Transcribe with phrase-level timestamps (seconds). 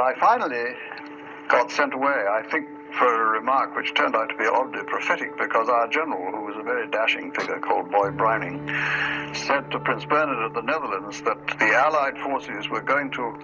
[0.00, 0.74] I finally
[1.48, 5.36] got sent away, I think, for a remark which turned out to be oddly prophetic
[5.38, 8.66] because our general, who was a very dashing figure called Boy Browning,
[9.34, 13.34] said to Prince Bernhard of the Netherlands that the Allied forces were going to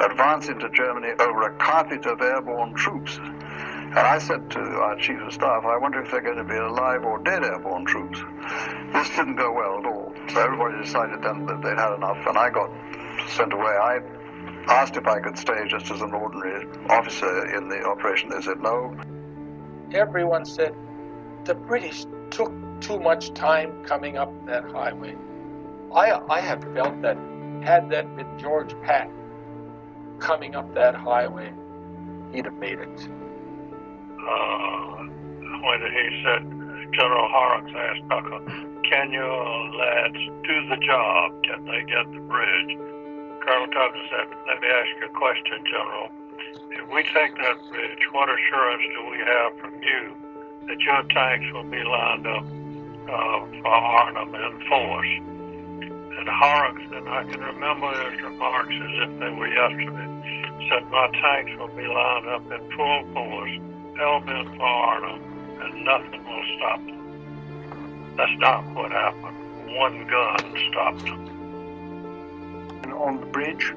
[0.00, 3.18] advance into Germany over a carpet of airborne troops.
[3.18, 6.56] And I said to our chief of staff, I wonder if they're going to be
[6.56, 8.18] alive or dead airborne troops.
[8.92, 10.12] This didn't go well at all.
[10.32, 12.70] So everybody decided then that they'd had enough, and I got
[13.28, 13.72] sent away.
[13.72, 14.00] I
[14.68, 18.30] asked if I could stay just as an ordinary officer in the operation.
[18.30, 18.94] They said no.
[19.92, 20.74] Everyone said
[21.44, 25.16] the British took too much time coming up that highway.
[25.94, 27.16] I, I have felt that
[27.62, 29.14] had that been George Patton
[30.18, 31.52] coming up that highway,
[32.32, 33.08] he'd have made it.
[34.20, 34.96] Uh,
[35.64, 36.42] when he said,
[36.92, 38.40] General Horrocks asked Tucker,
[38.90, 41.42] can your lads do the job?
[41.44, 42.97] Can they get the bridge?
[43.48, 46.10] Colonel Tucker said, let me ask you a question, General.
[46.68, 50.14] If we take that bridge, what assurance do we have from you
[50.68, 55.08] that your tanks will be lined up uh, for Arnhem and force?
[56.20, 61.08] And Horrocks, and I can remember his remarks as if they were yesterday, said, my
[61.16, 63.56] tanks will be lined up in full force,
[63.96, 65.22] hell for Arnhem,
[65.62, 68.14] and nothing will stop them.
[68.14, 69.74] That's not what happened.
[69.74, 71.37] One gun stopped them
[72.98, 73.72] on the bridge,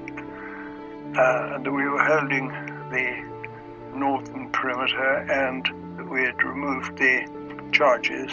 [1.15, 2.49] uh, and we were holding
[2.89, 7.25] the northern perimeter, and we had removed the
[7.71, 8.31] charges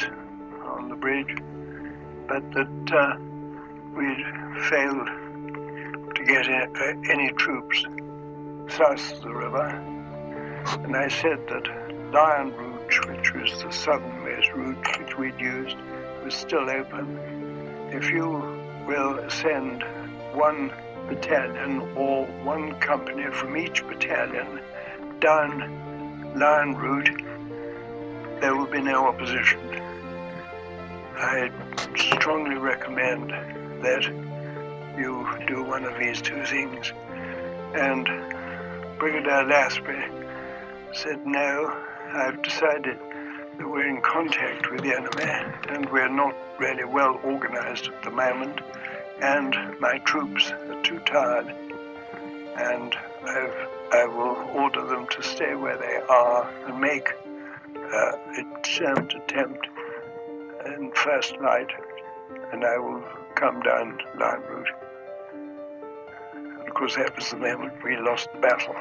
[0.65, 1.37] on the bridge,
[2.27, 3.17] but that uh,
[3.95, 4.25] we'd
[4.69, 5.09] failed
[6.15, 6.49] to get
[7.11, 7.85] any troops
[8.69, 9.67] south of the river.
[10.85, 15.77] And I said that Lion Route, which was the southernmost route which we'd used,
[16.25, 17.19] was still open.
[17.93, 18.27] If you
[18.87, 19.85] will send
[20.33, 20.73] one
[21.09, 24.61] battalion or one company from each battalion
[25.21, 27.11] down Lion Route,
[28.41, 29.59] there will be no opposition.
[31.17, 31.51] I
[31.97, 33.31] strongly recommend
[33.83, 34.05] that
[34.97, 36.93] you do one of these two things.
[37.75, 38.05] And
[38.99, 40.11] Brigadier Lathbury
[40.93, 41.75] said, No,
[42.13, 42.99] I've decided
[43.59, 48.11] that we're in contact with the enemy and we're not really well organized at the
[48.11, 48.61] moment
[49.21, 51.49] and my troops are too tired,
[52.57, 57.09] and I've, I will order them to stay where they are and make
[57.93, 59.67] uh, a descent attempt
[60.67, 61.71] in first light,
[62.53, 63.03] and I will
[63.35, 64.69] come down Lion Route.
[66.35, 68.77] And of course, that was the moment we lost the battle.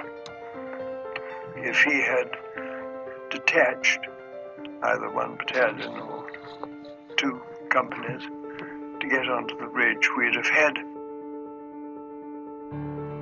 [1.55, 2.37] If he had
[3.29, 3.99] detached
[4.83, 6.29] either one battalion or
[7.15, 8.21] two companies,
[8.99, 10.75] to get onto the bridge, we'd have had.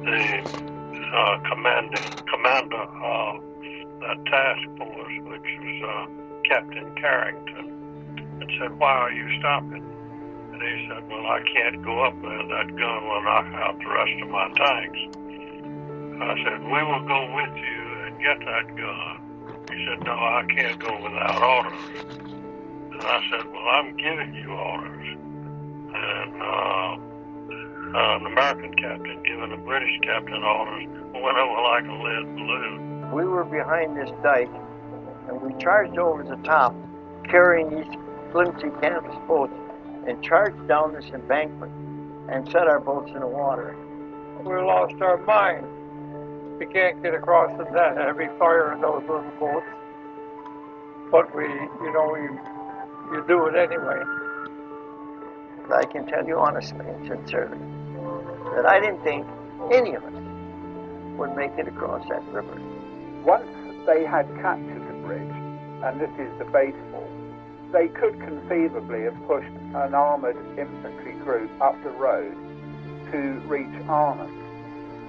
[0.06, 0.56] The
[1.14, 3.42] uh, commanding commander of
[4.02, 6.06] that task force, which was uh,
[6.48, 7.68] Captain Carrington,
[8.42, 9.84] and said, "Why are you stopping?"
[10.54, 12.48] And he said, "Well, I can't go up there.
[12.48, 15.00] That gun will knock out the rest of my tanks."
[16.22, 19.22] I said, "We will go with you and get that gun."
[19.72, 22.06] He said, "No, I can't go without orders."
[22.92, 25.25] And I said, "Well, I'm giving you orders."
[25.96, 26.98] And uh,
[27.96, 33.12] uh, an American captain giving a British captain orders went over like a lead balloon.
[33.12, 34.52] We were behind this dike,
[35.28, 36.76] and we charged over the top,
[37.30, 37.94] carrying these
[38.32, 39.54] flimsy canvas boats,
[40.08, 41.72] and charged down this embankment
[42.30, 43.76] and set our boats in the water.
[44.44, 45.66] We lost our mind.
[46.60, 49.66] We can't get across with that heavy fire in those little boats.
[51.12, 52.40] But we, you know, you,
[53.12, 54.04] you do it anyway.
[55.68, 57.58] But I can tell you honestly and sincerely
[58.56, 59.26] that I didn't think
[59.72, 60.14] any of us
[61.18, 62.62] would make it across that river.
[63.24, 63.50] Once
[63.88, 65.36] they had captured the bridge,
[65.84, 67.08] and this is debatable,
[67.72, 72.36] they could conceivably have pushed an armoured infantry group up the road
[73.12, 74.32] to reach Arnhem.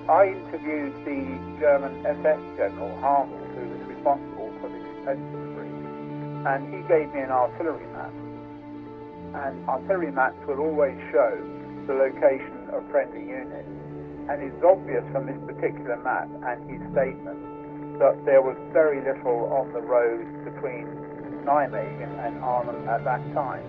[0.08, 5.52] I interviewed the German SS General Harmel, who was responsible for the defence of the
[5.52, 8.12] bridge, and he gave me an artillery map
[9.44, 11.36] and artillery maps will always show
[11.86, 13.68] the location of friendly units.
[14.28, 19.52] And it's obvious from this particular map and his statement that there was very little
[19.52, 20.86] on the road between
[21.44, 23.62] Nijmegen and Arnhem at that time.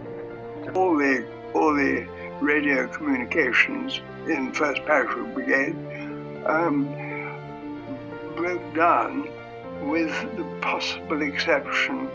[0.75, 2.07] All the, all the
[2.41, 5.75] radio communications in 1st Parachute Brigade
[6.45, 6.85] um,
[8.35, 9.29] broke down
[9.83, 12.09] with the possible exception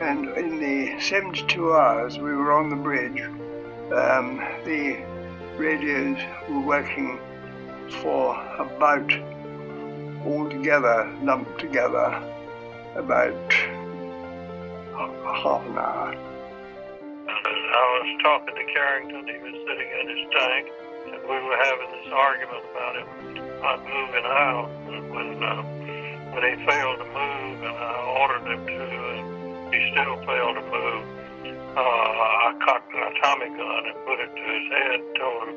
[0.00, 3.20] and in the 72 hours we were on the bridge,
[3.92, 4.96] um, the
[5.56, 6.18] radios
[6.48, 7.18] were working
[8.00, 9.10] for about
[10.24, 12.22] all together, lumped together,
[12.94, 13.52] about
[14.94, 16.14] half an hour.
[17.28, 19.26] I was talking to Carrington.
[19.26, 20.68] He was sitting in his tank,
[21.06, 23.08] and we were having this argument about him
[23.60, 24.70] not moving out.
[25.10, 25.62] When uh,
[26.32, 28.97] when he failed to move, and I ordered him to,
[29.72, 31.04] he still failed to move.
[31.76, 34.98] Uh, I cocked an Tommy gun and put it to his head.
[35.14, 35.56] Told him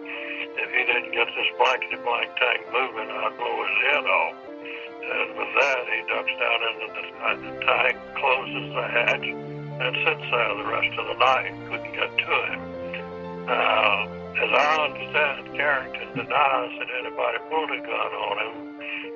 [0.53, 4.35] if he didn't get this blankety blank tank moving, I'd blow his head off.
[5.01, 7.03] And with that, he ducks down into the,
[7.41, 11.51] the tank, closes the hatch, and sits there the rest of the night.
[11.71, 12.61] Couldn't get to him.
[13.49, 14.05] Now,
[14.37, 18.55] as I understand, Carrington denies that anybody pulled a gun on him,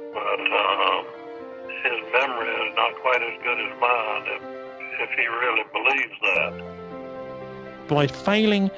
[0.10, 1.04] but um,
[1.86, 4.65] his memory is not quite as good as mine
[5.00, 7.88] if he really believes that.
[7.88, 8.72] By failing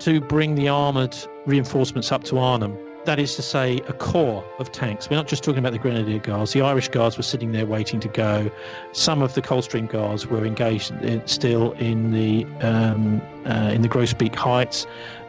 [0.00, 1.16] to bring the armoured
[1.46, 5.10] reinforcements up to Arnhem, that is to say, a corps of tanks.
[5.10, 6.52] We're not just talking about the Grenadier Guards.
[6.52, 8.50] The Irish Guards were sitting there waiting to go.
[8.92, 13.88] Some of the Coldstream Guards were engaged in, still in the um, uh, in the
[13.88, 14.86] Groesbeek Heights.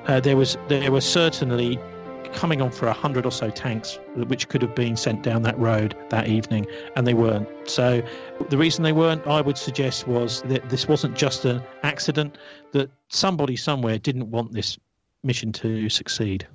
[0.08, 1.80] Uh, there was there were certainly
[2.36, 5.58] coming on for a hundred or so tanks, which could have been sent down that
[5.58, 7.48] road that evening, and they weren't.
[7.68, 8.04] So
[8.50, 12.38] the reason they weren't, I would suggest, was that this wasn't just an accident.
[12.74, 14.78] That somebody somewhere didn't want this
[15.24, 16.46] mission to succeed.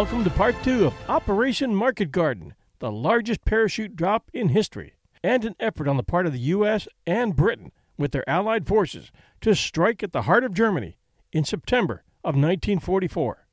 [0.00, 5.44] Welcome to part two of Operation Market Garden, the largest parachute drop in history, and
[5.44, 6.88] an effort on the part of the U.S.
[7.06, 9.12] and Britain with their allied forces
[9.42, 10.96] to strike at the heart of Germany
[11.34, 13.46] in September of 1944.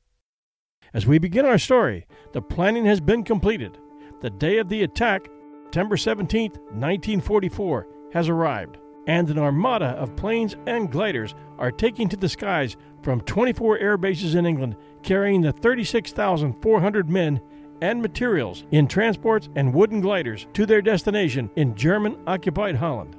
[0.94, 3.76] As we begin our story, the planning has been completed.
[4.22, 5.28] The day of the attack,
[5.64, 12.16] September 17, 1944, has arrived, and an armada of planes and gliders are taking to
[12.16, 17.40] the skies from 24 air bases in England carrying the 36,400 men
[17.80, 23.16] and materials in transports and wooden gliders to their destination in German occupied Holland.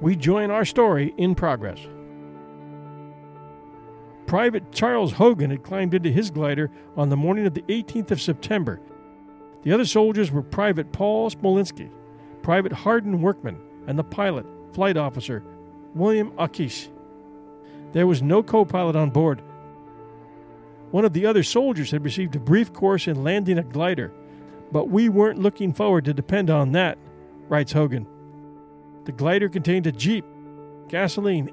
[0.00, 1.78] We join our story in progress.
[4.26, 8.20] Private Charles Hogan had climbed into his glider on the morning of the 18th of
[8.20, 8.80] September.
[9.62, 11.90] The other soldiers were Private Paul Smolinski,
[12.42, 15.42] Private Hardin Workman, and the pilot, flight officer,
[15.94, 16.88] William Akish.
[17.92, 19.42] There was no co pilot on board,
[20.90, 24.12] one of the other soldiers had received a brief course in landing a glider,
[24.72, 26.98] but we weren't looking forward to depend on that,
[27.48, 28.06] writes Hogan.
[29.04, 30.24] The glider contained a jeep,
[30.88, 31.50] gasoline,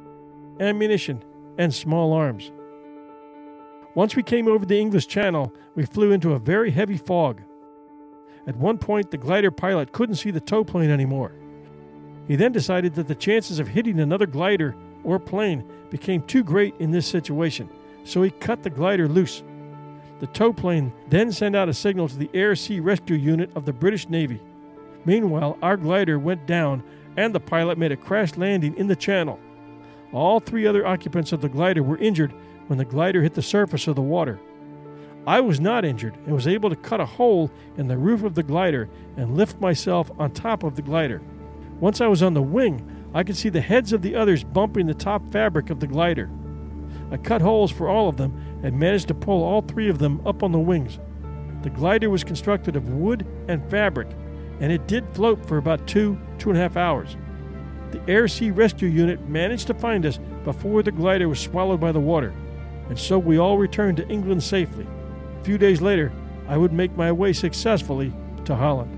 [0.60, 1.24] ammunition,
[1.58, 2.52] and small arms.
[3.94, 7.42] Once we came over the English Channel, we flew into a very heavy fog.
[8.46, 11.34] At one point, the glider pilot couldn't see the tow plane anymore.
[12.28, 16.76] He then decided that the chances of hitting another glider or plane became too great
[16.80, 17.70] in this situation
[18.08, 19.44] so he cut the glider loose.
[20.20, 23.66] The tow plane then sent out a signal to the Air Sea Rescue Unit of
[23.66, 24.42] the British Navy.
[25.06, 26.84] Meanwhile, our glider went down
[27.18, 29.40] and the pilot made a crash landing in the channel.
[30.14, 32.34] All three other occupants of the glider were injured
[32.68, 34.40] when the glider hit the surface of the water.
[35.26, 38.34] I was not injured and was able to cut a hole in the roof of
[38.34, 41.22] the glider and lift myself on top of the glider.
[41.80, 42.82] Once I was on the wing,
[43.14, 46.30] I could see the heads of the others bumping the top fabric of the glider.
[47.12, 50.26] I cut holes for all of them and managed to pull all three of them
[50.26, 51.00] up on the wings.
[51.64, 54.08] The glider was constructed of wood and fabric,
[54.60, 57.16] and it did float for about two, two and a half hours.
[57.92, 61.92] The Air Sea Rescue Unit managed to find us before the glider was swallowed by
[61.92, 62.34] the water,
[62.90, 64.86] and so we all returned to England safely.
[65.40, 66.12] A few days later,
[66.48, 68.14] I would make my way successfully
[68.46, 68.94] to Holland.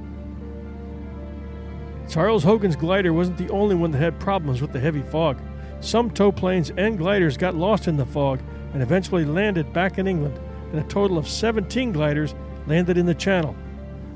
[2.09, 5.39] Charles Hogan's glider wasn't the only one that had problems with the heavy fog.
[5.81, 8.39] Some tow planes and gliders got lost in the fog
[8.73, 10.39] and eventually landed back in England,
[10.71, 12.35] and a total of 17 gliders
[12.67, 13.55] landed in the Channel.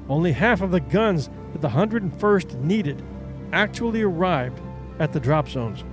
[0.09, 3.01] Only half of the guns that the 101st needed
[3.51, 4.59] actually arrived
[4.99, 5.83] at the drop zones.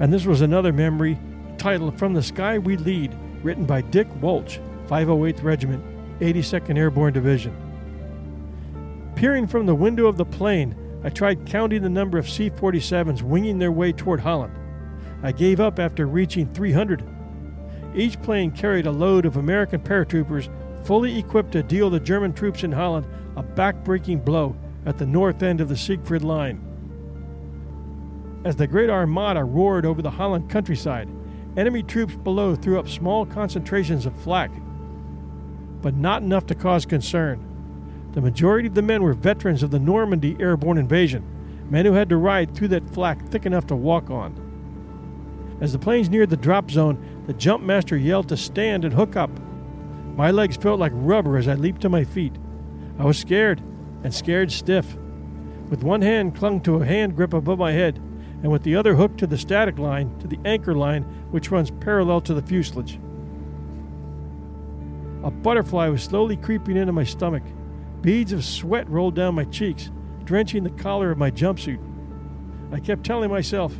[0.00, 1.18] And this was another memory
[1.56, 5.82] titled From the Sky We Lead, written by Dick Walsh, 508th Regiment,
[6.20, 7.56] 82nd Airborne Division.
[9.16, 13.22] Peering from the window of the plane, I tried counting the number of C 47s
[13.22, 14.54] winging their way toward Holland.
[15.22, 17.04] I gave up after reaching 300.
[17.94, 20.48] Each plane carried a load of American paratroopers
[20.84, 25.42] fully equipped to deal the German troops in Holland a back-breaking blow at the north
[25.42, 26.64] end of the Siegfried Line.
[28.44, 31.08] As the Great Armada roared over the Holland countryside,
[31.56, 34.50] enemy troops below threw up small concentrations of flak,
[35.82, 37.44] but not enough to cause concern.
[38.12, 41.22] The majority of the men were veterans of the Normandy airborne invasion,
[41.70, 44.44] men who had to ride through that flak thick enough to walk on.
[45.60, 49.16] As the planes neared the drop zone, the jump master yelled to stand and hook
[49.16, 49.30] up.
[50.16, 52.36] My legs felt like rubber as I leaped to my feet.
[52.98, 53.60] I was scared,
[54.02, 54.96] and scared stiff.
[55.68, 57.96] With one hand clung to a hand grip above my head,
[58.42, 61.70] and with the other hooked to the static line, to the anchor line, which runs
[61.70, 62.98] parallel to the fuselage.
[65.24, 67.42] A butterfly was slowly creeping into my stomach.
[68.00, 69.90] Beads of sweat rolled down my cheeks,
[70.24, 71.80] drenching the collar of my jumpsuit.
[72.72, 73.74] I kept telling myself,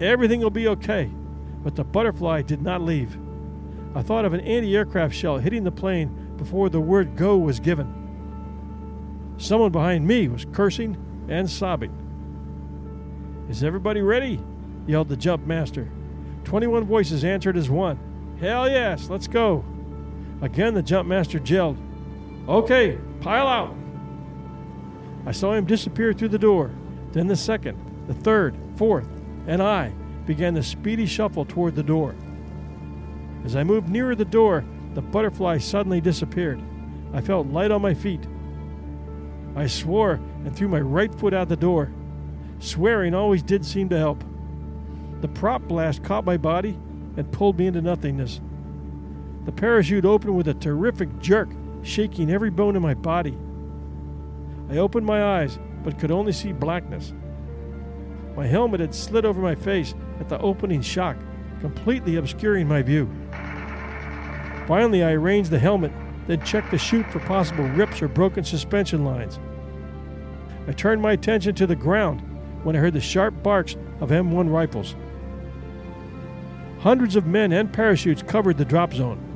[0.00, 1.10] everything will be okay,
[1.62, 3.18] but the butterfly did not leave.
[3.94, 7.60] I thought of an anti aircraft shell hitting the plane before the word go was
[7.60, 9.34] given.
[9.36, 10.96] Someone behind me was cursing
[11.28, 11.96] and sobbing.
[13.48, 14.40] Is everybody ready?
[14.86, 15.90] yelled the jump master.
[16.44, 17.98] Twenty one voices answered as one.
[18.40, 19.64] Hell yes, let's go.
[20.40, 21.76] Again the jump master yelled,
[22.48, 23.76] Okay, pile out.
[25.26, 26.70] I saw him disappear through the door.
[27.12, 29.08] Then the second, the third, fourth,
[29.46, 29.92] and I
[30.26, 32.14] began the speedy shuffle toward the door.
[33.44, 36.60] As I moved nearer the door, the butterfly suddenly disappeared.
[37.12, 38.26] I felt light on my feet.
[39.56, 41.92] I swore and threw my right foot out the door.
[42.60, 44.22] Swearing always did seem to help.
[45.20, 46.78] The prop blast caught my body
[47.16, 48.40] and pulled me into nothingness.
[49.44, 51.48] The parachute opened with a terrific jerk,
[51.82, 53.36] shaking every bone in my body.
[54.68, 57.12] I opened my eyes, but could only see blackness.
[58.36, 61.16] My helmet had slid over my face at the opening shock,
[61.60, 63.10] completely obscuring my view.
[64.66, 65.92] Finally, I arranged the helmet,
[66.26, 69.40] then checked the chute for possible rips or broken suspension lines.
[70.68, 72.20] I turned my attention to the ground
[72.62, 74.94] when I heard the sharp barks of M1 rifles.
[76.78, 79.29] Hundreds of men and parachutes covered the drop zone.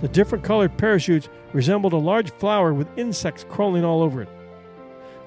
[0.00, 4.28] The different colored parachutes resembled a large flower with insects crawling all over it.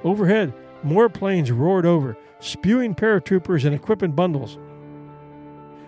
[0.04, 4.58] Overhead, more planes roared over, spewing paratroopers and equipment bundles.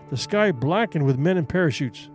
[0.09, 2.09] The sky blackened with men in parachutes.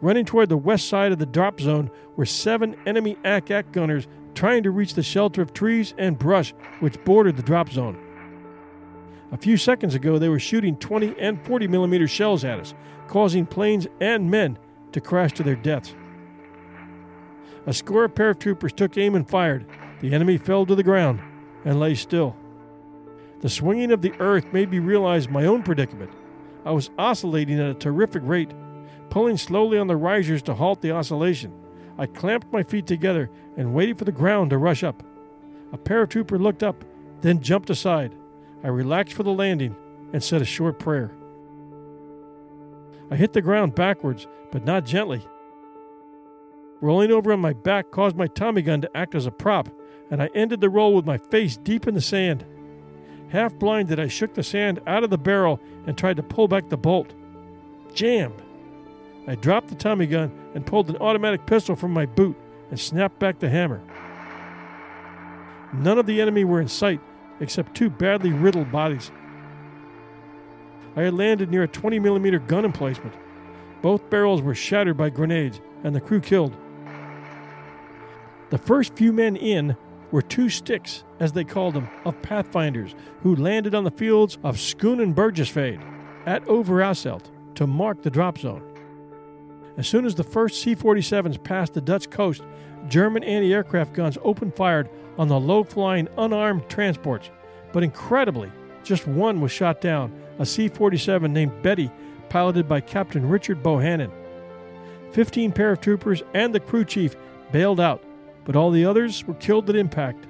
[0.00, 4.62] Running toward the west side of the drop zone were seven enemy ack-ack gunners trying
[4.64, 7.98] to reach the shelter of trees and brush which bordered the drop zone.
[9.32, 12.74] A few seconds ago, they were shooting 20 and 40 millimeter shells at us,
[13.08, 14.58] causing planes and men
[14.96, 15.94] to crash to their deaths.
[17.66, 19.66] A score of paratroopers took aim and fired.
[20.00, 21.20] The enemy fell to the ground
[21.66, 22.34] and lay still.
[23.42, 26.10] The swinging of the earth made me realize my own predicament.
[26.64, 28.54] I was oscillating at a terrific rate,
[29.10, 31.52] pulling slowly on the risers to halt the oscillation.
[31.98, 35.02] I clamped my feet together and waited for the ground to rush up.
[35.74, 36.86] A paratrooper looked up,
[37.20, 38.14] then jumped aside.
[38.64, 39.76] I relaxed for the landing
[40.14, 41.12] and said a short prayer.
[43.10, 45.26] I hit the ground backwards, but not gently.
[46.80, 49.68] Rolling over on my back caused my Tommy gun to act as a prop,
[50.10, 52.44] and I ended the roll with my face deep in the sand.
[53.28, 56.68] Half blinded, I shook the sand out of the barrel and tried to pull back
[56.68, 57.14] the bolt.
[57.94, 58.42] Jammed.
[59.26, 62.36] I dropped the Tommy gun and pulled an automatic pistol from my boot
[62.70, 63.82] and snapped back the hammer.
[65.74, 67.00] None of the enemy were in sight
[67.40, 69.10] except two badly riddled bodies.
[70.96, 73.14] I had landed near a 20 millimeter gun emplacement.
[73.82, 76.56] Both barrels were shattered by grenades and the crew killed.
[78.48, 79.76] The first few men in
[80.10, 84.56] were two sticks, as they called them, of pathfinders who landed on the fields of
[84.56, 85.82] Schoon and Burgessveld
[86.24, 87.24] at Overasselt
[87.56, 88.62] to mark the drop zone.
[89.76, 92.42] As soon as the first C 47s passed the Dutch coast,
[92.88, 94.88] German anti aircraft guns opened fire
[95.18, 97.30] on the low flying, unarmed transports.
[97.72, 98.50] But incredibly,
[98.84, 101.90] just one was shot down a C 47 named Betty,
[102.28, 104.10] piloted by Captain Richard Bohannon.
[105.12, 107.16] Fifteen paratroopers and the crew chief
[107.52, 108.02] bailed out,
[108.44, 110.26] but all the others were killed at impact.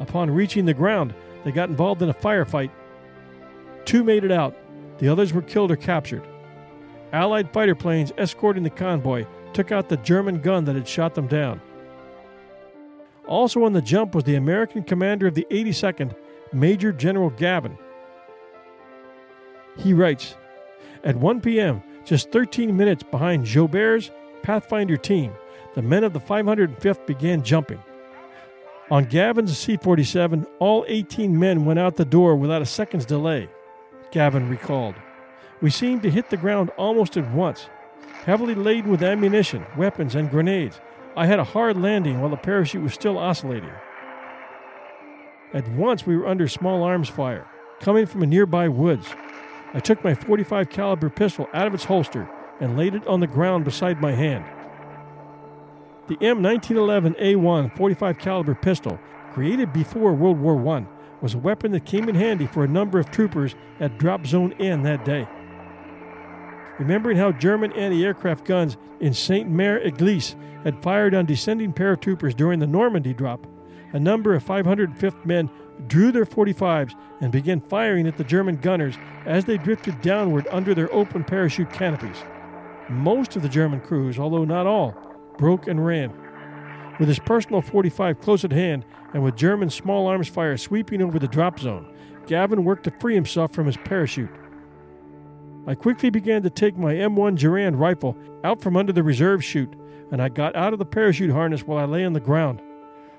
[0.00, 2.70] Upon reaching the ground, they got involved in a firefight.
[3.84, 4.56] Two made it out,
[4.98, 6.22] the others were killed or captured.
[7.12, 11.26] Allied fighter planes escorting the convoy took out the German gun that had shot them
[11.26, 11.60] down.
[13.26, 16.14] Also on the jump was the American commander of the 82nd,
[16.52, 17.78] Major General Gavin.
[19.76, 20.34] He writes
[21.02, 24.10] At 1 p.m., just 13 minutes behind Joubert's
[24.42, 25.32] Pathfinder team,
[25.74, 27.82] the men of the 505th began jumping.
[28.90, 33.48] On Gavin's C 47, all 18 men went out the door without a second's delay,
[34.10, 34.94] Gavin recalled.
[35.62, 37.70] We seemed to hit the ground almost at once.
[38.24, 40.80] Heavily laden with ammunition, weapons, and grenades,
[41.16, 43.72] I had a hard landing while the parachute was still oscillating.
[45.54, 47.46] At once we were under small arms fire,
[47.80, 49.06] coming from a nearby woods.
[49.74, 53.26] I took my 45 caliber pistol out of its holster and laid it on the
[53.26, 54.44] ground beside my hand.
[56.06, 59.00] The M1911A1 45 caliber pistol,
[59.32, 60.86] created before World War I,
[61.20, 64.52] was a weapon that came in handy for a number of troopers at Drop Zone
[64.60, 65.26] N that day.
[66.78, 72.66] Remembering how German anti aircraft guns in Eglise had fired on descending paratroopers during the
[72.66, 73.46] Normandy drop,
[73.92, 75.50] a number of 505th men
[75.86, 80.74] drew their 45s and began firing at the German gunners as they drifted downward under
[80.74, 82.16] their open parachute canopies.
[82.88, 84.94] Most of the German crews, although not all,
[85.38, 86.12] broke and ran.
[86.98, 91.18] With his personal 45 close at hand and with German small arms fire sweeping over
[91.18, 91.92] the drop zone,
[92.26, 94.30] Gavin worked to free himself from his parachute.
[95.66, 99.72] I quickly began to take my M1 Garand rifle out from under the reserve chute,
[100.12, 102.60] and I got out of the parachute harness while I lay on the ground.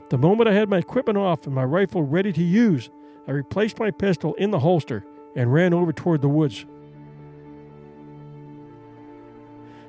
[0.09, 2.89] The moment I had my equipment off and my rifle ready to use,
[3.27, 5.03] I replaced my pistol in the holster
[5.35, 6.65] and ran over toward the woods.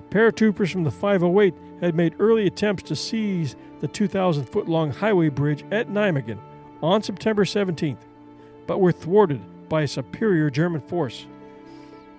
[0.08, 5.28] Paratroopers from the 508 had made early attempts to seize the 2,000 foot long highway
[5.28, 6.38] bridge at Nijmegen
[6.82, 7.98] on September 17th,
[8.66, 11.26] but were thwarted by a superior German force.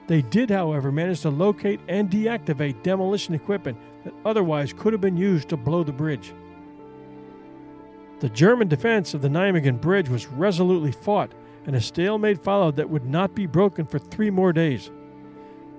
[0.06, 5.18] They did, however, manage to locate and deactivate demolition equipment that otherwise could have been
[5.18, 6.34] used to blow the bridge.
[8.20, 11.34] The German defense of the Nijmegen Bridge was resolutely fought,
[11.68, 14.90] and a stalemate followed that would not be broken for three more days.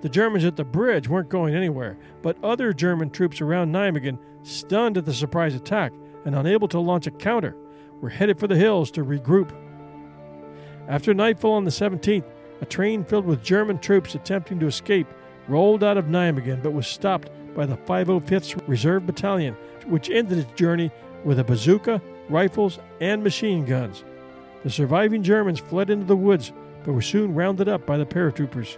[0.01, 4.97] The Germans at the bridge weren't going anywhere, but other German troops around Nijmegen, stunned
[4.97, 5.91] at the surprise attack
[6.23, 7.57] and unable to launch a counter,
[7.99, 9.51] were headed for the hills to regroup.
[10.87, 12.23] After nightfall on the 17th,
[12.61, 15.07] a train filled with German troops attempting to escape
[15.49, 19.55] rolled out of Nijmegen but was stopped by the 505th Reserve Battalion,
[19.87, 20.91] which ended its journey
[21.23, 24.03] with a bazooka, rifles, and machine guns.
[24.63, 26.51] The surviving Germans fled into the woods
[26.83, 28.77] but were soon rounded up by the paratroopers.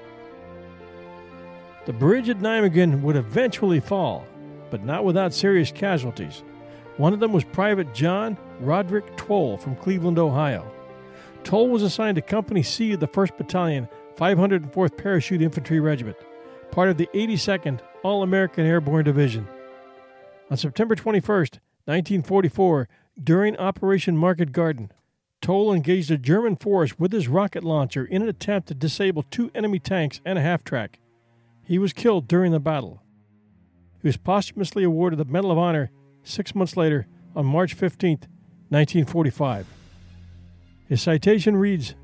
[1.85, 4.25] The bridge at Nijmegen would eventually fall,
[4.69, 6.43] but not without serious casualties.
[6.97, 10.71] One of them was Private John Roderick Towle from Cleveland, Ohio.
[11.43, 16.17] Towle was assigned to Company C of the 1st Battalion, 504th Parachute Infantry Regiment,
[16.69, 19.47] part of the 82nd All American Airborne Division.
[20.51, 21.47] On September 21,
[21.85, 22.87] 1944,
[23.21, 24.91] during Operation Market Garden,
[25.41, 29.49] Towle engaged a German force with his rocket launcher in an attempt to disable two
[29.55, 30.99] enemy tanks and a half track.
[31.63, 33.01] He was killed during the battle.
[34.01, 35.89] He was posthumously awarded the Medal of Honor
[36.23, 38.19] six months later on March 15,
[38.69, 39.67] 1945.
[40.87, 41.95] His citation reads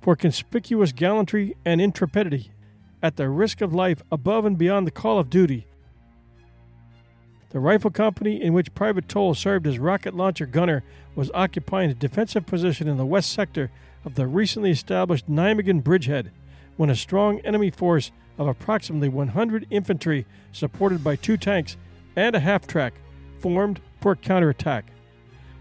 [0.00, 2.52] For conspicuous gallantry and intrepidity,
[3.02, 5.66] at the risk of life above and beyond the call of duty,
[7.50, 10.82] the rifle company in which Private Towle served as rocket launcher gunner
[11.14, 13.70] was occupying a defensive position in the west sector
[14.04, 16.30] of the recently established Nijmegen bridgehead
[16.76, 21.76] when a strong enemy force of approximately 100 infantry, supported by two tanks
[22.16, 22.94] and a half track,
[23.40, 24.86] formed for counterattack.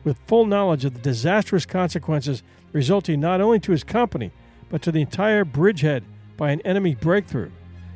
[0.04, 4.32] With full knowledge of the disastrous consequences resulting not only to his company,
[4.70, 6.04] but to the entire bridgehead
[6.38, 7.52] by an enemy breakthrough,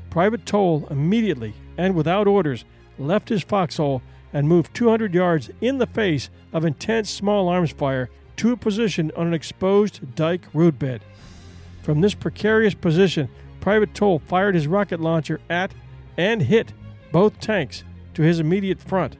[0.09, 2.65] Private Towle immediately and without orders
[2.97, 4.01] left his foxhole
[4.31, 9.11] and moved 200 yards in the face of intense small arms fire to a position
[9.15, 11.01] on an exposed dike roadbed.
[11.83, 13.29] From this precarious position,
[13.59, 15.73] Private Towle fired his rocket launcher at
[16.17, 16.73] and hit
[17.11, 19.17] both tanks to his immediate front.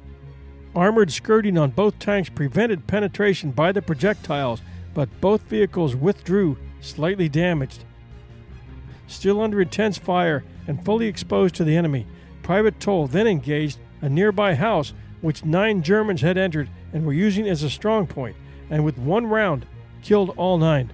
[0.76, 4.62] Armored skirting on both tanks prevented penetration by the projectiles,
[4.94, 7.84] but both vehicles withdrew, slightly damaged.
[9.08, 12.08] Still under intense fire and fully exposed to the enemy,
[12.44, 17.48] Private Towle then engaged a nearby house which nine Germans had entered and were using
[17.48, 18.36] as a strong point,
[18.70, 19.66] and with one round
[20.02, 20.92] killed all nine.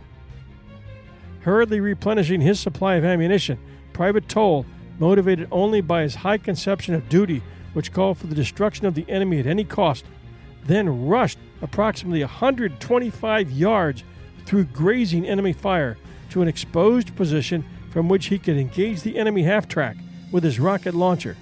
[1.41, 3.57] Hurriedly replenishing his supply of ammunition,
[3.93, 4.65] Private Towle,
[4.99, 7.41] motivated only by his high conception of duty,
[7.73, 10.05] which called for the destruction of the enemy at any cost,
[10.65, 14.03] then rushed approximately 125 yards
[14.45, 15.97] through grazing enemy fire
[16.29, 19.97] to an exposed position from which he could engage the enemy half track
[20.31, 21.37] with his rocket launcher.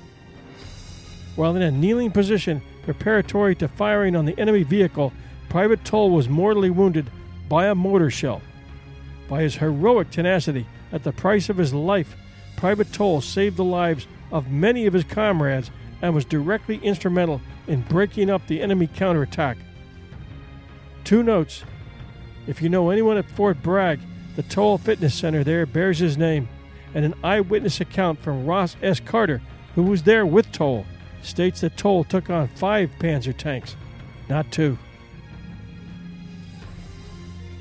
[1.36, 5.14] While in a kneeling position preparatory to firing on the enemy vehicle,
[5.50, 7.10] Private Towle was mortally wounded
[7.48, 8.42] by a mortar shell.
[9.30, 12.16] By his heroic tenacity, at the price of his life,
[12.56, 15.70] Private Towle saved the lives of many of his comrades
[16.02, 19.58] and was directly instrumental in breaking up the enemy counterattack.
[21.04, 21.64] Two notes.
[22.48, 24.00] If you know anyone at Fort Bragg,
[24.36, 26.48] the Towle Fitness Center there bears his name,
[26.98, 29.00] and an eyewitness account from Ross S.
[29.00, 29.40] Carter,
[29.76, 30.84] who was there with Towle,
[31.22, 33.76] states that Towle took on five Panzer tanks,
[34.28, 34.80] not two.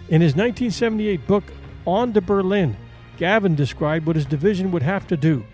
[0.09, 1.45] In his 1978 book,
[1.85, 2.79] On to Berlin,
[3.19, 5.45] Gavin described what his division would have to do.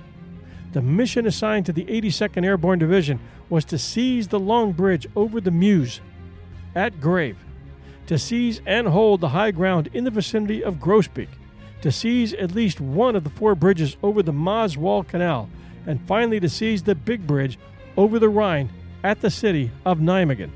[0.75, 3.19] The mission assigned to the 82nd Airborne Division
[3.51, 6.01] was to seize the Long Bridge over the Meuse
[6.77, 7.37] at Grave,
[8.07, 11.31] to seize and hold the high ground in the vicinity of Groesbeek,
[11.83, 15.49] to seize at least one of the four bridges over the Maas Canal,
[15.87, 17.59] and finally to seize the big bridge
[17.97, 18.71] over the Rhine
[19.05, 20.51] at the city of Nijmegen.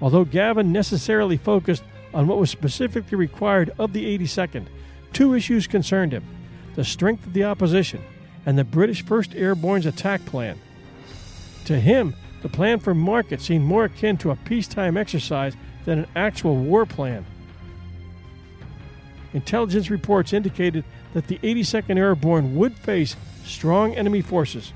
[0.00, 1.82] Although Gavin necessarily focused
[2.14, 4.66] on what was specifically required of the 82nd,
[5.12, 6.24] two issues concerned him
[6.74, 8.00] the strength of the opposition
[8.46, 10.60] and the British 1st Airborne's attack plan.
[11.64, 16.06] To him, the plan for Market seemed more akin to a peacetime exercise than an
[16.14, 17.26] actual war plan.
[19.34, 24.72] Intelligence reports indicated that the 82nd Airborne would face strong enemy forces.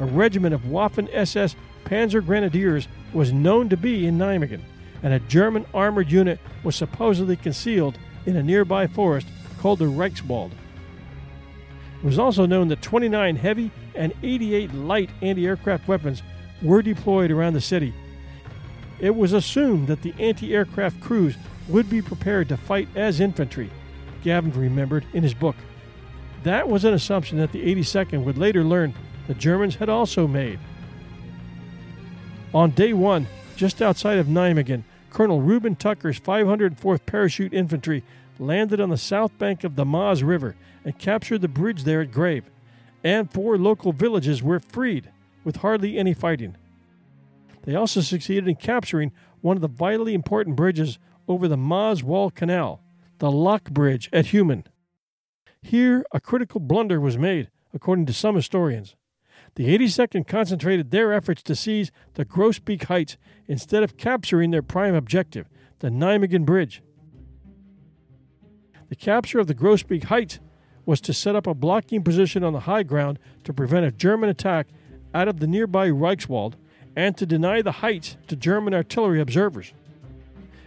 [0.00, 4.62] A regiment of Waffen SS Panzer Grenadiers was known to be in Nijmegen,
[5.02, 9.26] and a German armored unit was supposedly concealed in a nearby forest
[9.58, 10.52] called the Reichswald.
[12.02, 16.22] It was also known that 29 heavy and 88 light anti aircraft weapons
[16.62, 17.94] were deployed around the city.
[18.98, 21.36] It was assumed that the anti aircraft crews
[21.68, 23.70] would be prepared to fight as infantry,
[24.22, 25.56] Gavin remembered in his book.
[26.42, 28.94] That was an assumption that the 82nd would later learn
[29.28, 30.58] the Germans had also made.
[32.52, 38.02] On day one, just outside of Nijmegen, Colonel Reuben Tucker's 504th Parachute Infantry
[38.38, 42.10] landed on the south bank of the Maas River and captured the bridge there at
[42.10, 42.44] Grave,
[43.04, 45.10] and four local villages were freed
[45.44, 46.56] with hardly any fighting.
[47.64, 52.30] They also succeeded in capturing one of the vitally important bridges over the Maas Waal
[52.30, 52.82] Canal,
[53.18, 54.64] the Lock Bridge at Heumen.
[55.60, 58.96] Here, a critical blunder was made, according to some historians.
[59.54, 64.94] The 82nd concentrated their efforts to seize the Groesbeek Heights instead of capturing their prime
[64.94, 65.48] objective,
[65.80, 66.82] the Nijmegen Bridge.
[68.88, 70.40] The capture of the Groesbeek Heights
[70.84, 74.28] was to set up a blocking position on the high ground to prevent a German
[74.28, 74.68] attack
[75.14, 76.54] out of the nearby Reichswald
[76.96, 79.72] and to deny the heights to German artillery observers.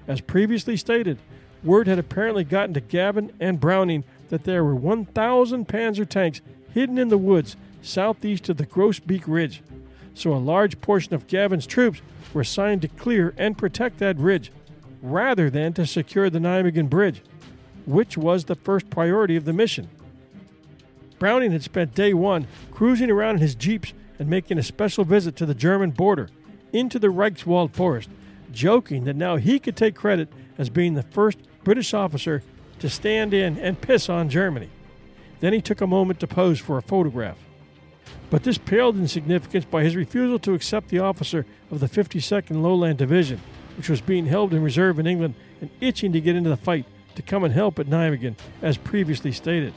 [0.07, 1.17] As previously stated,
[1.63, 6.41] word had apparently gotten to Gavin and Browning that there were 1,000 Panzer tanks
[6.73, 9.61] hidden in the woods southeast of the Groesbeek Ridge,
[10.13, 12.01] so a large portion of Gavin's troops
[12.33, 14.51] were assigned to clear and protect that ridge,
[15.01, 17.21] rather than to secure the Nijmegen Bridge,
[17.85, 19.87] which was the first priority of the mission.
[21.19, 25.35] Browning had spent day one cruising around in his jeeps and making a special visit
[25.35, 26.29] to the German border,
[26.73, 28.09] into the Reichswald forest,
[28.55, 32.41] joking that now he could take credit as being the first British officer
[32.79, 34.69] to stand in and piss on Germany.
[35.39, 37.37] Then he took a moment to pose for a photograph.
[38.29, 42.61] But this paled in significance by his refusal to accept the officer of the 52nd
[42.61, 43.39] Lowland Division,
[43.77, 46.85] which was being held in reserve in England and itching to get into the fight
[47.15, 49.73] to come and help at Nijmegen, as previously stated.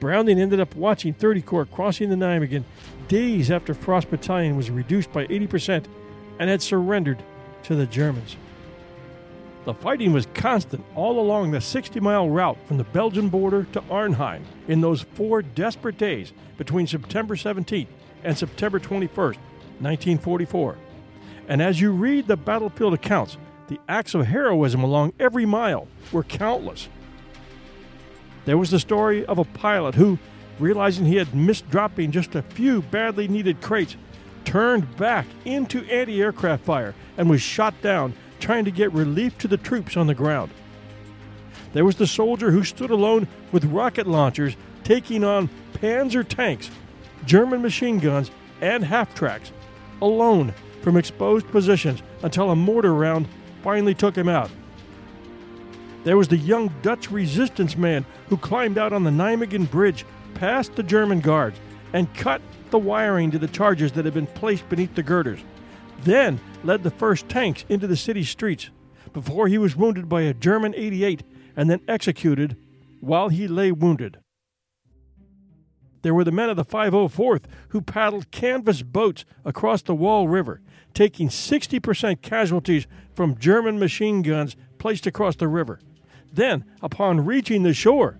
[0.00, 2.64] Browning ended up watching 30 Corps crossing the Nijmegen
[3.08, 5.86] days after Frost Battalion was reduced by 80%
[6.38, 7.22] and had surrendered
[7.64, 8.36] to the Germans.
[9.64, 13.82] The fighting was constant all along the 60 mile route from the Belgian border to
[13.90, 17.86] Arnhem in those four desperate days between September 17th
[18.22, 19.38] and September 21st,
[19.80, 20.76] 1944.
[21.48, 26.22] And as you read the battlefield accounts, the acts of heroism along every mile were
[26.22, 26.88] countless.
[28.44, 30.18] There was the story of a pilot who,
[30.58, 33.96] realizing he had missed dropping just a few badly needed crates,
[34.44, 39.48] turned back into anti aircraft fire and was shot down trying to get relief to
[39.48, 40.50] the troops on the ground.
[41.72, 46.70] There was the soldier who stood alone with rocket launchers taking on Panzer tanks,
[47.26, 48.30] German machine guns,
[48.60, 49.50] and half tracks,
[50.00, 53.26] alone from exposed positions until a mortar round
[53.62, 54.50] finally took him out.
[56.04, 60.04] There was the young Dutch resistance man who climbed out on the Nijmegen Bridge
[60.34, 61.58] past the German guards
[61.94, 65.40] and cut the wiring to the charges that had been placed beneath the girders,
[66.02, 68.70] then led the first tanks into the city streets
[69.12, 71.22] before he was wounded by a German 88
[71.56, 72.56] and then executed
[73.00, 74.18] while he lay wounded.
[76.02, 80.60] There were the men of the 504th who paddled canvas boats across the Waal River,
[80.92, 85.80] taking 60% casualties from German machine guns placed across the river.
[86.30, 88.18] Then, upon reaching the shore,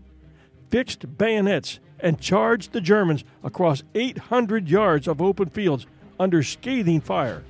[0.70, 5.86] fixed bayonets and charged the Germans across 800 yards of open fields
[6.20, 7.42] under scathing fire.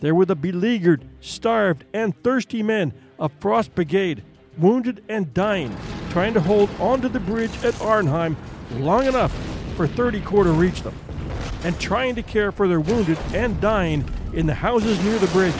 [0.00, 4.24] There were the beleaguered, starved, and thirsty men of Frost Brigade,
[4.58, 5.74] wounded and dying,
[6.10, 8.36] trying to hold onto the bridge at Arnhem
[8.72, 9.32] long enough
[9.76, 10.94] for 30 Corps to reach them,
[11.62, 15.54] and trying to care for their wounded and dying in the houses near the bridge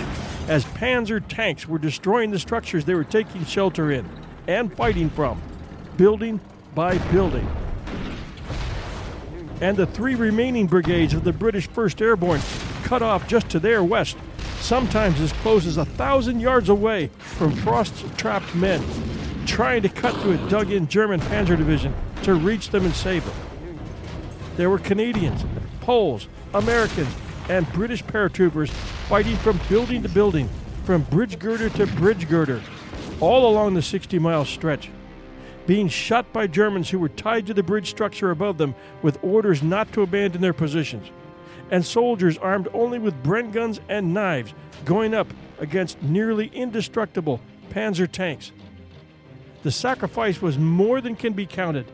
[0.48, 4.04] as Panzer tanks were destroying the structures they were taking shelter in
[4.48, 5.40] and fighting from,
[5.96, 6.40] building
[6.74, 7.48] by building.
[9.60, 12.40] And the three remaining brigades of the British 1st Airborne
[12.82, 14.16] cut off just to their west,
[14.60, 18.82] sometimes as close as a thousand yards away from Frost's trapped men,
[19.46, 23.24] trying to cut through a dug in German panzer division to reach them and save
[23.24, 23.34] them.
[24.56, 25.44] There were Canadians,
[25.80, 27.14] Poles, Americans,
[27.48, 28.70] and British paratroopers
[29.08, 30.48] fighting from building to building,
[30.84, 32.60] from bridge girder to bridge girder,
[33.20, 34.90] all along the 60 mile stretch,
[35.66, 39.62] being shot by Germans who were tied to the bridge structure above them with orders
[39.62, 41.10] not to abandon their positions,
[41.70, 44.52] and soldiers armed only with Bren guns and knives
[44.84, 48.52] going up against nearly indestructible panzer tanks.
[49.62, 51.86] The sacrifice was more than can be counted,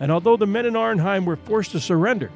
[0.00, 2.30] and although the men in Arnhem were forced to surrender,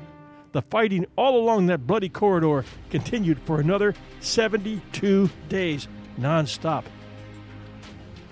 [0.52, 6.84] the fighting all along that bloody corridor continued for another 72 days nonstop.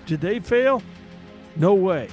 [0.06, 0.82] Did they fail?
[1.56, 2.08] No way.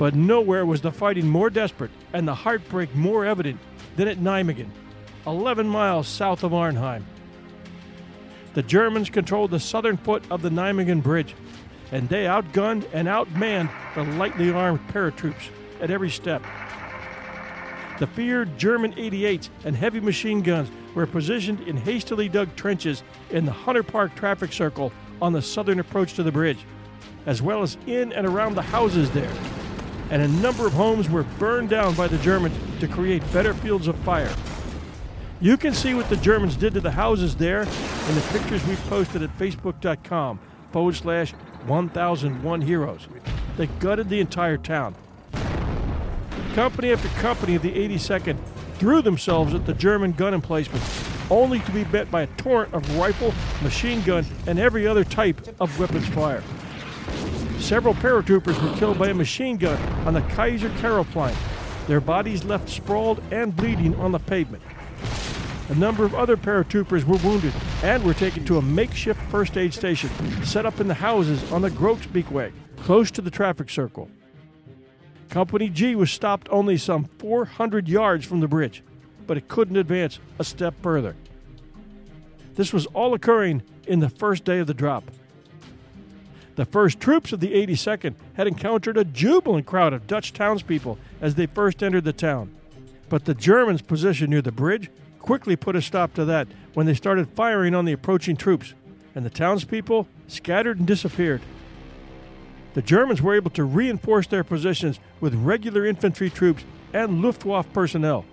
[0.00, 3.60] But nowhere was the fighting more desperate and the heartbreak more evident
[3.96, 4.70] than at Nijmegen,
[5.26, 7.04] 11 miles south of Arnhem.
[8.54, 11.34] The Germans controlled the southern foot of the Nijmegen Bridge,
[11.92, 15.50] and they outgunned and outmanned the lightly armed paratroops
[15.82, 16.42] at every step.
[17.98, 23.44] The feared German 88s and heavy machine guns were positioned in hastily dug trenches in
[23.44, 26.64] the Hunner Park traffic circle on the southern approach to the bridge,
[27.26, 29.59] as well as in and around the houses there.
[30.10, 33.86] And a number of homes were burned down by the Germans to create better fields
[33.86, 34.32] of fire.
[35.40, 38.76] You can see what the Germans did to the houses there in the pictures we
[38.76, 40.38] posted at facebook.com
[40.72, 41.32] forward slash
[41.66, 43.08] 1001 heroes.
[43.56, 44.94] They gutted the entire town.
[46.54, 48.36] Company after company of the 82nd
[48.74, 52.98] threw themselves at the German gun emplacements, only to be met by a torrent of
[52.98, 56.42] rifle, machine gun, and every other type of weapons fire.
[57.60, 61.36] Several paratroopers were killed by a machine gun on the Kaiser Karel Plank,
[61.86, 64.62] their bodies left sprawled and bleeding on the pavement.
[65.68, 67.52] A number of other paratroopers were wounded
[67.84, 70.10] and were taken to a makeshift first aid station
[70.42, 74.10] set up in the houses on the Groesbeekseweg, close to the traffic circle.
[75.28, 78.82] Company G was stopped only some 400 yards from the bridge,
[79.28, 81.14] but it couldn't advance a step further.
[82.54, 85.04] This was all occurring in the first day of the drop.
[86.56, 91.34] The first troops of the 82nd had encountered a jubilant crowd of Dutch townspeople as
[91.34, 92.54] they first entered the town.
[93.08, 96.94] But the Germans' position near the bridge quickly put a stop to that when they
[96.94, 98.74] started firing on the approaching troops,
[99.14, 101.40] and the townspeople scattered and disappeared.
[102.74, 108.24] The Germans were able to reinforce their positions with regular infantry troops and Luftwaffe personnel.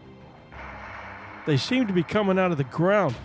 [1.46, 3.16] They seemed to be coming out of the ground.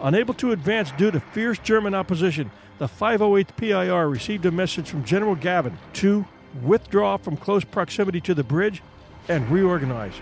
[0.00, 5.04] Unable to advance due to fierce German opposition, the 508th PIR received a message from
[5.04, 6.26] General Gavin to
[6.62, 8.82] withdraw from close proximity to the bridge
[9.28, 10.14] and reorganize.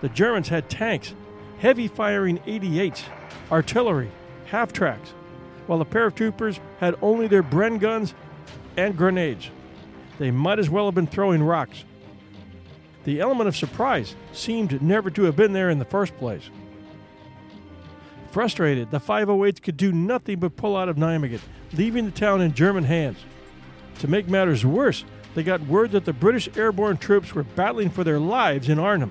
[0.00, 1.14] The Germans had tanks,
[1.58, 3.02] heavy firing 88s,
[3.50, 4.10] artillery,
[4.46, 5.10] half tracks,
[5.66, 8.14] while the paratroopers had only their Bren guns
[8.76, 9.50] and grenades.
[10.18, 11.84] They might as well have been throwing rocks.
[13.04, 16.50] The element of surprise seemed never to have been there in the first place.
[18.30, 21.40] Frustrated, the 508s could do nothing but pull out of Nijmegen,
[21.72, 23.18] leaving the town in German hands.
[23.98, 28.04] To make matters worse, they got word that the British airborne troops were battling for
[28.04, 29.10] their lives in Arnhem,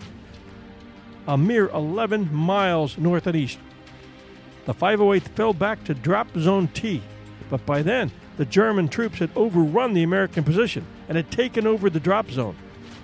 [1.27, 3.59] a mere 11 miles north and east.
[4.65, 7.01] The 508th fell back to drop zone T,
[7.49, 11.89] but by then the German troops had overrun the American position and had taken over
[11.89, 12.55] the drop zone,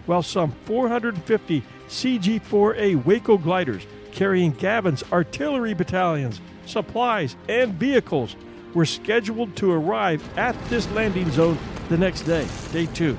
[0.05, 8.35] while some 450 CG 4A Waco gliders carrying Gavin's artillery battalions, supplies, and vehicles
[8.73, 11.57] were scheduled to arrive at this landing zone
[11.89, 13.17] the next day, day two.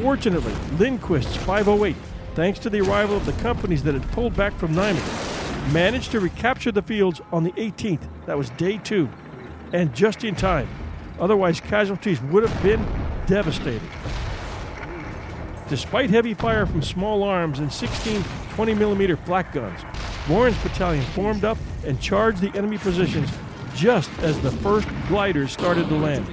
[0.00, 1.94] Fortunately, Lindquist's 508,
[2.34, 6.20] thanks to the arrival of the companies that had pulled back from Nijmegen, managed to
[6.20, 8.08] recapture the fields on the 18th.
[8.24, 9.10] That was day two,
[9.74, 10.68] and just in time.
[11.20, 12.84] Otherwise, casualties would have been
[13.26, 13.88] devastating.
[15.68, 18.24] Despite heavy fire from small arms and 16
[18.58, 19.82] 20 millimeter flak guns,
[20.28, 23.30] Warren's battalion formed up and charged the enemy positions
[23.76, 26.26] just as the first gliders started to land.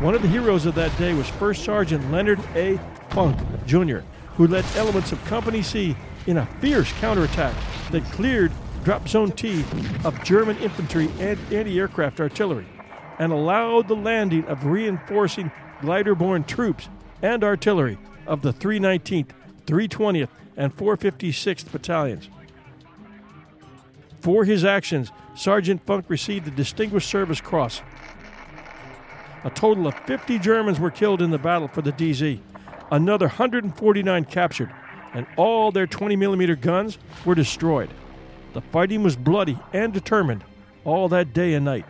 [0.00, 2.78] One of the heroes of that day was First Sergeant Leonard A.
[3.08, 4.00] Funk, Jr.,
[4.34, 7.54] who led elements of Company C in a fierce counterattack
[7.92, 8.52] that cleared
[8.84, 9.64] drop zone T
[10.04, 12.66] of German infantry and anti aircraft artillery,
[13.18, 16.90] and allowed the landing of reinforcing glider borne troops
[17.22, 19.30] and artillery of the 319th,
[19.64, 20.28] 320th,
[20.60, 22.28] and 456th Battalions.
[24.20, 27.80] For his actions, Sergeant Funk received the Distinguished Service Cross.
[29.42, 32.40] A total of 50 Germans were killed in the battle for the DZ,
[32.92, 34.70] another 149 captured,
[35.14, 37.88] and all their 20 millimeter guns were destroyed.
[38.52, 40.44] The fighting was bloody and determined
[40.84, 41.86] all that day and night.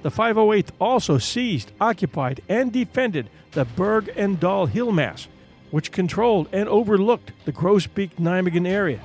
[0.00, 5.28] The 508th also seized, occupied, and defended the Berg en Dal Hill Mass,
[5.74, 9.00] which controlled and overlooked the Groesbeek Nijmegen area.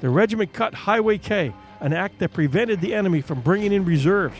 [0.00, 4.36] The regiment cut Highway K, an act that prevented the enemy from bringing in reserves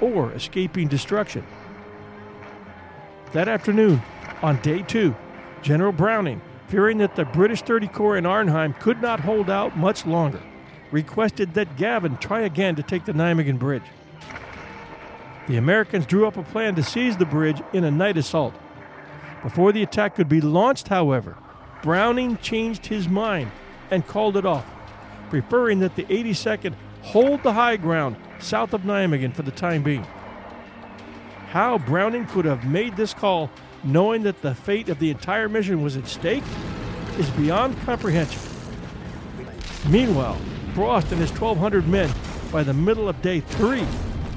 [0.00, 1.44] or escaping destruction.
[3.32, 4.02] That afternoon,
[4.40, 5.16] on day two,
[5.62, 10.06] General Browning, fearing that the British 30 Corps in Arnhem could not hold out much
[10.06, 10.40] longer,
[10.92, 13.82] requested that Gavin try again to take the Nijmegen Bridge.
[15.48, 18.54] The Americans drew up a plan to seize the bridge in a night assault.
[19.42, 21.36] Before the attack could be launched, however,
[21.82, 23.50] Browning changed his mind
[23.90, 24.66] and called it off,
[25.30, 30.06] preferring that the 82nd hold the high ground south of Nijmegen for the time being.
[31.48, 33.50] How Browning could have made this call,
[33.82, 36.44] knowing that the fate of the entire mission was at stake,
[37.18, 38.40] is beyond comprehension.
[39.88, 40.38] Meanwhile,
[40.74, 42.10] Frost and his 1,200 men,
[42.52, 43.84] by the middle of day three,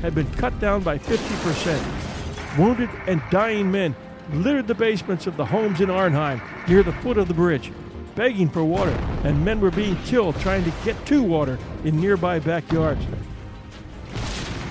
[0.01, 2.57] had been cut down by 50%.
[2.57, 3.95] Wounded and dying men
[4.33, 7.71] littered the basements of the homes in Arnheim near the foot of the bridge,
[8.15, 12.39] begging for water, and men were being killed trying to get to water in nearby
[12.39, 13.05] backyards.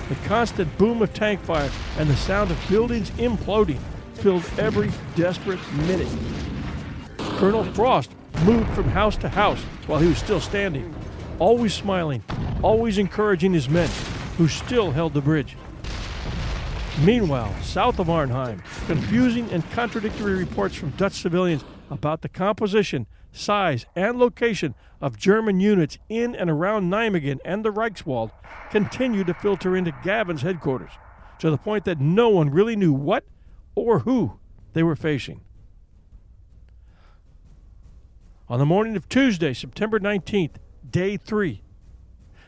[0.09, 3.79] The constant boom of tank fire and the sound of buildings imploding
[4.13, 6.07] filled every desperate minute.
[7.17, 8.11] Colonel Frost
[8.43, 10.93] moved from house to house while he was still standing,
[11.39, 12.23] always smiling,
[12.61, 13.89] always encouraging his men,
[14.37, 15.57] who still held the bridge.
[17.03, 23.85] Meanwhile, south of Arnhem, confusing and contradictory reports from Dutch civilians about the composition, size,
[23.97, 28.31] and location of German units in and around Nijmegen and the Reichswald
[28.71, 30.93] continued to filter into Gavin's headquarters,
[31.39, 33.25] to the point that no one really knew what
[33.75, 34.39] or who
[34.71, 35.41] they were facing.
[38.47, 40.55] On the morning of Tuesday, September 19th,
[40.89, 41.61] day three,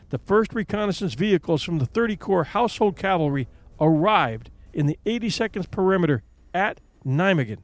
[0.08, 3.46] the first reconnaissance vehicles from the 30 Corps Household Cavalry
[3.80, 6.22] arrived in the 82nd perimeter
[6.54, 7.58] at Nijmegen,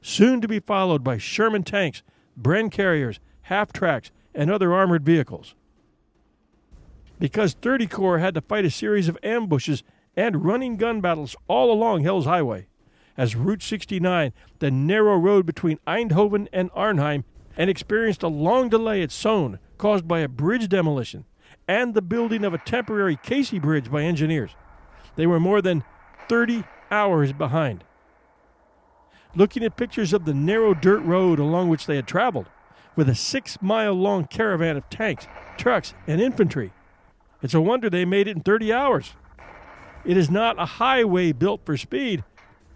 [0.00, 2.02] soon to be followed by Sherman tanks,
[2.40, 5.54] Bren carriers, half tracks, and other armored vehicles.
[7.18, 9.82] Because 30 Corps had to fight a series of ambushes
[10.16, 12.68] and running gun battles all along Hell's Highway,
[13.16, 17.24] as Route 69, the narrow road between Eindhoven and Arnhem,
[17.56, 21.24] and experienced a long delay at Son caused by a bridge demolition
[21.66, 24.52] and the building of a temporary Casey Bridge by engineers.
[25.18, 25.82] They were more than
[26.28, 27.82] 30 hours behind.
[29.34, 32.46] Looking at pictures of the narrow dirt road along which they had traveled,
[32.94, 35.26] with a six mile long caravan of tanks,
[35.56, 36.72] trucks, and infantry,
[37.42, 39.14] it's a wonder they made it in 30 hours.
[40.04, 42.22] It is not a highway built for speed,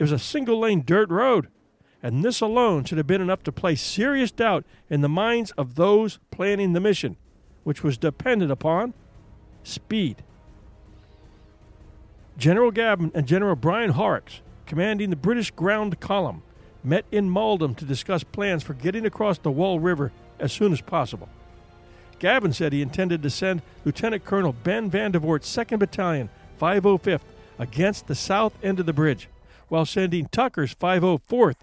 [0.01, 1.47] it was a single lane dirt road,
[2.03, 5.77] and this alone should have been enough to place serious doubt in the minds of
[5.77, 7.17] those planning the mission
[7.63, 8.95] which was dependent upon
[9.63, 10.25] speed.
[12.39, 16.43] General Gavin and General Brian Horrocks, commanding the British ground column,
[16.83, 20.81] met in Malden to discuss plans for getting across the Waal River as soon as
[20.81, 21.29] possible.
[22.19, 27.21] Gavin said he intended to send Lieutenant Colonel Ben Vandervoort's 2nd Battalion, 505th,
[27.59, 29.29] against the south end of the bridge,
[29.69, 31.57] while sending Tucker's 504th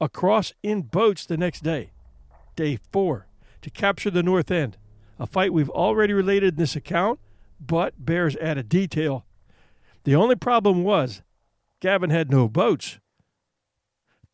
[0.00, 1.90] across in boats the next day,
[2.56, 3.26] day four,
[3.62, 4.76] to capture the north end
[5.20, 7.20] a fight we've already related in this account,
[7.60, 9.26] but bears added detail.
[10.04, 11.22] The only problem was
[11.80, 12.98] Gavin had no boats.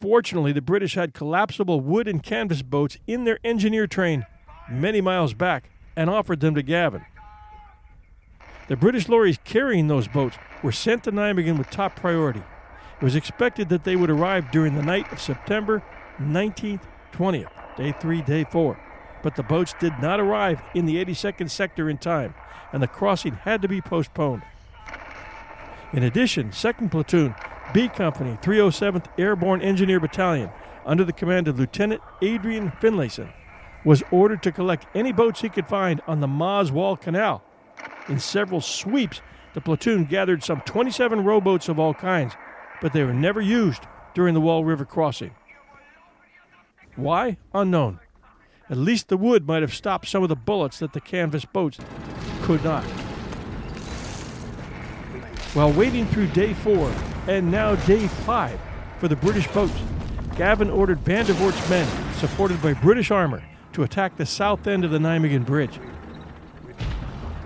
[0.00, 4.26] Fortunately, the British had collapsible wood and canvas boats in their engineer train
[4.70, 7.04] many miles back and offered them to Gavin.
[8.68, 12.42] The British lorries carrying those boats were sent to Nijmegen with top priority.
[13.00, 15.82] It was expected that they would arrive during the night of September
[16.20, 18.78] 19th, 20th, day three, day four
[19.26, 22.32] but the boats did not arrive in the 82nd sector in time,
[22.72, 24.42] and the crossing had to be postponed.
[25.92, 27.34] In addition, 2nd Platoon,
[27.72, 30.50] B Company, 307th Airborne Engineer Battalion,
[30.84, 33.32] under the command of Lieutenant Adrian Finlayson,
[33.84, 37.42] was ordered to collect any boats he could find on the Maas Waal Canal.
[38.08, 39.20] In several sweeps,
[39.54, 42.34] the platoon gathered some 27 rowboats of all kinds,
[42.82, 43.84] but they were never used
[44.14, 45.34] during the Waal River crossing.
[46.96, 47.36] Why?
[47.54, 48.00] Unknown.
[48.68, 51.78] At least the wood might have stopped some of the bullets that the canvas boats
[52.42, 52.84] could not.
[55.56, 56.92] While waiting through day four
[57.26, 58.60] and now day five
[58.98, 59.72] for the British boats,
[60.36, 63.42] Gavin ordered Vandervoort's men, supported by British armor,
[63.72, 65.80] to attack the south end of the Nijmegen Bridge.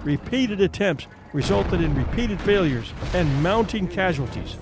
[0.02, 4.56] Repeated attempts resulted in repeated failures and mounting casualties.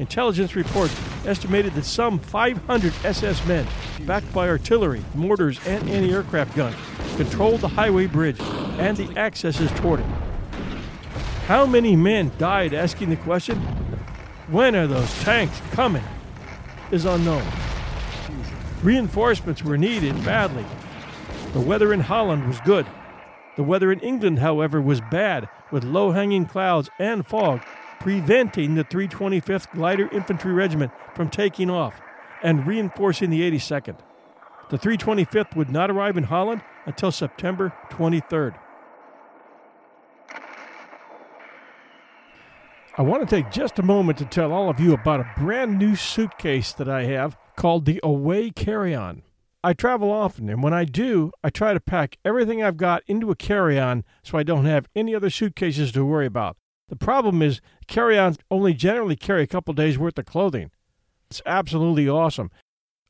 [0.00, 3.68] Intelligence reports estimated that some 500 SS men,
[4.00, 6.74] backed by artillery, mortars, and anti aircraft guns,
[7.16, 8.40] controlled the highway bridge
[8.80, 10.06] and the accesses toward it.
[11.46, 13.58] How many men died asking the question,
[14.48, 16.04] when are those tanks coming?
[16.90, 17.44] is unknown.
[18.82, 20.64] Reinforcements were needed badly.
[21.52, 22.86] The weather in Holland was good.
[23.56, 27.60] The weather in England, however, was bad, with low hanging clouds and fog,
[28.00, 32.00] preventing the 325th Glider Infantry Regiment from taking off
[32.42, 33.98] and reinforcing the 82nd.
[34.70, 38.54] The 325th would not arrive in Holland until September 23rd.
[42.96, 45.80] I want to take just a moment to tell all of you about a brand
[45.80, 49.22] new suitcase that I have called the Away Carry On.
[49.64, 53.32] I travel often, and when I do, I try to pack everything I've got into
[53.32, 56.56] a carry on so I don't have any other suitcases to worry about.
[56.88, 60.70] The problem is, carry ons only generally carry a couple days' worth of clothing.
[61.28, 62.52] It's absolutely awesome.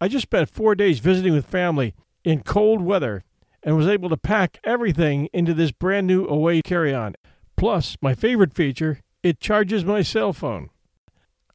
[0.01, 3.23] I just spent four days visiting with family in cold weather
[3.63, 7.17] and was able to pack everything into this brand new Away carry on.
[7.55, 10.69] Plus, my favorite feature it charges my cell phone.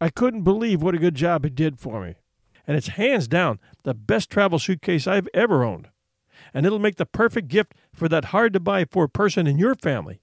[0.02, 2.16] I couldn't believe what a good job it did for me.
[2.66, 5.90] And it's hands down the best travel suitcase I've ever owned.
[6.52, 9.76] And it'll make the perfect gift for that hard to buy for person in your
[9.76, 10.20] family.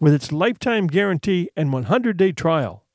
[0.00, 2.86] With its lifetime guarantee and 100 day trial,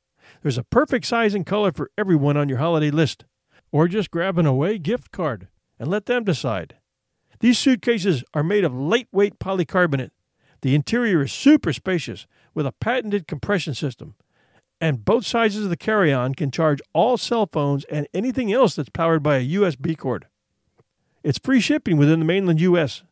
[0.42, 3.24] there's a perfect size and color for everyone on your holiday list.
[3.72, 5.48] Or just grab an away gift card
[5.78, 6.78] and let them decide.
[7.40, 10.12] These suitcases are made of lightweight polycarbonate.
[10.64, 14.16] The interior is super spacious with a patented compression system.
[14.82, 18.76] And both sizes of the carry on can charge all cell phones and anything else
[18.76, 20.28] that's powered by a USB cord.
[21.24, 23.04] It's free shipping within the mainland U.S.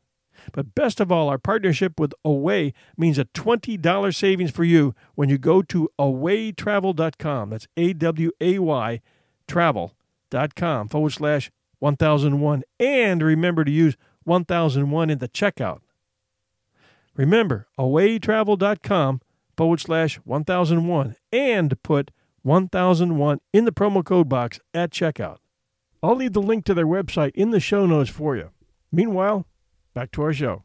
[0.52, 5.30] But best of all, our partnership with Away means a $20 savings for you when
[5.30, 7.50] you go to awaytravel.com.
[7.52, 9.02] That's A W A Y
[9.48, 12.64] travel.com forward slash 1001.
[12.80, 15.80] And remember to use 1001 in the checkout.
[17.16, 19.22] Remember, awaytravel.com
[19.56, 22.12] forward slash 1001 and put
[22.44, 25.38] 1001 in the promo code box at checkout.
[26.04, 28.50] I'll leave the link to their website in the show notes for you.
[28.92, 29.46] Meanwhile,
[29.94, 30.64] back to our show.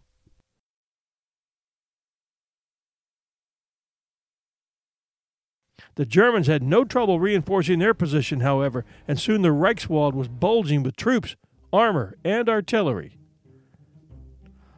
[5.97, 10.83] The Germans had no trouble reinforcing their position, however, and soon the Reichswald was bulging
[10.83, 11.37] with troops,
[11.73, 13.17] armor, and artillery.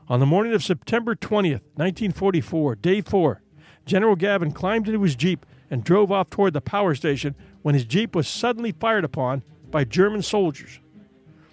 [0.07, 3.43] On the morning of September 20th, 1944, day four,
[3.89, 7.87] General Gavin climbed into his Jeep and drove off toward the power station when his
[7.87, 10.79] Jeep was suddenly fired upon by German soldiers.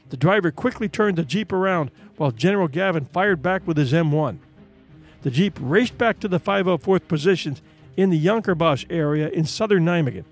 [0.10, 4.38] The driver quickly turned the Jeep around while General Gavin fired back with his M1.
[5.22, 7.62] The Jeep raced back to the 504th positions
[7.96, 10.26] in the Jonkerbos area in southern Nijmegen.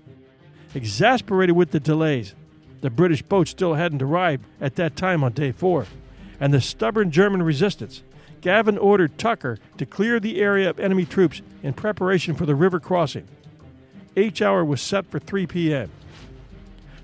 [0.74, 2.34] Exasperated with the delays,
[2.82, 5.86] the British boat still hadn't arrived at that time on day four,
[6.38, 8.02] and the stubborn German resistance,
[8.44, 12.78] Gavin ordered Tucker to clear the area of enemy troops in preparation for the river
[12.78, 13.26] crossing.
[14.16, 15.90] H hour was set for 3 p.m.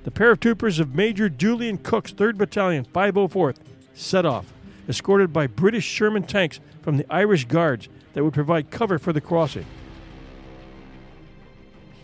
[0.05, 3.57] The paratroopers of Major Julian Cook's 3rd Battalion, 504th,
[3.95, 4.53] set off,
[4.87, 9.21] escorted by British Sherman tanks from the Irish Guards that would provide cover for the
[9.23, 9.65] crossing.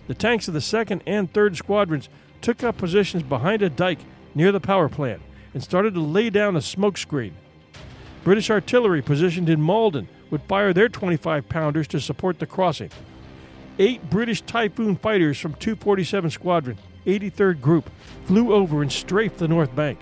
[0.06, 2.08] The tanks of the 2nd and 3rd Squadrons
[2.40, 4.00] took up positions behind a dike
[4.34, 5.20] near the power plant
[5.52, 7.34] and started to lay down a smoke screen.
[8.26, 12.90] British artillery positioned in Malden would fire their 25 pounders to support the crossing.
[13.78, 17.88] Eight British Typhoon fighters from 247 Squadron, 83rd Group,
[18.24, 20.00] flew over and strafed the north bank.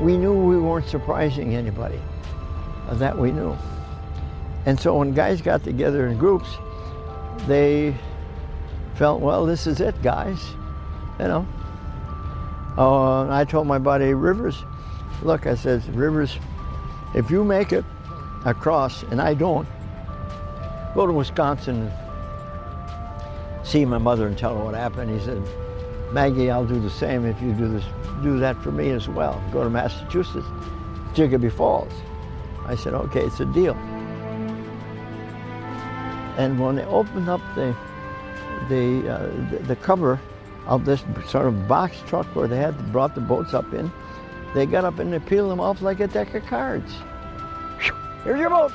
[0.00, 2.00] We knew we weren't surprising anybody.
[2.88, 3.56] Uh, that we knew.
[4.66, 6.48] And so when guys got together in groups,
[7.46, 7.94] they
[8.96, 10.44] felt, well, this is it, guys.
[11.20, 11.48] You know,
[12.80, 14.64] uh, I told my buddy Rivers,
[15.22, 16.38] look, I says, Rivers,
[17.14, 17.84] if you make it
[18.46, 19.68] across and I don't,
[20.94, 25.10] go to Wisconsin and see my mother and tell her what happened.
[25.10, 25.42] He said,
[26.12, 27.84] Maggie, I'll do the same if you do this,
[28.22, 29.42] do that for me as well.
[29.52, 30.46] Go to Massachusetts,
[31.14, 31.92] Chicopee Falls.
[32.64, 33.74] I said, okay, it's a deal.
[36.38, 37.76] And when they opened up the
[38.70, 40.18] the uh, the, the cover
[40.70, 43.92] of this sort of box truck where they had brought the boats up in.
[44.54, 46.94] They got up and they peeled them off like a deck of cards.
[48.24, 48.72] Here's your boat.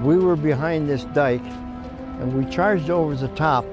[0.00, 3.66] We were behind this dike and we charged over the top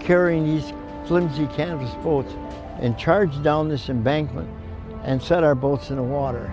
[0.00, 0.72] carrying these
[1.06, 2.32] flimsy canvas boats
[2.80, 4.48] and charged down this embankment
[5.02, 6.52] and set our boats in the water.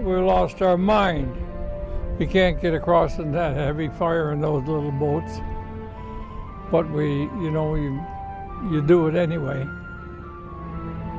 [0.00, 1.36] We lost our mind.
[2.18, 5.38] We can't get across in that heavy fire in those little boats.
[6.70, 8.04] But we, you know, you,
[8.70, 9.66] you do it anyway.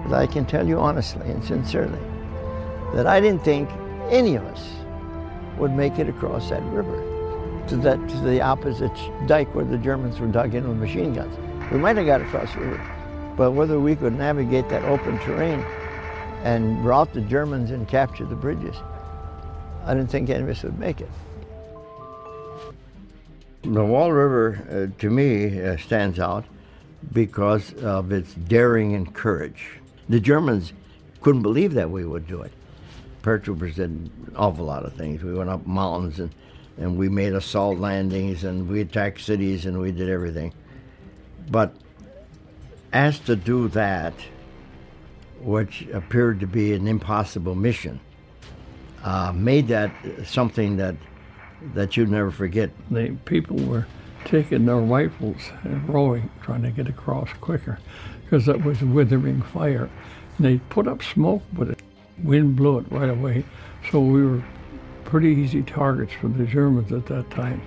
[0.07, 1.99] But I can tell you honestly and sincerely
[2.93, 3.69] that I didn't think
[4.09, 4.69] any of us
[5.57, 7.01] would make it across that river
[7.67, 8.91] to that to the opposite
[9.27, 11.35] dike where the Germans were dug in with machine guns.
[11.71, 15.59] We might have got across the river, but whether we could navigate that open terrain
[16.43, 18.75] and rout the Germans and capture the bridges,
[19.85, 21.09] I didn't think any of us would make it.
[23.63, 26.43] The Waal River, uh, to me, uh, stands out
[27.11, 29.79] because of its daring and courage.
[30.09, 30.73] The Germans
[31.21, 32.51] couldn't believe that we would do it.
[33.21, 35.23] Paratroopers did an awful lot of things.
[35.23, 36.33] We went up mountains and,
[36.77, 40.53] and we made assault landings and we attacked cities and we did everything.
[41.49, 41.73] But
[42.91, 44.13] asked to do that,
[45.41, 47.99] which appeared to be an impossible mission,
[49.03, 49.91] uh, made that
[50.25, 50.95] something that
[51.73, 52.71] that you'd never forget.
[52.91, 53.87] The people were
[54.25, 57.79] taking their rifles and rowing, trying to get across quicker,
[58.23, 59.89] because it was withering fire.
[60.37, 61.77] And they put up smoke, but the
[62.23, 63.45] wind blew it right away.
[63.91, 64.43] So we were
[65.05, 67.61] pretty easy targets for the Germans at that time.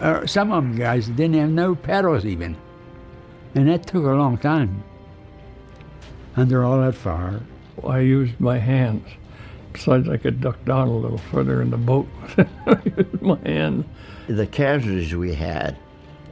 [0.00, 2.56] Uh, some of them guys didn't have no paddles even,
[3.54, 4.82] and that took a long time.
[6.34, 7.40] Under all that fire,
[7.86, 9.06] I used my hands.
[9.72, 13.86] Besides, I could duck down a little further in the boat with my hands.
[14.28, 15.76] The casualties we had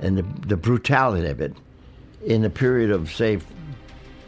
[0.01, 1.55] and the, the brutality of it
[2.25, 3.39] in a period of, say,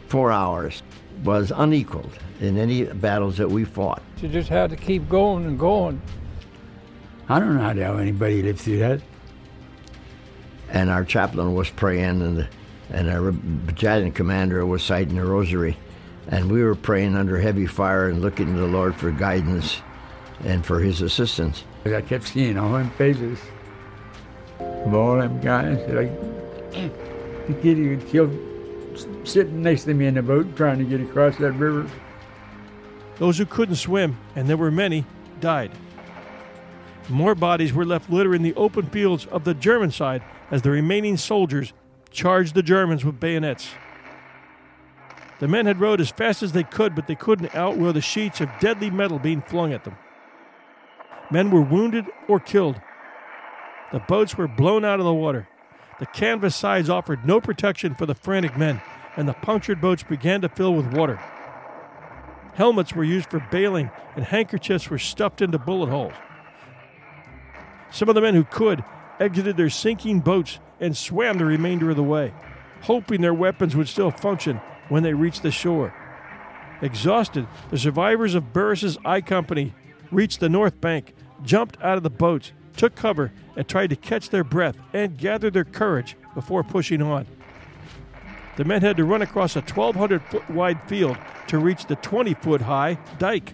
[0.07, 0.81] four hours
[1.23, 4.01] was unequaled in any battles that we fought.
[4.21, 6.01] You just had to keep going and going.
[7.29, 9.01] I don't know how anybody lived through that.
[10.69, 12.47] And our chaplain was praying, and the,
[12.89, 15.77] and our battalion commander was citing the rosary.
[16.27, 19.81] And we were praying under heavy fire and looking to the Lord for guidance
[20.43, 21.63] and for his assistance.
[21.85, 23.39] I kept seeing all them faces
[24.85, 26.09] of all them guys I
[27.47, 28.37] the kid who killed
[29.23, 31.89] sitting next to me in the boat trying to get across that river.
[33.17, 35.05] Those who couldn't swim, and there were many,
[35.39, 35.71] died.
[37.09, 41.17] More bodies were left littering the open fields of the German side as the remaining
[41.17, 41.73] soldiers
[42.11, 43.69] charged the Germans with bayonets.
[45.39, 48.39] The men had rowed as fast as they could, but they couldn't outrow the sheets
[48.39, 49.97] of deadly metal being flung at them.
[51.29, 52.79] Men were wounded or killed.
[53.93, 55.47] The boats were blown out of the water.
[55.99, 58.81] The canvas sides offered no protection for the frantic men,
[59.15, 61.21] and the punctured boats began to fill with water.
[62.55, 66.13] Helmets were used for bailing, and handkerchiefs were stuffed into bullet holes.
[67.91, 68.83] Some of the men who could
[69.19, 72.33] exited their sinking boats and swam the remainder of the way,
[72.81, 75.93] hoping their weapons would still function when they reached the shore.
[76.81, 79.75] Exhausted, the survivors of Burriss's I Company
[80.09, 81.13] reached the north bank,
[81.43, 85.49] jumped out of the boats, took cover, and tried to catch their breath and gather
[85.49, 87.25] their courage before pushing on.
[88.55, 91.17] The men had to run across a 1,200 foot wide field
[91.47, 93.53] to reach the 20 foot high dike.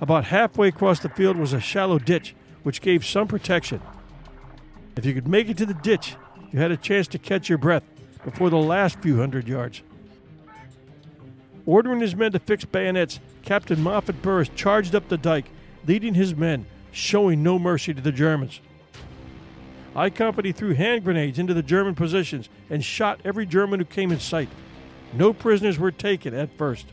[0.00, 3.80] About halfway across the field was a shallow ditch, which gave some protection.
[4.96, 6.16] If you could make it to the ditch,
[6.50, 7.82] you had a chance to catch your breath
[8.24, 9.82] before the last few hundred yards.
[11.66, 15.50] Ordering his men to fix bayonets, Captain Moffatt Burriss charged up the dike,
[15.86, 16.66] leading his men,
[16.96, 18.58] showing no mercy to the Germans.
[19.94, 24.10] I Company threw hand grenades into the German positions and shot every German who came
[24.10, 24.48] in sight.
[25.12, 26.86] No prisoners were taken at first.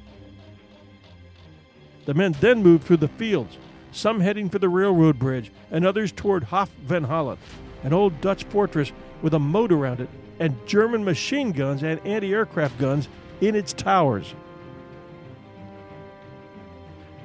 [2.05, 3.57] The men then moved through the fields,
[3.93, 7.39] some heading for the railroad bridge and others toward Hof van Holland,
[7.83, 8.91] an old Dutch fortress
[9.21, 13.07] with a moat around it and German machine guns and anti aircraft guns
[13.39, 14.35] in its towers.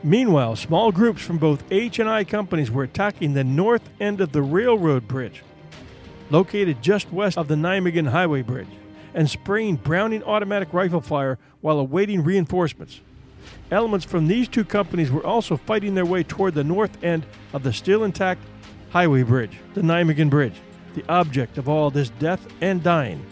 [0.09, 4.33] Meanwhile, small groups from both H and I companies were attacking the north end of
[4.33, 5.43] the railroad bridge,
[6.31, 8.71] located just west of the Nijmegen Highway Bridge,
[9.13, 13.03] and spraying Browning automatic rifle fire while awaiting reinforcements.
[13.71, 17.63] Elements from these two companies were also fighting their way toward the north end of
[17.63, 18.41] the still intact
[18.89, 20.59] Highway Bridge, the Nijmegen Bridge,
[20.95, 23.23] the object of all this death and dying.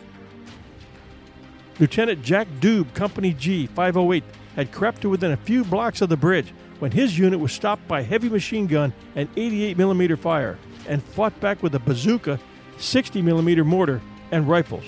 [1.81, 4.25] Lieutenant Jack Doob, Company G, 508,
[4.57, 7.87] had crept to within a few blocks of the bridge when his unit was stopped
[7.89, 10.59] by heavy machine gun and 88 millimeter fire
[10.89, 12.39] and fought back with a bazooka,
[12.79, 14.01] 60 millimeter mortar,
[14.31, 14.85] and rifles.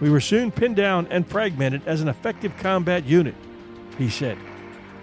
[0.00, 3.34] We were soon pinned down and fragmented as an effective combat unit,
[3.98, 4.38] he said.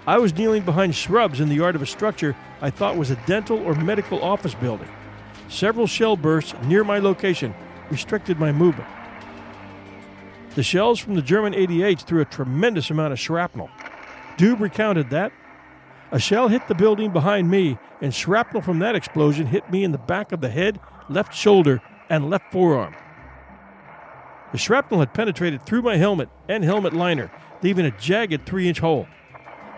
[0.05, 3.15] I was kneeling behind shrubs in the yard of a structure I thought was a
[3.25, 4.89] dental or medical office building.
[5.49, 7.53] Several shell bursts near my location
[7.89, 8.89] restricted my movement.
[10.55, 13.69] The shells from the German 88s threw a tremendous amount of shrapnel.
[14.37, 15.31] Doob recounted that.
[16.13, 19.91] A shell hit the building behind me, and shrapnel from that explosion hit me in
[19.91, 22.95] the back of the head, left shoulder, and left forearm.
[24.51, 27.31] The shrapnel had penetrated through my helmet and helmet liner,
[27.63, 29.07] leaving a jagged three inch hole.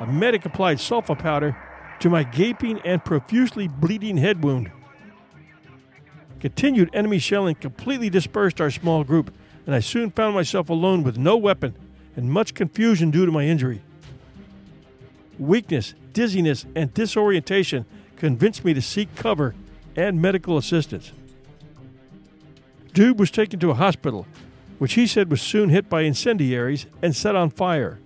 [0.01, 1.55] A medic applied sulfa powder
[2.01, 4.69] to my gaping and profusely bleeding head wound.
[6.41, 9.33] Continued enemy shelling completely dispersed our small group,
[9.65, 11.77] and I soon found myself alone with no weapon
[12.17, 13.81] and much confusion due to my injury.
[15.37, 19.55] Weakness, dizziness, and disorientation convinced me to seek cover
[19.95, 21.11] and medical assistance.
[22.93, 24.25] Doob was taken to a hospital,
[24.79, 27.99] which he said was soon hit by incendiaries and set on fire.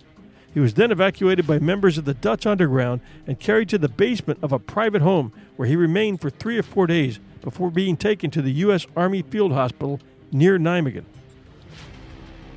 [0.52, 4.40] He was then evacuated by members of the Dutch underground and carried to the basement
[4.42, 8.30] of a private home where he remained for three or four days before being taken
[8.32, 8.86] to the U.S.
[8.96, 10.00] Army Field Hospital
[10.32, 11.04] near Nijmegen.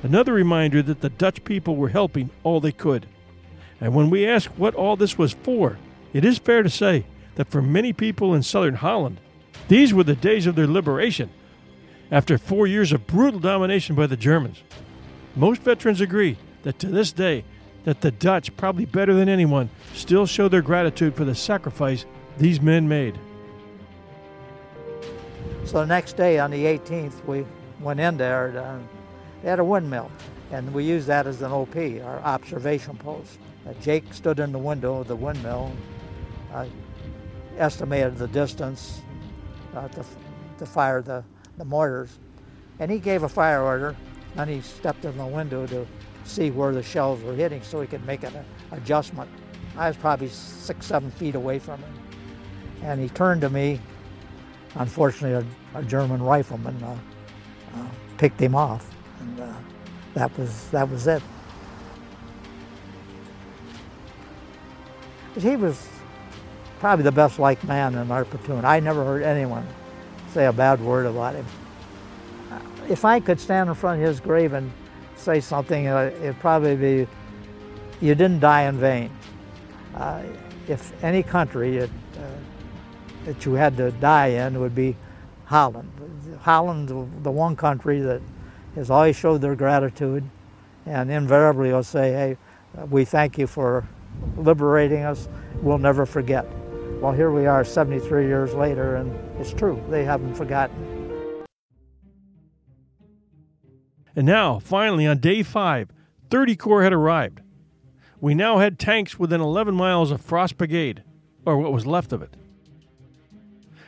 [0.02, 3.06] Another reminder that the Dutch people were helping all they could.
[3.84, 5.76] And when we ask what all this was for,
[6.14, 7.04] it is fair to say
[7.34, 9.20] that for many people in southern Holland,
[9.68, 11.28] these were the days of their liberation
[12.10, 14.62] after four years of brutal domination by the Germans.
[15.36, 17.44] Most veterans agree that to this day,
[17.84, 22.06] that the Dutch, probably better than anyone, still show their gratitude for the sacrifice
[22.38, 23.18] these men made.
[25.66, 27.44] So the next day on the 18th, we
[27.80, 28.46] went in there.
[28.46, 28.78] And, uh,
[29.42, 30.10] they had a windmill,
[30.52, 33.38] and we used that as an OP, our observation post.
[33.66, 35.72] Uh, Jake stood in the window of the windmill.
[36.52, 36.68] I
[37.58, 39.00] estimated the distance
[39.74, 40.04] uh, to,
[40.58, 41.24] to fire the,
[41.58, 42.18] the mortars,
[42.78, 43.96] and he gave a fire order.
[44.36, 45.86] And he stepped in the window to
[46.24, 48.32] see where the shells were hitting so he could make an
[48.72, 49.30] adjustment.
[49.76, 51.94] I was probably six, seven feet away from him.
[52.82, 53.80] And he turned to me.
[54.74, 56.98] Unfortunately, a, a German rifleman uh,
[57.76, 57.86] uh,
[58.18, 59.52] picked him off, and uh,
[60.14, 61.22] that was that was it.
[65.38, 65.88] He was
[66.78, 68.64] probably the best liked man in our platoon.
[68.64, 69.66] I never heard anyone
[70.32, 71.46] say a bad word about him.
[72.88, 74.70] If I could stand in front of his grave and
[75.16, 77.08] say something, uh, it'd probably be,
[78.00, 79.10] you didn't die in vain.
[79.94, 80.22] Uh,
[80.68, 82.20] if any country it, uh,
[83.24, 84.96] that you had to die in would be
[85.46, 85.90] Holland.
[86.40, 86.88] Holland,
[87.22, 88.20] the one country that
[88.74, 90.28] has always showed their gratitude
[90.84, 92.36] and invariably will say, hey,
[92.90, 93.86] we thank you for
[94.36, 95.28] liberating us.
[95.62, 96.46] We'll never forget.
[97.00, 100.94] Well, here we are 73 years later, and it's true, they haven't forgotten.
[104.16, 105.90] And now, finally, on day five,
[106.30, 107.40] 30 Corps had arrived.
[108.20, 111.02] We now had tanks within 11 miles of Frost Brigade,
[111.44, 112.36] or what was left of it.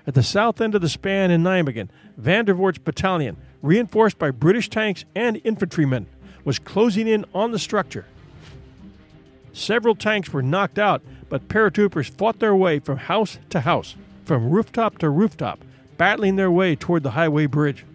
[0.06, 5.04] At the south end of the span in Nijmegen, Vandervoort's battalion, reinforced by British tanks
[5.14, 6.06] and infantrymen,
[6.44, 8.04] was closing in on the structure.
[9.57, 11.00] Several tanks were knocked out,
[11.30, 13.96] but paratroopers fought their way from house to house,
[14.26, 15.64] from rooftop to rooftop,
[15.96, 17.86] battling their way toward the highway bridge.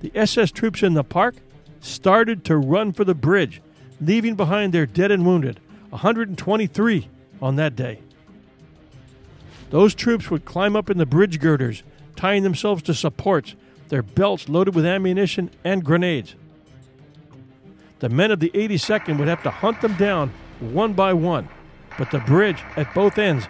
[0.00, 1.36] The SS troops in the park
[1.80, 3.62] started to run for the bridge,
[4.00, 7.08] leaving behind their dead and wounded, 123
[7.40, 8.00] on that day.
[9.70, 11.84] Those troops would climb up in the bridge girders,
[12.16, 13.54] tying themselves to supports,
[13.86, 16.34] their belts loaded with ammunition and grenades.
[18.02, 21.48] The men of the 82nd would have to hunt them down one by one,
[21.96, 23.46] but the bridge at both ends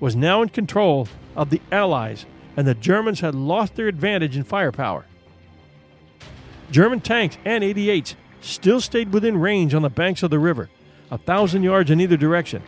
[0.00, 2.26] was now in control of the Allies,
[2.56, 5.06] and the Germans had lost their advantage in firepower.
[6.72, 10.68] German tanks and 88s still stayed within range on the banks of the river,
[11.12, 12.64] a thousand yards in either direction.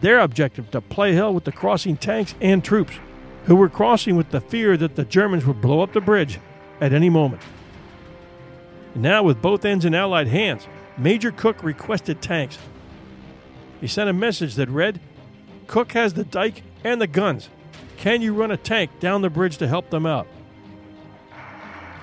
[0.00, 2.94] Their objective to play hell with the crossing tanks and troops,
[3.46, 6.38] who were crossing with the fear that the Germans would blow up the bridge
[6.80, 7.42] at any moment.
[8.94, 10.66] Now, with both ends in Allied hands,
[10.96, 12.58] Major Cook requested tanks.
[13.80, 15.00] He sent a message that read
[15.66, 17.48] Cook has the dike and the guns.
[17.96, 20.26] Can you run a tank down the bridge to help them out?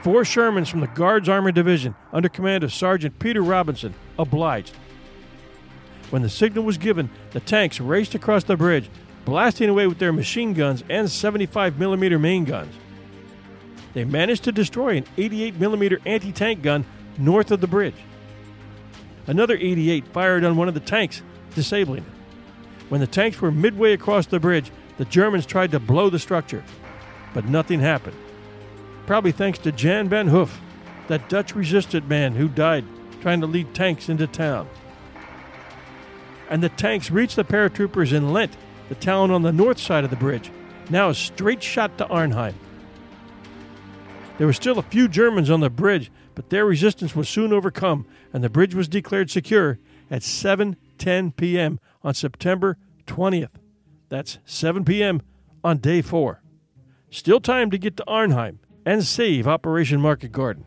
[0.04, 4.76] Four Shermans from the Guards Armored Division, under command of Sergeant Peter Robinson, obliged.
[6.10, 8.90] When the signal was given, the tanks raced across the bridge,
[9.26, 12.74] blasting away with their machine guns and 75 millimeter main guns.
[13.94, 16.86] They managed to destroy an 88 millimeter anti tank gun
[17.18, 17.96] north of the bridge.
[19.28, 21.22] Another 88 fired on one of the tanks,
[21.56, 22.10] disabling it.
[22.90, 26.64] When the tanks were midway across the bridge, the Germans tried to blow the structure,
[27.34, 28.18] but nothing happened.
[29.06, 30.60] Probably thanks to Jan van Hoof,
[31.08, 32.86] that Dutch resistant man who died
[33.22, 34.68] trying to lead tanks into town.
[36.50, 38.58] and the tanks reached the paratroopers in Lent,
[38.90, 40.52] the town on the north side of the bridge,
[40.90, 42.54] now a straight shot to Arnhem.
[44.42, 48.08] There were still a few Germans on the bridge, but their resistance was soon overcome,
[48.34, 49.78] and the bridge was declared secure
[50.10, 51.80] at 7:10 p.m.
[52.02, 52.76] on September
[53.06, 53.52] 20th.
[54.10, 55.22] That's 7 p.m.
[55.64, 56.42] on day 4.
[57.12, 60.66] Still time to get to Arnheim and save Operation Market Garden.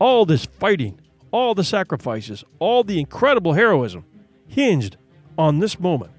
[0.00, 1.00] All this fighting,
[1.30, 4.04] all the sacrifices, all the incredible heroism
[4.48, 4.96] hinged
[5.38, 6.10] on this moment.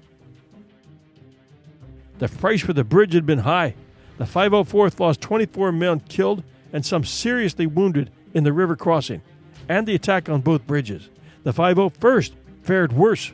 [2.16, 3.74] The price for the bridge had been high.
[4.18, 6.42] The 504th lost 24 men killed
[6.72, 9.22] and some seriously wounded in the river crossing
[9.68, 11.08] and the attack on both bridges.
[11.44, 12.32] The 501st
[12.62, 13.32] fared worse.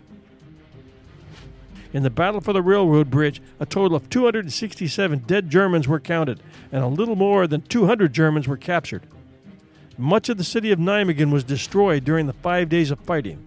[1.93, 6.41] In the battle for the railroad bridge, a total of 267 dead Germans were counted,
[6.70, 9.03] and a little more than 200 Germans were captured.
[9.97, 13.45] Much of the city of Nijmegen was destroyed during the five days of fighting.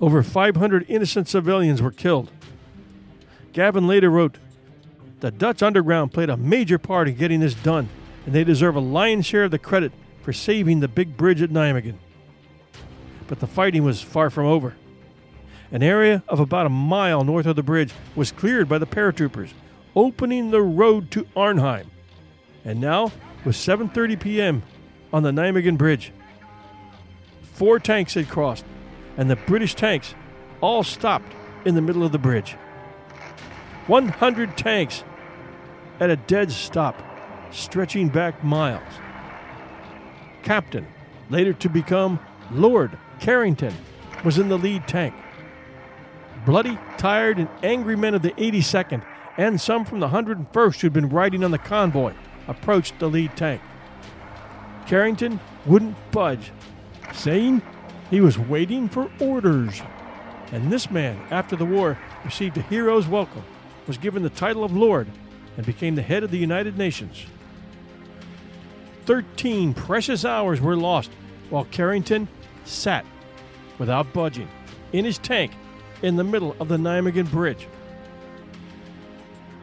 [0.00, 2.30] Over 500 innocent civilians were killed.
[3.52, 4.38] Gavin later wrote,
[5.20, 7.88] The Dutch underground played a major part in getting this done,
[8.26, 9.92] and they deserve a lion's share of the credit
[10.22, 11.96] for saving the big bridge at Nijmegen.
[13.26, 14.74] But the fighting was far from over.
[15.70, 19.50] An area of about a mile north of the bridge was cleared by the paratroopers,
[19.96, 21.90] opening the road to Arnhem.
[22.64, 23.12] And now,
[23.44, 24.62] with 7:30 p.m.
[25.12, 26.12] on the Nijmegen Bridge,
[27.42, 28.64] four tanks had crossed,
[29.16, 30.14] and the British tanks
[30.60, 31.32] all stopped
[31.64, 32.56] in the middle of the bridge.
[33.86, 35.04] 100 tanks
[36.00, 37.02] at a dead stop,
[37.50, 38.82] stretching back miles.
[40.42, 40.86] Captain,
[41.30, 42.18] later to become
[42.50, 43.74] Lord Carrington,
[44.24, 45.14] was in the lead tank.
[46.44, 49.02] Bloody, tired, and angry men of the 82nd
[49.36, 52.12] and some from the 101st who'd been riding on the convoy
[52.46, 53.60] approached the lead tank.
[54.86, 56.52] Carrington wouldn't budge,
[57.12, 57.62] saying
[58.10, 59.80] he was waiting for orders.
[60.52, 63.44] And this man, after the war, received a hero's welcome,
[63.86, 65.06] was given the title of Lord,
[65.56, 67.26] and became the head of the United Nations.
[69.06, 71.10] Thirteen precious hours were lost
[71.50, 72.26] while Carrington
[72.64, 73.04] sat,
[73.78, 74.48] without budging,
[74.92, 75.52] in his tank
[76.02, 77.68] in the middle of the Nijmegen Bridge.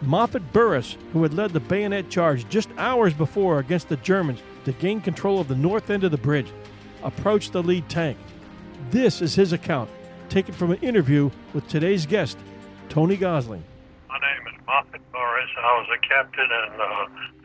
[0.03, 4.71] Moffatt Burriss, who had led the bayonet charge just hours before against the Germans to
[4.73, 6.51] gain control of the north end of the bridge,
[7.03, 8.17] approached the lead tank.
[8.89, 9.89] This is his account,
[10.29, 12.37] taken from an interview with today's guest,
[12.89, 13.63] Tony Gosling.
[14.71, 15.51] Moffatt Burriss.
[15.59, 16.91] I was a captain in the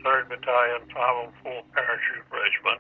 [0.07, 2.79] 3rd Battalion 504 Parachute Regiment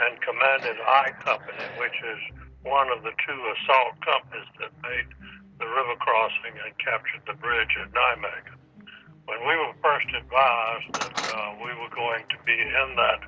[0.00, 2.20] and commanded I Company, which is
[2.64, 5.12] one of the two assault companies that made
[5.60, 8.56] the river crossing and captured the bridge at Nijmegen.
[9.28, 13.20] When we were first advised that uh, we were going to be in that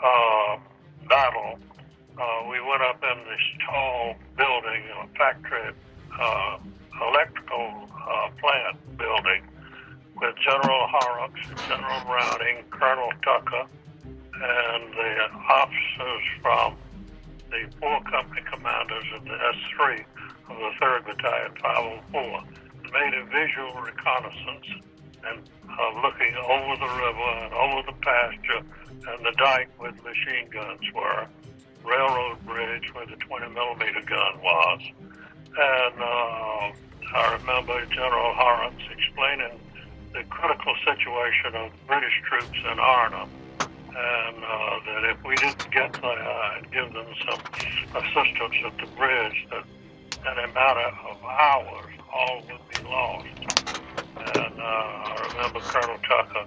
[0.00, 0.52] uh,
[1.12, 1.60] battle,
[2.16, 5.76] uh, we went up in this tall building, a factory
[6.16, 6.56] uh,
[7.04, 9.44] electrical uh, plant building
[10.20, 13.66] with General Horrocks, General Browning, Colonel Tucker,
[14.06, 15.12] and the
[15.50, 16.76] officers from
[17.50, 20.04] the four company commanders of the S3
[20.50, 22.42] of the 3rd Battalion 504
[22.92, 24.66] made a visual reconnaissance
[25.26, 28.62] and uh, looking over the river and over the pasture
[29.08, 31.26] and the dike with machine guns were,
[31.84, 34.80] railroad bridge where the 20 millimeter gun was.
[35.56, 36.72] And uh,
[37.16, 39.60] I remember General Horrocks explaining
[40.14, 43.28] the critical situation of British troops in Arnhem
[43.60, 47.40] and uh, that if we didn't get there and give them some
[47.94, 49.64] assistance at the bridge, that
[50.22, 53.26] in a matter of hours, all would be lost.
[54.16, 56.46] And uh, I remember Colonel Tucker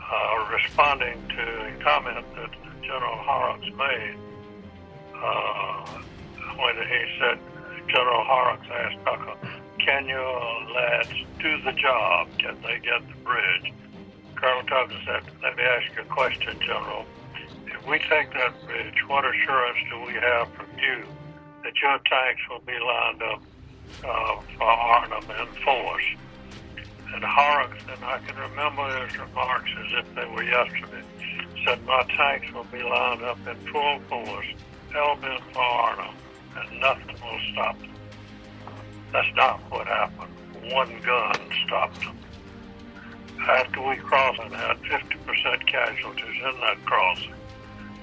[0.00, 2.50] uh, responding to a comment that
[2.82, 4.16] General Horrocks made
[5.14, 5.86] uh,
[6.58, 7.38] when he said,
[7.88, 9.45] General Horrocks asked Tucker,
[9.86, 12.26] can your lads do the job?
[12.38, 13.72] Can they get the bridge?
[14.34, 17.06] Colonel Tucker said, let me ask you a question, General.
[17.66, 21.04] If we take that bridge, what assurance do we have from you
[21.62, 23.42] that your tanks will be lined up
[24.02, 26.04] uh, for Arnhem in force?
[27.14, 31.04] And Horrocks, and I can remember his remarks as if they were yesterday,
[31.64, 34.46] said, my tanks will be lined up in full force,
[34.92, 36.14] hell bent for Arnhem,
[36.56, 37.95] and nothing will stop them.
[39.12, 40.32] That's not what happened.
[40.72, 41.36] One gun
[41.66, 42.16] stopped them
[43.48, 47.34] after we crossed and had 50% casualties in that crossing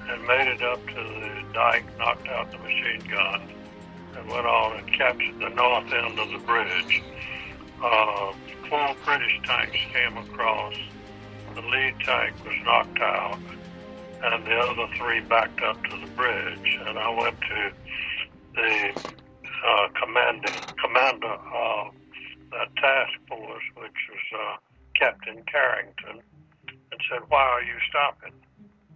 [0.08, 3.42] and made it up to the dike, knocked out the machine gun,
[4.16, 7.02] and went on and captured the north end of the bridge.
[7.82, 8.32] Uh,
[8.68, 10.74] four British tanks came across.
[11.54, 13.38] The lead tank was knocked out,
[14.22, 16.78] and the other three backed up to the bridge.
[16.86, 17.72] And I went to
[18.54, 19.14] the
[19.64, 21.94] uh, commanding commander of
[22.50, 24.56] the task force, which was uh,
[24.94, 26.20] Captain Carrington,
[26.68, 28.36] and said, "Why are you stopping?"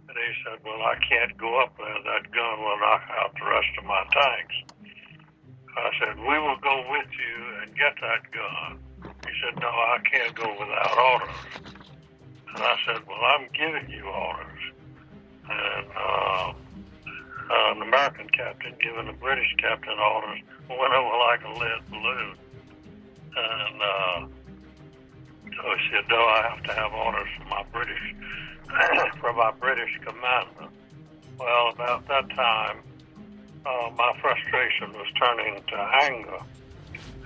[0.07, 1.99] And he said, "Well, I can't go up there.
[2.05, 4.55] That gun will knock out the rest of my tanks."
[5.75, 8.79] I said, "We will go with you and get that gun."
[9.25, 11.43] He said, "No, I can't go without orders."
[12.53, 14.63] And I said, "Well, I'm giving you orders."
[15.49, 16.53] And uh,
[17.49, 20.39] an American captain giving a British captain orders
[20.69, 22.35] went over like a lead balloon.
[23.35, 24.27] And uh,
[25.45, 28.15] so he said, "No, I have to have orders from my British
[29.19, 30.73] from my British commander."
[31.39, 32.79] Well, about that time,
[33.65, 36.39] uh, my frustration was turning to anger,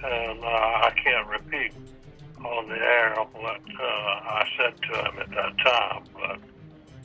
[0.04, 1.74] and uh, I can't repeat
[2.46, 6.40] on the air what uh, I said to him at that time, but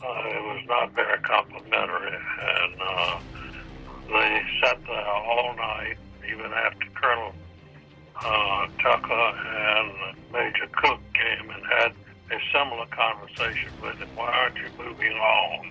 [0.03, 3.20] uh, it was not very complimentary, and uh,
[4.09, 5.96] they sat there all night,
[6.26, 7.32] even after Colonel
[8.24, 11.92] uh, Tucker and Major Cook came and had
[12.30, 14.09] a similar conversation with him.
[14.14, 15.70] Why aren't you moving on?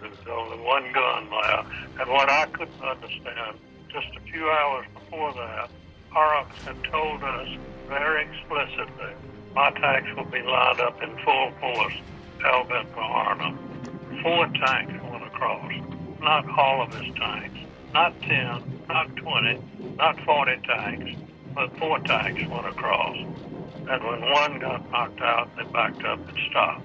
[0.00, 1.68] There's only one gun left.
[2.00, 3.58] And what I couldn't understand,
[3.88, 5.70] just a few hours before that,
[6.10, 7.48] Horrocks had told us
[7.88, 9.12] very explicitly,
[9.54, 11.94] my tanks will be lined up in full force,
[12.38, 14.22] bent.
[14.22, 15.72] Four tanks went across,
[16.20, 17.58] not all of his tanks,
[17.94, 19.62] not 10, not 20,
[19.96, 21.20] not 40 tanks,
[21.54, 23.16] but four tanks went across.
[23.16, 26.84] And when one got knocked out, they backed up and stopped.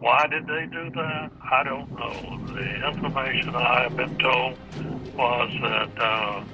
[0.00, 1.30] Why did they do that?
[1.50, 2.54] I don't know.
[2.54, 4.58] The information I have been told
[5.14, 6.44] was that uh,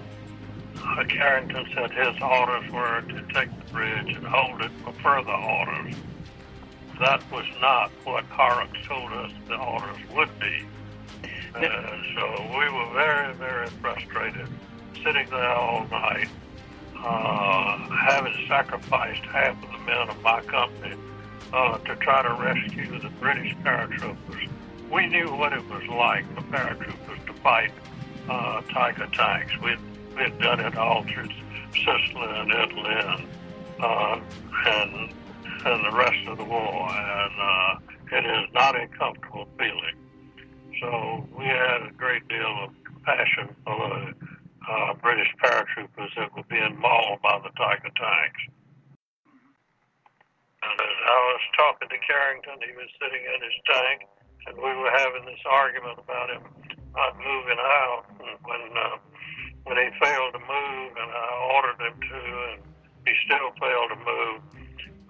[1.09, 5.95] Carrington said his orders were to take the bridge and hold it for further orders.
[6.99, 10.65] That was not what Horrocks told us the orders would be.
[11.55, 11.61] Uh,
[12.15, 14.49] so we were very, very frustrated,
[15.05, 16.29] sitting there all night,
[16.99, 20.95] uh, having sacrificed half of the men of my company
[21.53, 24.49] uh, to try to rescue the British paratroopers.
[24.91, 27.73] We knew what it was like for paratroopers to fight
[28.29, 29.53] uh, Tiger tanks.
[29.61, 29.77] We
[30.15, 31.29] we had done it all through
[31.73, 33.29] Sicily and Italy and
[33.81, 34.21] uh,
[34.67, 35.13] and
[35.65, 39.97] and the rest of the war, and uh, it is not a comfortable feeling.
[40.81, 44.15] So we had a great deal of compassion for the
[44.69, 48.43] uh, British paratroopers that were being mauled by the Tiger tanks.
[50.63, 53.99] And as I was talking to Carrington, he was sitting in his tank,
[54.47, 56.43] and we were having this argument about him
[56.97, 58.05] not moving out.
[58.19, 58.99] When uh,
[59.65, 62.19] when he failed to move, and I ordered him to,
[62.55, 62.63] and
[63.07, 64.39] he still failed to move,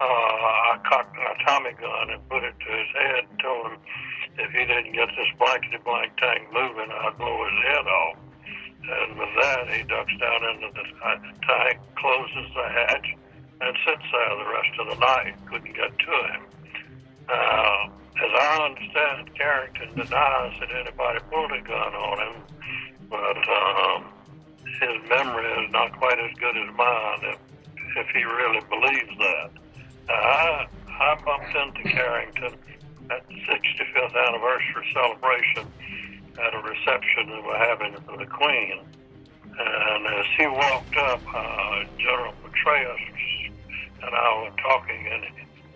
[0.01, 3.79] uh, I cocked my Tommy gun and put it to his head and told him
[4.39, 8.19] if he didn't get this blankety blank tank moving, I'd blow his head off.
[8.87, 10.85] And with that, he ducks down into the
[11.49, 13.09] tank, closes the hatch,
[13.61, 15.35] and sits there the rest of the night.
[15.49, 16.43] Couldn't get to him.
[17.29, 22.43] Uh, as I understand, Carrington denies that anybody pulled a gun on him,
[23.11, 24.05] but um,
[24.81, 27.39] his memory is not quite as good as mine if,
[27.97, 29.51] if he really believes that.
[30.09, 32.59] I, I bumped into Carrington
[33.11, 35.67] at the 65th anniversary celebration
[36.39, 38.81] at a reception that we're having for the Queen.
[39.59, 43.01] And as he walked up, uh, General Petraeus
[44.03, 45.25] and I were talking, and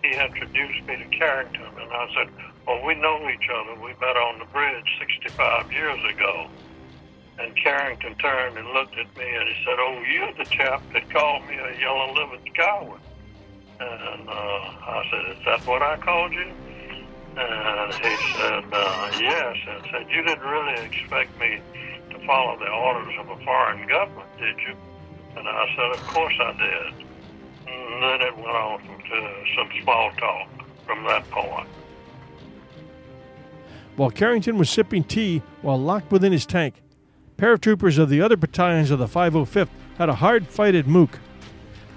[0.03, 1.65] he introduced me to Carrington.
[1.65, 2.29] And I said,
[2.67, 3.79] Well, we know each other.
[3.81, 6.47] We met on the bridge 65 years ago.
[7.39, 11.09] And Carrington turned and looked at me and he said, Oh, you're the chap that
[11.09, 13.01] called me a yellow livered coward.
[13.81, 16.51] And uh, I said, Is that what I called you?
[17.35, 19.57] And he said, uh, Yes.
[19.67, 21.59] And said, You didn't really expect me
[22.11, 24.75] to follow the orders of a foreign government, did you?
[25.35, 27.05] And I said, Of course I did.
[27.67, 30.47] And then it went on to some small talk
[30.85, 31.67] from that point.
[33.95, 36.75] While Carrington was sipping tea while locked within his tank,
[37.37, 41.19] paratroopers of the other battalions of the 505th had a hard fight at Mook.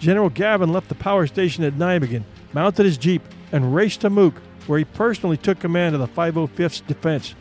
[0.05, 4.34] General Gavin left the power station at Nijmegen, mounted his jeep, and raced to Mook,
[4.66, 7.34] where he personally took command of the 505th's defense.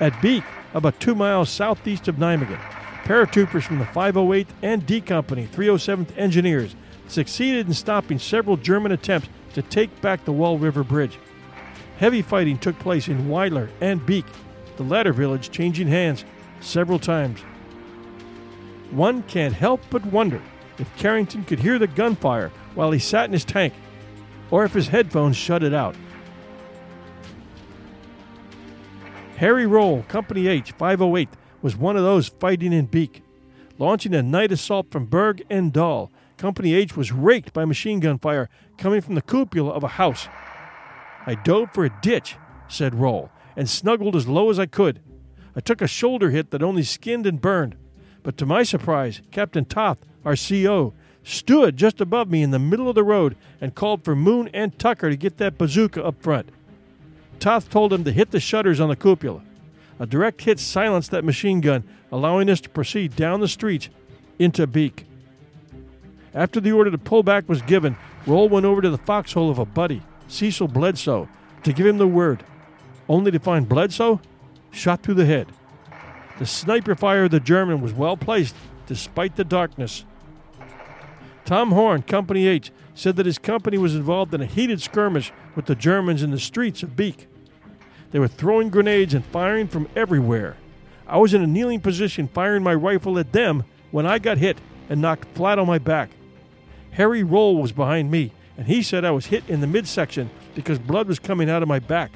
[0.00, 0.42] At Beek,
[0.74, 2.58] about two miles southeast of Nijmegen,
[3.04, 6.74] paratroopers from the 508th and D Company, 307th Engineers,
[7.06, 11.20] succeeded in stopping several German attempts to take back the Waal River Bridge.
[11.98, 14.26] Heavy fighting took place in Wyler and Beek,
[14.76, 16.24] the latter village changing hands
[16.60, 17.38] several times.
[18.90, 20.42] One can't help but wonder
[20.80, 23.74] if Carrington could hear the gunfire while he sat in his tank,
[24.50, 25.94] or if his headphones shut it out.
[29.36, 31.28] Harry Roll, Company H, 508,
[31.62, 33.22] was one of those fighting in Beek.
[33.78, 38.18] Launching a night assault from Berg en Dal, Company H was raked by machine gun
[38.18, 40.28] fire coming from the cupola of a house.
[41.26, 42.36] I dove for a ditch,
[42.68, 45.00] said Roll, and snuggled as low as I could.
[45.54, 47.76] I took a shoulder hit that only skinned and burned,
[48.22, 50.92] but to my surprise, Captain Toth, our CO,
[51.22, 54.78] stood just above me in the middle of the road and called for Moon and
[54.78, 56.48] Tucker to get that bazooka up front.
[57.38, 59.42] Toth told him to hit the shutters on the cupola.
[59.98, 63.88] A direct hit silenced that machine gun, allowing us to proceed down the street
[64.38, 65.06] into Beek.
[66.34, 67.96] After the order to pull back was given,
[68.26, 71.28] Roll went over to the foxhole of a buddy, Cecil Bledsoe,
[71.64, 72.44] to give him the word,
[73.08, 74.20] only to find Bledsoe
[74.70, 75.48] shot through the head.
[76.38, 78.54] The sniper fire of the German was well placed
[78.86, 80.04] despite the darkness.
[81.44, 85.66] Tom Horn, Company H, said that his company was involved in a heated skirmish with
[85.66, 87.26] the Germans in the streets of Beek.
[88.10, 90.56] They were throwing grenades and firing from everywhere.
[91.06, 94.58] I was in a kneeling position firing my rifle at them when I got hit
[94.88, 96.10] and knocked flat on my back.
[96.92, 100.78] Harry Roll was behind me, and he said I was hit in the midsection because
[100.78, 102.12] blood was coming out of my back.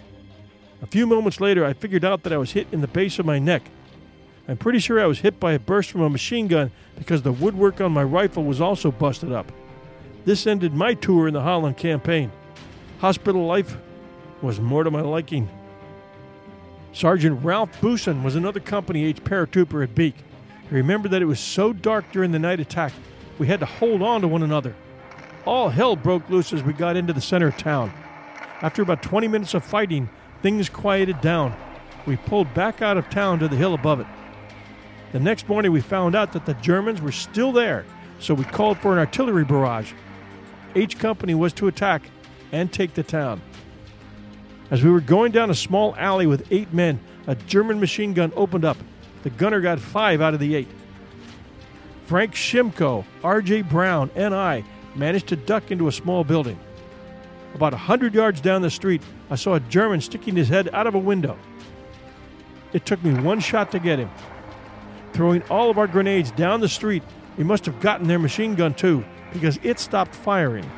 [0.83, 3.27] A few moments later, I figured out that I was hit in the base of
[3.27, 3.63] my neck.
[4.47, 7.33] I'm pretty sure I was hit by a burst from a machine gun because the
[7.33, 9.51] woodwork on my rifle was also busted up.
[10.25, 12.31] This ended my tour in the Holland campaign.
[12.99, 13.77] Hospital life
[14.43, 15.49] was more to my liking.
[16.93, 20.15] Sergeant Ralph Booson was another Company H paratrooper at Beek.
[20.69, 22.93] He remember that it was so dark during the night attack,
[23.39, 24.75] we had to hold on to one another.
[25.45, 27.93] All hell broke loose as we got into the center of town.
[28.63, 30.09] After about 20 minutes of fighting,
[30.41, 31.55] things quieted down.
[32.07, 34.07] We pulled back out of town to the hill above it.
[35.13, 37.85] The next morning, we found out that the Germans were still there,
[38.19, 39.93] so we called for an artillery barrage.
[40.75, 42.03] H Company was to attack
[42.53, 43.41] and take the town.
[44.71, 48.33] As we were going down a small alley with eight men, a German machine gun
[48.35, 48.77] opened up.
[49.23, 50.69] The gunner got five out of the eight.
[52.07, 53.63] Frank Shimko, R.J.
[53.63, 56.59] Brown, and I managed to duck into a small building.
[57.55, 60.87] About a hundred yards down the street, I saw a German sticking his head out
[60.87, 61.39] of a window.
[62.73, 64.11] It took me one shot to get him.
[65.15, 67.05] Throwing all of our grenades down the street,
[67.39, 70.69] we must have gotten their machine gun too, because it stopped firing.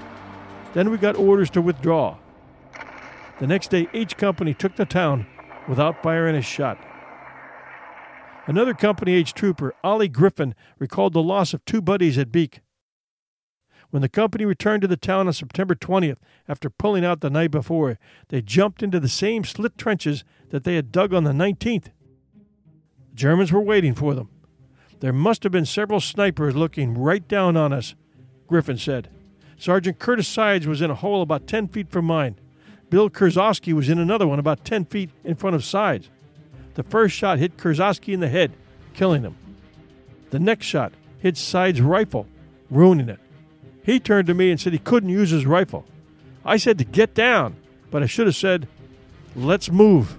[0.74, 2.18] Then we got orders to withdraw.
[3.40, 5.26] The next day, H Company took the town
[5.66, 6.78] without firing a shot.
[8.46, 12.60] Another Company H trooper, Ollie Griffin, recalled the loss of two buddies at Beek.
[13.90, 17.50] When the company returned to the town on September 20th, after pulling out the night
[17.50, 21.88] before, they jumped into the same slit trenches that they had dug on the 19th.
[23.16, 24.28] Germans were waiting for them.
[25.00, 27.94] There must have been several snipers looking right down on us,
[28.46, 29.08] Griffin said.
[29.58, 32.36] Sergeant Curtis Sides was in a hole about 10 feet from mine.
[32.90, 36.10] Bill Kurzowski was in another one about 10 feet in front of Sides.
[36.74, 38.52] The first shot hit Kurzowski in the head,
[38.92, 39.36] killing him.
[40.30, 42.26] The next shot hit Sides' rifle,
[42.70, 43.18] ruining it.
[43.82, 45.86] He turned to me and said he couldn't use his rifle.
[46.44, 47.56] I said to get down,
[47.90, 48.68] but I should have said,
[49.34, 50.18] let's move.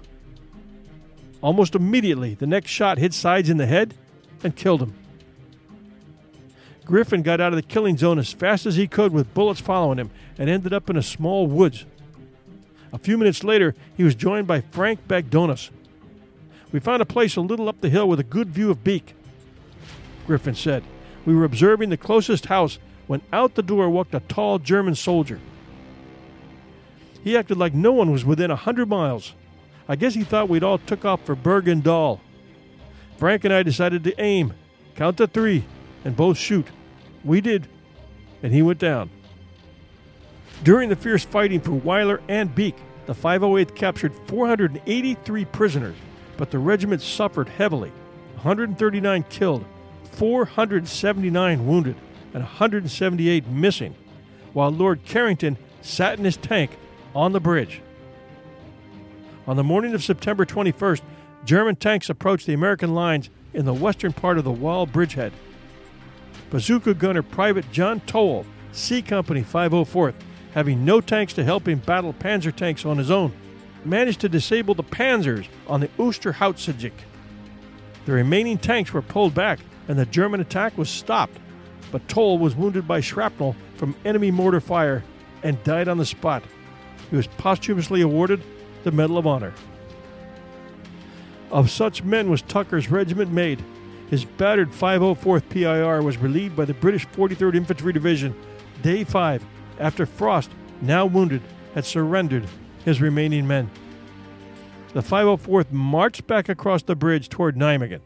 [1.40, 3.94] Almost immediately, the next shot hit Sides in the head
[4.42, 4.94] and killed him.
[6.84, 9.98] Griffin got out of the killing zone as fast as he could with bullets following
[9.98, 11.84] him and ended up in a small woods.
[12.92, 15.70] A few minutes later, he was joined by Frank Bagdonis.
[16.72, 19.14] We found a place a little up the hill with a good view of Beek.
[20.26, 20.82] Griffin said.
[21.24, 25.40] We were observing the closest house when out the door walked a tall German soldier.
[27.22, 29.34] He acted like no one was within a hundred miles.
[29.88, 32.20] I guess he thought we'd all took off for Berg en Dal.
[33.16, 34.52] Frank and I decided to aim,
[34.94, 35.64] count to three,
[36.04, 36.66] and both shoot.
[37.24, 37.66] We did,
[38.42, 39.10] and he went down.
[40.62, 42.76] During the fierce fighting for Wyler and Beek,
[43.06, 45.96] the 508th captured 483 prisoners,
[46.36, 47.90] but the regiment suffered heavily
[48.42, 49.64] 139 killed,
[50.12, 51.96] 479 wounded,
[52.34, 53.94] and 178 missing,
[54.52, 56.76] while Lord Carrington sat in his tank
[57.14, 57.80] on the bridge.
[59.48, 61.00] On the morning of September 21st,
[61.46, 65.32] German tanks approached the American lines in the western part of the Waal bridgehead.
[66.50, 70.16] Bazooka gunner Private John Towle, C Company 504th,
[70.52, 73.32] having no tanks to help him battle panzer tanks on his own,
[73.86, 76.92] managed to disable the panzers on the Osterhauptsieg.
[78.04, 81.38] The remaining tanks were pulled back and the German attack was stopped,
[81.90, 85.02] but Toll was wounded by shrapnel from enemy mortar fire
[85.42, 86.42] and died on the spot.
[87.08, 88.42] He was posthumously awarded
[88.84, 89.52] the Medal of Honor.
[91.50, 93.64] Of such men was Tucker's regiment made.
[94.10, 98.34] His battered 504th PIR was relieved by the British 43rd Infantry Division,
[98.82, 99.44] day 5,
[99.78, 100.50] after Frost,
[100.80, 101.42] now wounded,
[101.74, 102.46] had surrendered
[102.84, 103.70] his remaining men.
[104.94, 108.00] The 504th marched back across the bridge toward Nijmegen.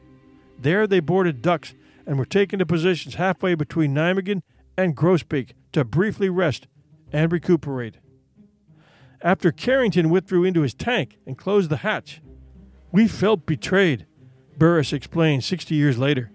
[0.58, 1.74] There they boarded ducks
[2.06, 4.42] and were taken to positions halfway between Nijmegen
[4.76, 6.66] and Groesbeek to briefly rest
[7.12, 7.96] and recuperate.
[9.22, 12.20] After Carrington withdrew into his tank and closed the hatch,
[12.90, 14.04] we felt betrayed,
[14.58, 16.30] Burriss explained 60 years later.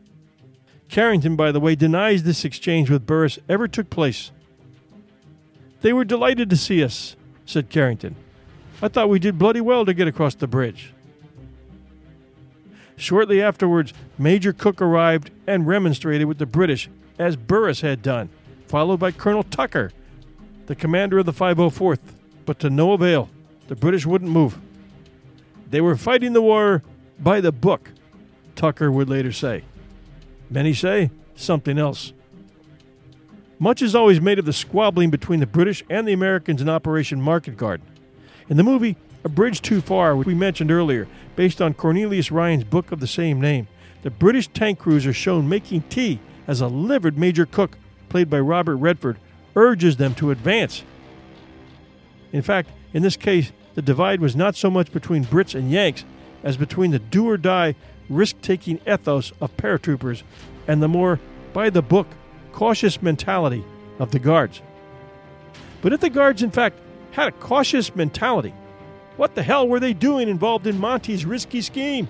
[0.90, 4.32] Carrington, by the way, denies this exchange with Burriss ever took place.
[5.82, 8.16] They were delighted to see us, said Carrington.
[8.82, 10.94] I thought we did bloody well to get across the bridge.
[12.96, 18.30] Shortly afterwards, Major Cook arrived and remonstrated with the British, as Burriss had done,
[18.68, 19.92] followed by Colonel Tucker,
[20.68, 22.00] the commander of the 504th,
[22.48, 23.30] but to no avail.
[23.68, 24.58] The British wouldn't move.
[25.70, 26.82] They were fighting the war
[27.20, 27.91] by the book,
[28.56, 29.66] Tucker would later say.
[30.50, 32.14] Many say something else.
[33.60, 37.22] Much is always made of the squabbling between the British and the Americans in Operation
[37.22, 37.86] Market Garden.
[38.50, 38.95] In the movie
[39.26, 43.08] A Bridge Too Far, which we mentioned earlier, based on Cornelius Ryan's book of the
[43.08, 43.68] same name,
[44.04, 47.78] the British tank crews are shown making tea as a livid Major Cook,
[48.08, 49.18] played by Robert Redford,
[49.56, 50.84] urges them to advance.
[52.32, 56.04] In fact, in this case, the divide was not so much between Brits and Yanks
[56.44, 57.76] as between the do or die,
[58.10, 60.24] risk taking ethos of paratroopers
[60.68, 61.20] and the more
[61.54, 62.08] by the book,
[62.52, 63.64] cautious mentality
[64.00, 64.62] of the Guards.
[65.82, 66.80] But if the Guards, in fact,
[67.12, 68.54] had a cautious mentality,
[69.16, 72.08] what the hell were they doing involved in Monty's risky scheme?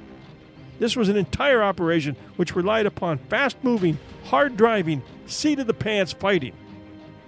[0.80, 5.74] This was an entire operation which relied upon fast moving, hard driving, seat of the
[5.74, 6.54] pants fighting.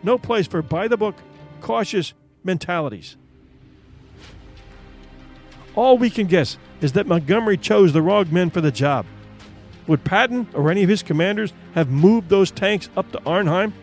[0.04, 1.16] No place for by the book,
[1.62, 2.14] cautious
[2.44, 3.16] mentalities.
[5.76, 9.06] All we can guess is that Montgomery chose the wrong men for the job.
[9.88, 13.74] Would Patton or any of his commanders have moved those tanks up to Arnheim?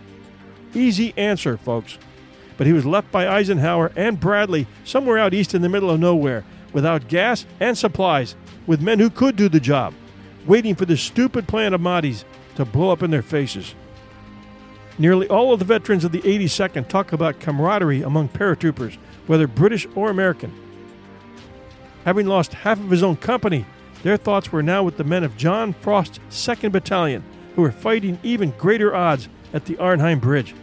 [0.75, 1.99] Easy answer, folks.
[2.57, 6.01] But he was left by Eisenhower and Bradley somewhere out east in the middle of
[6.01, 8.37] nowhere, without gas and supplies,
[8.67, 9.95] with men who could do the job,
[10.47, 12.25] waiting for the stupid plan of Monty's
[12.57, 13.75] to blow up in their faces.
[14.99, 19.87] Nearly all of the veterans of the 82nd talk about camaraderie among paratroopers, whether British
[19.95, 20.53] or American.
[22.05, 23.67] Having lost half of his own company,
[24.03, 27.25] their thoughts were now with the men of John Frost's 2nd Battalion,
[27.55, 30.55] who were fighting even greater odds at the Arnhem Bridge.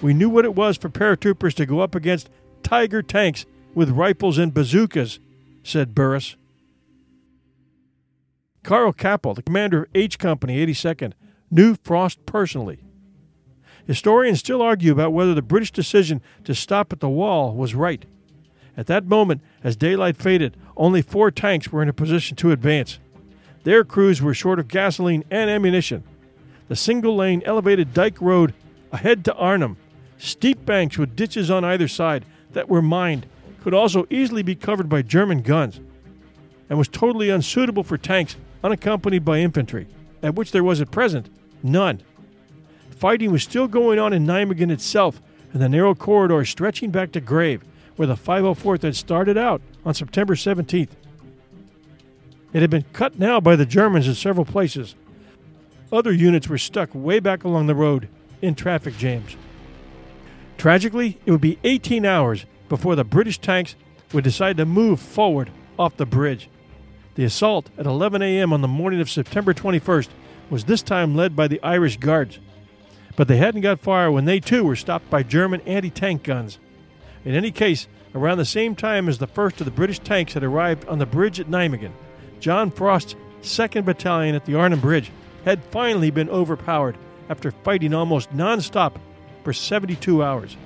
[0.00, 2.30] We knew what it was for paratroopers to go up against
[2.62, 3.44] Tiger tanks
[3.74, 5.18] with rifles and bazookas,
[5.62, 6.36] said Burriss.
[8.62, 11.12] Carl Kappel, the commander of H Company 82nd,
[11.50, 12.78] knew Frost personally.
[13.90, 18.04] Historians still argue about whether the British decision to stop at the Waal was right.
[18.76, 23.00] At that moment, as daylight faded, only four tanks were in a position to advance.
[23.64, 26.04] Their crews were short of gasoline and ammunition.
[26.68, 28.54] The single lane elevated dike road
[28.92, 29.76] ahead to Arnhem,
[30.18, 33.26] steep banks with ditches on either side that were mined,
[33.60, 35.80] could also easily be covered by German guns,
[36.68, 39.88] and was totally unsuitable for tanks unaccompanied by infantry,
[40.22, 41.28] at which there was at present
[41.64, 42.00] none.
[43.00, 45.22] Fighting was still going on in Nijmegen itself,
[45.54, 47.64] and the narrow corridor stretching back to Grave,
[47.96, 50.90] where the 504th had started out on September 17th.
[52.52, 54.96] It had been cut now by the Germans in several places.
[55.90, 58.06] Other units were stuck way back along the road
[58.42, 59.34] in traffic jams.
[60.58, 63.76] Tragically, it would be 18 hours before the British tanks
[64.12, 66.50] would decide to move forward off the bridge.
[67.14, 68.52] The assault at 11 a.m.
[68.52, 70.08] on the morning of September 21st
[70.50, 72.38] was this time led by the Irish Guards.
[73.20, 76.58] But they hadn't got far when they too were stopped by German anti tank guns.
[77.22, 80.42] In any case, around the same time as the first of the British tanks had
[80.42, 81.92] arrived on the bridge at Nijmegen,
[82.40, 85.12] John Frost's 2nd Battalion at the Arnhem Bridge
[85.44, 86.96] had finally been overpowered
[87.28, 88.98] after fighting almost non-stop
[89.44, 90.56] for 72 hours.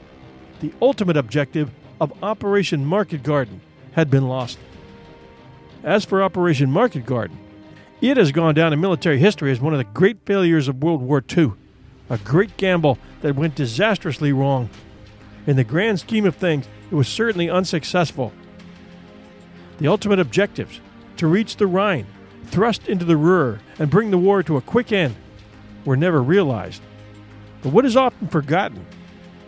[0.60, 3.62] The ultimate objective of Operation Market Garden
[3.94, 4.60] had been lost.
[5.82, 7.36] As for Operation Market Garden,
[8.00, 11.02] it has gone down in military history as one of the great failures of World
[11.02, 11.54] War II,
[12.10, 14.68] a great gamble that went disastrously wrong.
[15.46, 18.32] In the grand scheme of things, it was certainly unsuccessful.
[19.78, 20.80] The ultimate objectives
[21.16, 22.06] to reach the Rhine,
[22.46, 25.16] thrust into the Ruhr, and bring the war to a quick end
[25.84, 26.82] were never realized.
[27.62, 28.84] But what is often forgotten,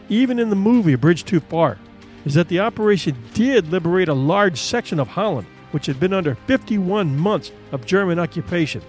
[0.08, 1.78] even in the movie A Bridge Too Far,
[2.24, 6.34] is that the operation did liberate a large section of Holland, which had been under
[6.46, 8.82] 51 months of German occupation.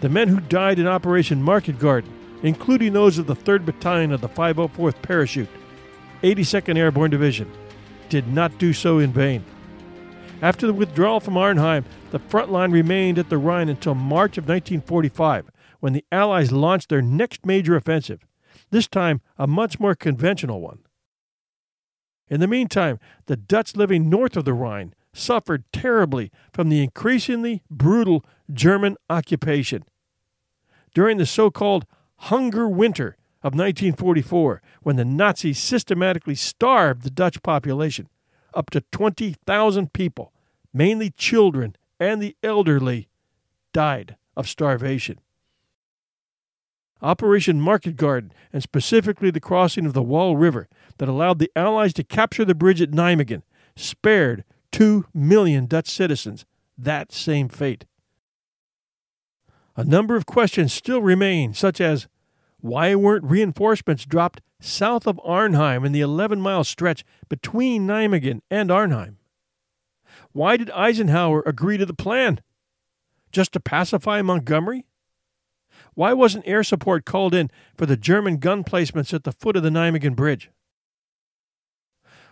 [0.00, 2.12] The men who died in Operation Market Garden,
[2.42, 5.48] including those of the 3rd Battalion of the 504th Parachute,
[6.22, 7.50] 82nd Airborne Division,
[8.08, 9.44] did not do so in vain.
[10.42, 14.44] After the withdrawal from Arnhem, the front line remained at the Rhine until March of
[14.44, 15.50] 1945,
[15.80, 18.26] when the Allies launched their next major offensive,
[18.70, 20.80] this time a much more conventional one.
[22.28, 27.62] In the meantime, the Dutch living north of the Rhine suffered terribly from the increasingly
[27.70, 29.84] brutal German occupation.
[30.96, 31.84] during the so called
[32.18, 38.08] Hunger Winter of 1944, when the Nazis systematically starved the Dutch population.
[38.54, 40.32] Up to 20,000 people,
[40.72, 43.08] mainly children and the elderly,
[43.72, 45.20] died of starvation.
[47.02, 50.68] Operation Market Garden, and specifically the crossing of the Waal River
[50.98, 53.42] that allowed the Allies to capture the bridge at Nijmegen,
[53.76, 56.46] spared 2 million Dutch citizens
[56.78, 57.84] that same fate.
[59.76, 62.08] A number of questions still remain, such as
[62.60, 68.70] why weren't reinforcements dropped south of Arnheim in the 11 mile stretch between Nijmegen and
[68.70, 69.18] Arnheim?
[70.32, 72.40] Why did Eisenhower agree to the plan?
[73.30, 74.86] Just to pacify Montgomery?
[75.92, 79.62] Why wasn't air support called in for the German gun placements at the foot of
[79.62, 80.50] the Nijmegen Bridge?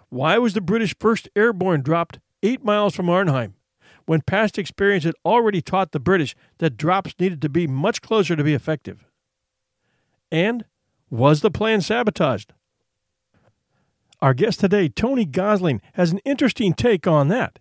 [0.08, 3.54] Why was the British 1st Airborne dropped eight miles from Arnhem
[4.06, 8.36] when past experience had already taught the British that drops needed to be much closer
[8.36, 9.05] to be effective?
[10.31, 10.64] And
[11.10, 12.52] was the plan sabotaged?
[14.20, 17.59] Our guest today, Tony Gosling, has an interesting take on that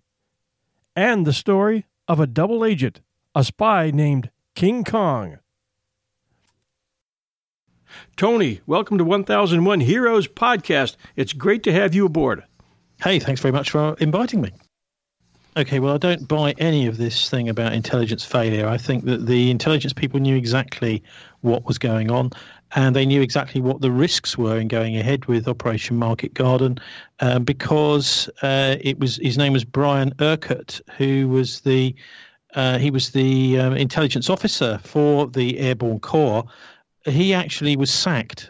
[0.95, 3.02] and the story of a double agent,
[3.36, 5.40] a spy named King Kong.
[8.15, 10.95] Tony, welcome to 1001 Heroes Podcast.
[11.15, 12.44] It's great to have you aboard.
[13.02, 14.52] Hey, thanks very much for inviting me.
[15.55, 18.67] Okay, well, I don't buy any of this thing about intelligence failure.
[18.67, 21.03] I think that the intelligence people knew exactly
[21.41, 22.31] what was going on
[22.75, 26.80] and they knew exactly what the risks were in going ahead with Operation Market Garden
[27.19, 31.93] um, because uh, it was his name was Brian Urquhart, who was the
[32.55, 36.45] uh, he was the um, intelligence officer for the Airborne Corps.
[37.05, 38.49] He actually was sacked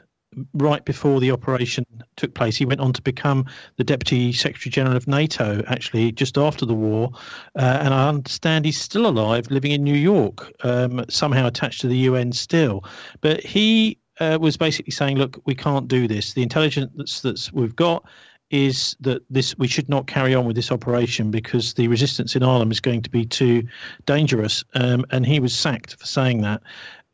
[0.54, 1.86] right before the operation
[2.16, 2.56] took place.
[2.56, 3.46] He went on to become
[3.78, 7.12] the Deputy Secretary General of NATO, actually, just after the war.
[7.58, 11.88] Uh, and I understand he's still alive, living in New York, um, somehow attached to
[11.88, 12.84] the UN still.
[13.22, 16.34] But he uh, was basically saying, look, we can't do this.
[16.34, 18.06] The intelligence that's, that's we've got
[18.54, 22.44] is that this we should not carry on with this operation because the resistance in
[22.44, 23.64] Arnhem is going to be too
[24.06, 24.64] dangerous.
[24.76, 26.62] Um, and he was sacked for saying that.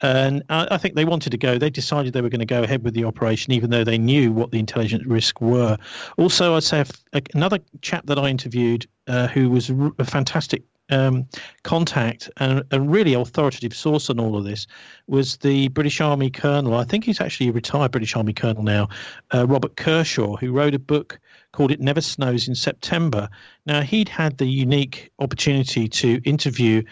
[0.01, 1.57] And I think they wanted to go.
[1.57, 4.31] They decided they were going to go ahead with the operation, even though they knew
[4.31, 5.77] what the intelligence risks were.
[6.17, 6.85] Also, I'd say
[7.33, 9.69] another chap that I interviewed, uh, who was
[9.99, 11.27] a fantastic um,
[11.63, 14.67] contact and a really authoritative source on all of this
[15.07, 16.75] was the British Army Colonel.
[16.75, 18.87] I think he's actually a retired British Army Colonel now,
[19.33, 21.19] uh, Robert Kershaw, who wrote a book
[21.51, 23.29] called It Never Snows in September.
[23.65, 26.83] Now, he'd had the unique opportunity to interview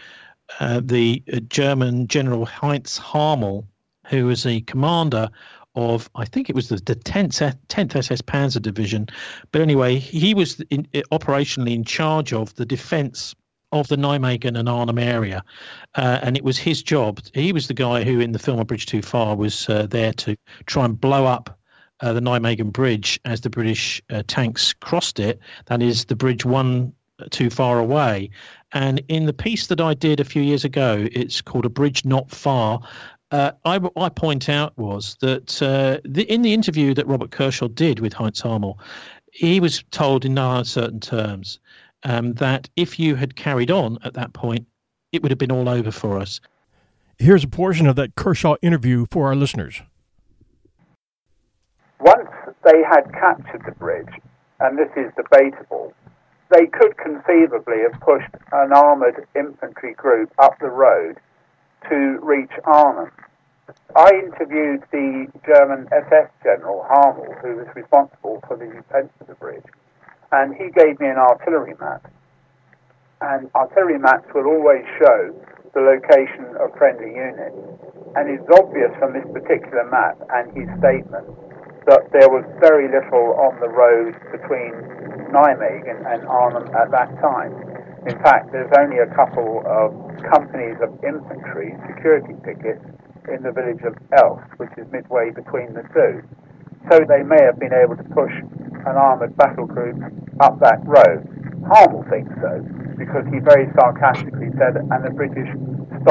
[0.59, 3.67] uh, the uh, German General Heinz Harmel,
[4.07, 5.29] who was the commander
[5.75, 9.07] of, I think it was the, the 10th, 10th SS Panzer Division.
[9.51, 13.35] But anyway, he was in, operationally in charge of the defense
[13.71, 15.43] of the Nijmegen and Arnhem area.
[15.95, 17.19] Uh, and it was his job.
[17.33, 20.13] He was the guy who, in the film A Bridge Too Far, was uh, there
[20.13, 21.59] to try and blow up
[21.99, 25.39] uh, the Nijmegen Bridge as the British uh, tanks crossed it.
[25.65, 26.93] That is, the bridge one
[27.31, 28.29] too far away.
[28.73, 32.03] And in the piece that I did a few years ago, it's called A Bridge
[32.03, 32.81] Not Far.
[33.31, 37.67] Uh, I, I point out was that uh, the, in the interview that Robert Kershaw
[37.67, 38.79] did with Heinz Harmel,
[39.31, 41.59] he was told in no uncertain terms
[42.03, 44.65] um, that if you had carried on at that point,
[45.11, 46.39] it would have been all over for us.
[47.17, 49.81] Here's a portion of that Kershaw interview for our listeners.
[51.99, 52.29] Once
[52.63, 54.09] they had captured the bridge,
[54.59, 55.93] and this is debatable,
[56.49, 61.17] they could conceivably have pushed an armoured infantry group up the road
[61.89, 63.11] to reach Arnhem.
[63.95, 69.35] I interviewed the German SS General Harmel, who was responsible for the defence of the
[69.35, 69.65] bridge,
[70.31, 72.09] and he gave me an artillery map.
[73.19, 75.35] And artillery maps will always show
[75.73, 77.57] the location of friendly units.
[78.15, 81.27] And it's obvious from this particular map and his statement
[81.87, 84.75] that there was very little on the road between
[85.31, 87.55] Nijmegen and Arnhem at that time.
[88.07, 89.95] In fact, there's only a couple of
[90.27, 92.83] companies of infantry security pickets
[93.31, 96.23] in the village of Elst, which is midway between the two.
[96.91, 98.31] So they may have been able to push
[98.87, 99.99] an armoured battle group
[100.39, 101.23] up that road.
[101.67, 102.63] Harmel thinks so,
[102.95, 105.51] because he very sarcastically said, and the British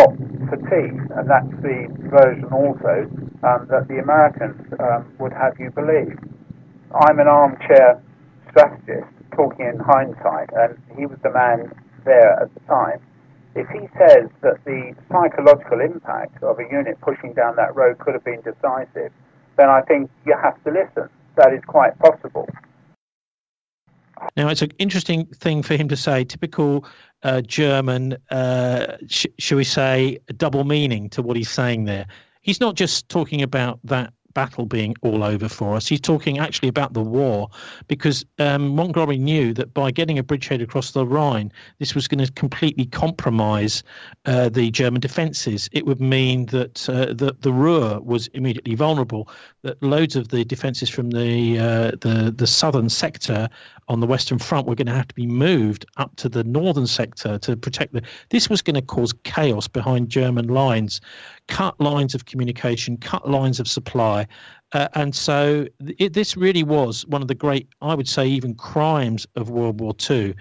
[0.04, 3.08] for tea, and that's the version also
[3.42, 6.18] um, that the Americans um, would have you believe.
[6.94, 8.02] I'm an armchair
[8.50, 11.72] strategist talking in hindsight, and he was the man
[12.04, 13.00] there at the time.
[13.54, 18.14] If he says that the psychological impact of a unit pushing down that road could
[18.14, 19.12] have been decisive,
[19.56, 21.08] then I think you have to listen.
[21.36, 22.48] That is quite possible.
[24.36, 26.86] Now, it's an interesting thing for him to say, typical
[27.26, 32.06] uh, German, uh, sh- shall we say, double meaning to what he's saying there.
[32.42, 35.88] he's not just talking about that battle being all over for us.
[35.88, 37.48] He's talking actually about the war
[37.88, 42.22] because um, Montgomery knew that by getting a bridgehead across the Rhine, this was going
[42.24, 43.82] to completely compromise
[44.26, 45.70] uh, the German defences.
[45.72, 49.26] It would mean that uh, the, the Ruhr was immediately vulnerable,
[49.62, 53.48] that loads of the defences from the, uh, the, the southern sector
[53.88, 56.44] on the Western Front we were going to have to be moved up to the
[56.44, 58.02] northern sector to protect the.
[58.30, 61.00] This was going to cause chaos behind German lines,
[61.48, 64.26] cut lines of communication, cut lines of supply.
[64.72, 65.66] Uh, and so
[65.98, 69.80] it, this really was one of the great, I would say, even crimes of World
[69.80, 70.34] War II.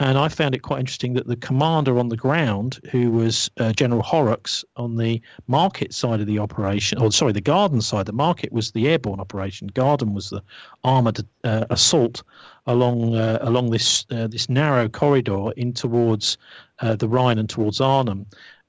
[0.00, 3.72] And I found it quite interesting that the commander on the ground, who was uh,
[3.74, 8.14] General Horrocks on the market side of the operation, or sorry, the garden side, the
[8.14, 10.42] market was the airborne operation, garden was the
[10.84, 12.22] armored uh, assault
[12.66, 16.38] along uh, along this uh, this narrow corridor in towards
[16.78, 18.24] uh, the Rhine and towards Arnhem.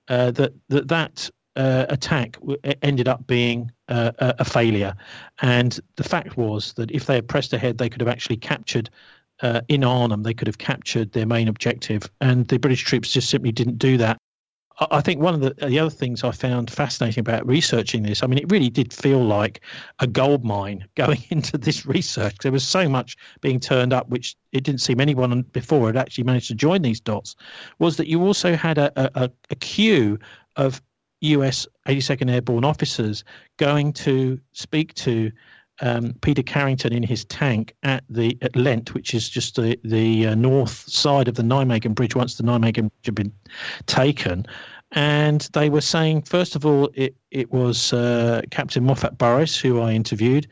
[0.09, 2.37] Uh, that that that attack
[2.81, 4.95] ended up being a, failure.
[5.41, 8.89] And the fact was that if they had pressed ahead, they could have actually captured.
[9.41, 13.29] Uh, in Arnhem, they could have captured their main objective, and the British troops just
[13.29, 14.17] simply didn't do that.
[14.89, 18.27] I think one of the, the other things I found fascinating about researching this, I
[18.27, 19.61] mean, it really did feel like
[19.99, 22.37] a gold mine going into this research.
[22.41, 26.23] There was so much being turned up, which it didn't seem anyone before had actually
[26.23, 27.35] managed to join these dots.
[27.77, 28.91] Was that you also had a,
[29.23, 30.17] a, a queue
[30.55, 30.81] of
[31.21, 33.23] US 82nd Airborne officers
[33.57, 35.31] going to speak to
[35.81, 40.27] um, Peter Carrington in his tank at the at Lent, which is just the the
[40.27, 42.15] uh, north side of the Nijmegen Bridge.
[42.15, 43.33] Once the Nijmegen Bridge had been
[43.87, 44.45] taken,
[44.91, 49.81] and they were saying first of all it it was uh, Captain Moffatt Burriss who
[49.81, 50.47] I interviewed.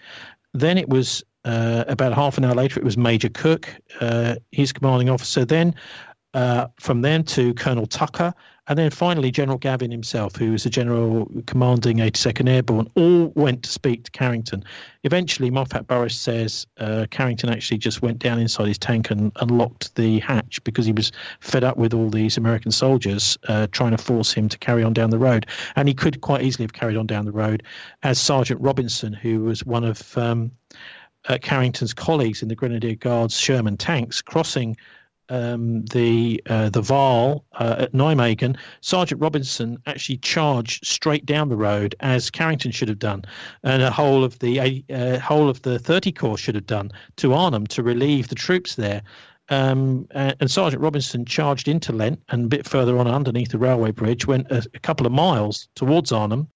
[0.54, 4.74] Then it was uh, about half an hour later it was Major Cook, uh, his
[4.74, 5.46] commanding officer.
[5.46, 5.76] Then
[6.34, 8.34] uh, from then to Colonel Tucker,
[8.70, 13.64] and then finally, General Gavin himself, who was the general commanding 82nd Airborne, all went
[13.64, 14.64] to speak to Carrington.
[15.04, 19.96] Eventually, Moffatt Burriss says uh, Carrington actually just went down inside his tank and unlocked
[19.96, 23.98] the hatch because he was fed up with all these American soldiers uh, trying to
[23.98, 25.48] force him to carry on down the road.
[25.76, 27.64] And he could quite easily have carried on down the road
[28.04, 30.52] as Sergeant Robinson, who was one of um,
[31.28, 34.78] uh, Carrington's colleagues in the Grenadier Guards Sherman tanks, crossing
[35.30, 41.56] um, the uh, the Waal uh, at Nijmegen, Sergeant Robinson actually charged straight down the
[41.56, 43.24] road as Carrington should have done,
[43.64, 47.34] and a whole of the uh, whole of the 30 Corps should have done to
[47.34, 49.02] Arnhem to relieve the troops there.
[49.52, 53.58] Um, and, and, Sergeant Robinson charged into Lent and a bit further on underneath the
[53.58, 56.48] railway bridge, went a, a couple of miles towards Arnhem.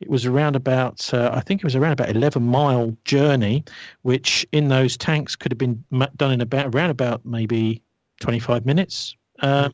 [0.00, 3.64] It was around about, uh, I think it was around about 11 mile journey,
[4.02, 5.84] which in those tanks could have been
[6.16, 7.82] done in about around about maybe
[8.22, 9.14] 25 minutes.
[9.40, 9.72] Um,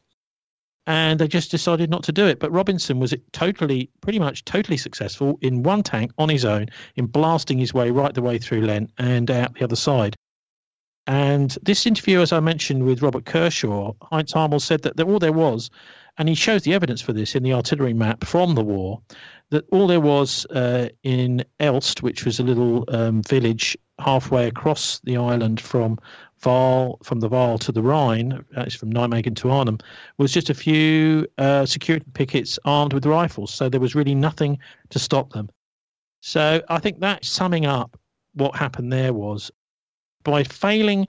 [0.88, 2.40] and they just decided not to do it.
[2.40, 6.66] But Robinson was totally, pretty much totally successful in one tank on his own
[6.96, 10.16] in blasting his way right the way through Lent and out the other side.
[11.06, 15.32] And this interview, as I mentioned with Robert Kershaw, Heinz Harmel said that all there
[15.32, 15.70] was,
[16.16, 19.00] and he shows the evidence for this in the artillery map from the war,
[19.50, 25.00] that all there was uh, in Elst, which was a little um, village halfway across
[25.00, 25.98] the island from
[26.44, 29.78] Waal, from the Waal to the Rhine, that's from Nijmegen to Arnhem,
[30.18, 33.52] was just a few uh, security pickets armed with rifles.
[33.52, 34.58] So there was really nothing
[34.90, 35.50] to stop them.
[36.20, 37.98] So I think that summing up
[38.34, 39.50] what happened there was
[40.24, 41.06] by failing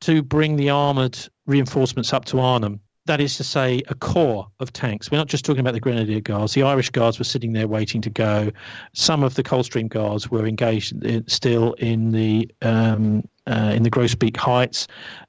[0.00, 4.72] to bring the armoured reinforcements up to Arnhem, that is to say, a corps of
[4.72, 5.10] tanks.
[5.10, 6.54] We're not just talking about the Grenadier Guards.
[6.54, 8.50] The Irish Guards were sitting there waiting to go.
[8.92, 13.90] Some of the Coldstream Guards were engaged in, still in the um, uh, in the
[13.90, 14.86] Groesbeek Heights.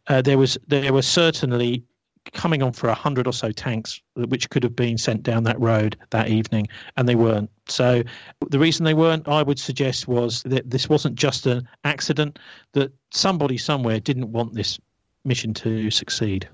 [0.07, 1.83] Uh, there was there were certainly
[2.31, 5.59] coming on for a hundred or so tanks which could have been sent down that
[5.59, 7.49] road that evening, and they weren't.
[7.67, 8.03] So
[8.49, 12.39] the reason they weren't, I would suggest, was that this wasn't just an accident.
[12.73, 14.79] That somebody somewhere didn't want this
[15.25, 16.47] mission to succeed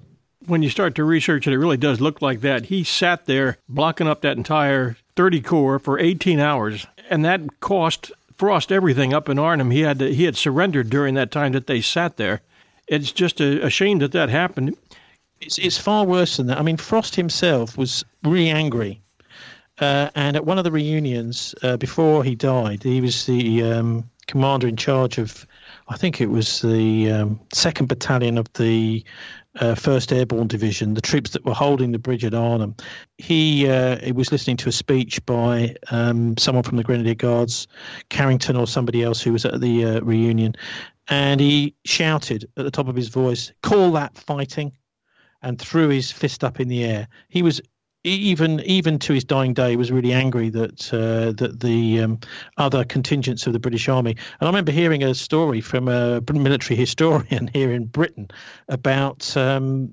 [0.45, 2.65] when you start to research it, it really does look like that.
[2.65, 8.11] He sat there blocking up that entire 30 Corps for 18 hours, and that cost
[8.39, 9.69] Frost everything up in Arnhem.
[9.69, 12.39] He had to, he had surrendered during that time that they sat there.
[12.87, 14.77] It's just a, a shame that that happened.
[15.41, 16.57] It's, it's far worse than that.
[16.57, 19.01] I mean, Frost himself was really angry.
[19.79, 24.09] Uh, and at one of the reunions uh, before he died, he was the um,
[24.27, 25.45] commander in charge of,
[25.89, 29.03] I think it was the um, second battalion of the
[29.55, 32.75] uh, First Airborne Division, the troops that were holding the bridge at Arnhem.
[33.17, 37.67] He, uh, he was listening to a speech by um, someone from the Grenadier Guards,
[38.09, 40.55] Carrington or somebody else who was at the uh, reunion,
[41.07, 44.71] and he shouted at the top of his voice, "Call that fighting!"
[45.41, 47.07] and threw his fist up in the air.
[47.29, 47.61] He was
[48.05, 52.19] even even to his dying day was really angry that uh, that the um,
[52.57, 54.11] other contingents of the British Army.
[54.11, 58.29] And I remember hearing a story from a military historian here in Britain
[58.69, 59.91] about um,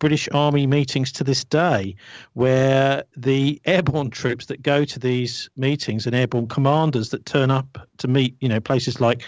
[0.00, 1.94] British Army meetings to this day,
[2.32, 7.78] where the airborne troops that go to these meetings and airborne commanders that turn up
[7.98, 9.22] to meet, you know, places like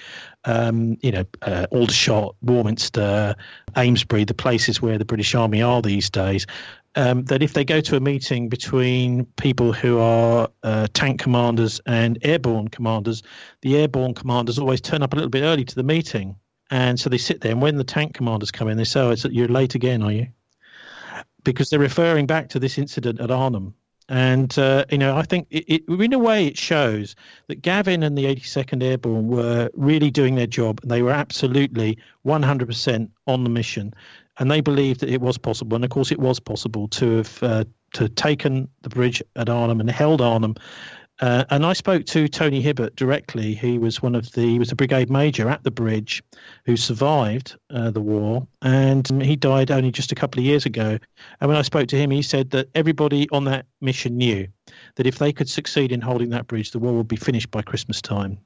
[0.45, 3.35] um, you know, uh, Aldershot, Warminster,
[3.77, 6.47] Amesbury, the places where the British Army are these days,
[6.97, 11.81] um, that if they go to a meeting between people who are uh, tank commanders
[11.87, 13.23] and airborne commanders,
[13.62, 16.37] the airborne commanders always turn up a little bit early to the meeting.
[16.71, 19.11] And so they sit there, and when the tank commanders come in, they say, oh,
[19.11, 20.29] it's, you're late again, are you?
[21.43, 23.75] Because they're referring back to this incident at Arnhem.
[24.09, 27.15] And, uh, you know, I think it, it, in a way it shows
[27.47, 31.97] that Gavin and the 82nd Airborne were really doing their job and they were absolutely
[32.27, 33.95] 100% on the mission
[34.41, 37.43] and they believed that it was possible, and of course it was possible to have
[37.43, 40.57] uh, to taken the bridge at Arnhem and held Arnhem.
[41.21, 43.55] Uh, and I spoke to Tony Hibbert directly.
[43.55, 46.23] He was one of the he was a brigade major at the bridge,
[46.65, 50.99] who survived uh, the war, and he died only just a couple of years ago.
[51.41, 54.49] And when I spoke to him, he said that everybody on that mission knew
[54.97, 57.61] that if they could succeed in holding that bridge, the war would be finished by
[57.61, 58.39] Christmas time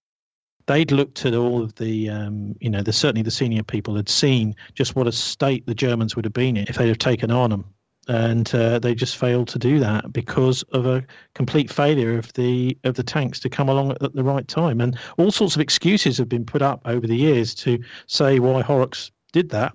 [0.67, 4.09] they'd looked at all of the, um, you know, the certainly the senior people had
[4.09, 7.31] seen just what a state the Germans would have been in if they'd have taken
[7.31, 7.65] Arnhem,
[8.09, 11.05] and uh, they just failed to do that because of a
[11.35, 14.99] complete failure of the of the tanks to come along at, the right time, and
[15.19, 19.11] all sorts of excuses have been put up over the years to say why Horrocks
[19.33, 19.73] did that.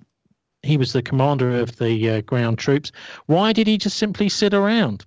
[0.62, 2.92] He was the commander of the uh, ground troops.
[3.26, 5.06] Why did he just simply sit around?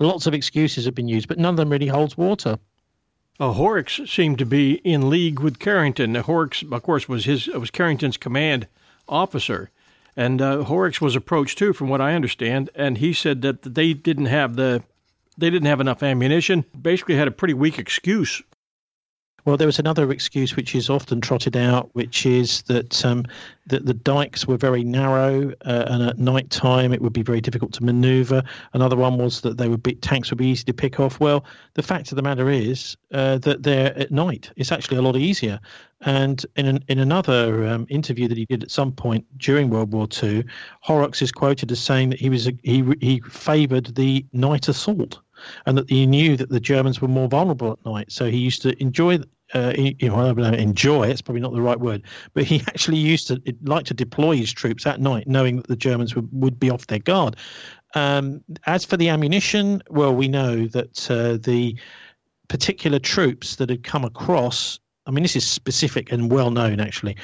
[0.00, 2.58] Lots of excuses have been used, but none of them really holds water.
[3.42, 6.14] Uh, Horrocks seemed to be in league with Carrington.
[6.14, 8.68] Horrocks, of course, was his was Carrington's command
[9.08, 9.72] officer,
[10.16, 13.94] and uh, Horrocks was approached too, from what I understand, and he said that they
[13.94, 14.84] didn't have the
[15.36, 16.66] they didn't have enough ammunition.
[16.80, 18.42] Basically, had a pretty weak excuse
[19.44, 23.24] well, there was another excuse which is often trotted out, which is that um,
[23.66, 27.40] that the dikes were very narrow, uh, and at night time it would be very
[27.40, 28.44] difficult to manoeuvre.
[28.72, 31.18] Another one was that they would be, tanks would be easy to pick off.
[31.18, 31.44] Well,
[31.74, 34.50] the fact of the matter is uh, that they're at night.
[34.56, 35.58] It's actually a lot easier.
[36.02, 39.92] And in an, in another um, interview that he did at some point during World
[39.92, 40.44] War II,
[40.80, 45.20] Horrocks is quoted as saying that he was a, he he favoured the night assault
[45.66, 48.10] and that he knew that the Germans were more vulnerable at night.
[48.10, 49.18] So he used to enjoy,
[49.54, 51.08] uh, you know, enjoy.
[51.08, 52.02] It's probably not the right word,
[52.34, 55.76] but he actually used to like to deploy his troops at night, knowing that the
[55.76, 57.36] Germans would, would be off their guard.
[57.94, 61.78] Um, as for the ammunition, well, we know that uh, the
[62.48, 67.16] particular troops that had come across I mean, this is specific and well known, actually.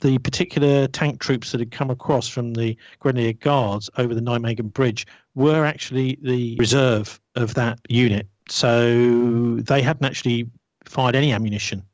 [0.00, 4.72] The particular tank troops that had come across from the Grenadier Guards over the Nijmegen
[4.72, 5.06] Bridge
[5.36, 8.26] were actually the reserve of that unit.
[8.48, 10.50] So they hadn't actually
[10.84, 11.84] fired any ammunition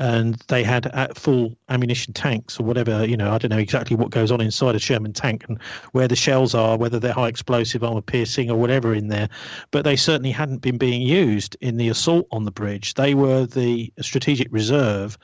[0.00, 3.04] and they had uh, full ammunition tanks or whatever.
[3.04, 5.60] You know, I don't know exactly what goes on inside a Sherman tank and
[5.92, 9.28] where the shells are, whether they're high explosive, armor piercing, or whatever in there.
[9.72, 12.94] But they certainly hadn't been being used in the assault on the bridge.
[12.94, 15.18] They were the strategic reserve,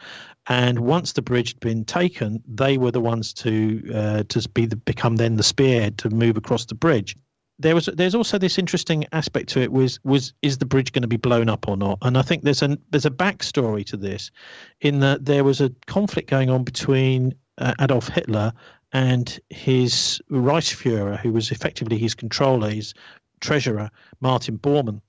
[0.47, 4.66] and once the bridge had been taken, they were the ones to uh, to be
[4.66, 7.16] the, become then the spearhead to move across the bridge
[7.58, 11.02] there was there's also this interesting aspect to it was was is the bridge going
[11.02, 13.96] to be blown up or not and i think there's a there's a backstory to
[13.96, 14.30] this
[14.80, 18.52] in that there was a conflict going on between uh, adolf hitler
[18.92, 22.94] and his reichsfuhrer who was effectively his controller his
[23.40, 25.00] treasurer martin bormann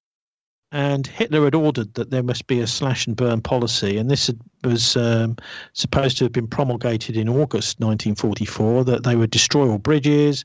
[0.73, 4.29] and Hitler had ordered that there must be a slash and burn policy, and this
[4.65, 5.37] was um,
[5.71, 8.83] supposed to have been promulgated in August 1944.
[8.83, 10.43] That they would destroy all bridges,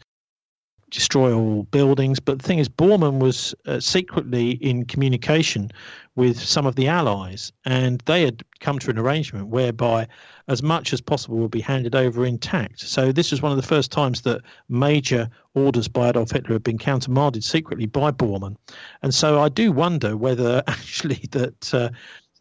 [0.92, 2.20] destroy all buildings.
[2.20, 5.70] But the thing is, Bormann was uh, secretly in communication
[6.14, 10.06] with some of the Allies, and they had come to an arrangement whereby
[10.48, 12.80] as much as possible would be handed over intact.
[12.80, 16.62] So this was one of the first times that major orders by Adolf Hitler had
[16.62, 18.56] been countermanded secretly by Bormann.
[19.02, 21.74] And so I do wonder whether actually that.
[21.74, 21.90] Uh,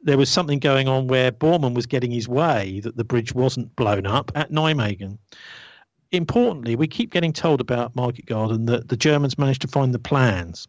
[0.03, 3.75] there was something going on where Bormann was getting his way that the bridge wasn't
[3.75, 5.19] blown up at Nijmegen
[6.11, 9.99] importantly, we keep getting told about Market Garden that the Germans managed to find the
[9.99, 10.67] plans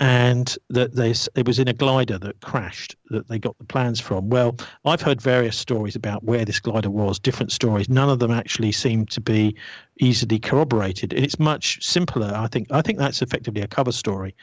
[0.00, 4.00] and that they, it was in a glider that crashed that they got the plans
[4.00, 4.28] from.
[4.28, 7.88] Well, I've heard various stories about where this glider was, different stories.
[7.88, 9.56] None of them actually seem to be
[10.00, 11.12] easily corroborated.
[11.12, 12.66] It's much simpler, I think.
[12.72, 14.34] I think that's effectively a cover story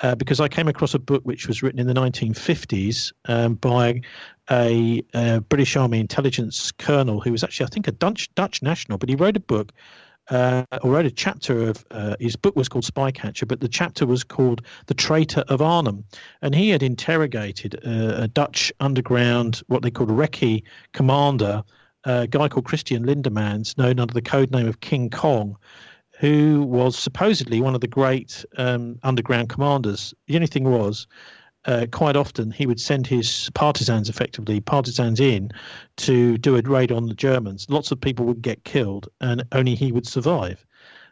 [0.00, 4.00] uh, because I came across a book which was written in the 1950s um, by
[4.50, 8.98] a, a, British Army intelligence colonel who was actually, I think, a Dutch Dutch national,
[8.98, 9.72] but he wrote a book
[10.30, 14.06] uh, or wrote a chapter of uh, his book was called Spycatcher, but the chapter
[14.06, 16.04] was called The Traitor of Arnhem.
[16.42, 20.62] And he had interrogated uh, a Dutch underground, what they called a recce
[20.92, 21.62] commander,
[22.04, 25.56] a guy called Christian Lindemans, known under the code name of King Kong,
[26.18, 30.14] who was supposedly one of the great um, underground commanders.
[30.26, 31.06] The only thing was,
[31.66, 35.50] uh, quite often he would send his partisans, effectively partisans, in
[35.96, 37.66] to do a raid on the Germans.
[37.68, 40.64] Lots of people would get killed, and only he would survive.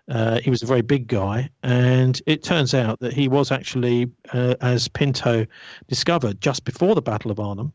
[0.09, 4.11] Uh, he was a very big guy, and it turns out that he was actually,
[4.33, 5.47] uh, as Pinto
[5.89, 7.73] discovered just before the Battle of Arnhem,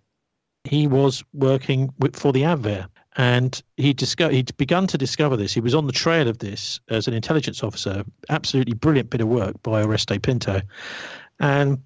[0.64, 2.88] he was working with, for the Abwehr.
[3.16, 5.54] And he discovered, he'd begun to discover this.
[5.54, 8.04] He was on the trail of this as an intelligence officer.
[8.30, 10.62] Absolutely brilliant bit of work by Oreste Pinto.
[11.40, 11.80] And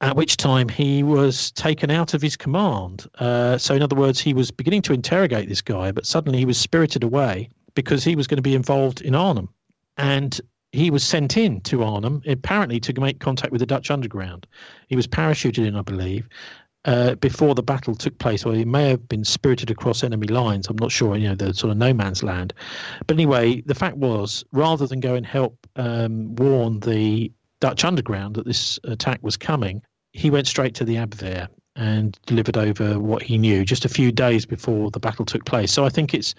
[0.00, 3.06] at which time he was taken out of his command.
[3.18, 6.44] Uh, so, in other words, he was beginning to interrogate this guy, but suddenly he
[6.44, 9.48] was spirited away because he was going to be involved in Arnhem.
[9.98, 10.40] And
[10.72, 14.46] he was sent in to Arnhem, apparently to make contact with the Dutch underground.
[14.88, 16.28] He was parachuted in, I believe,
[16.84, 20.66] uh, before the battle took place, or he may have been spirited across enemy lines.
[20.68, 22.52] I'm not sure, you know, the sort of no man's land.
[23.06, 27.30] But anyway, the fact was, rather than go and help um, warn the
[27.60, 29.82] Dutch underground that this attack was coming,
[30.12, 34.12] he went straight to the Abwehr and delivered over what he knew just a few
[34.12, 35.72] days before the battle took place.
[35.72, 36.34] So I think it's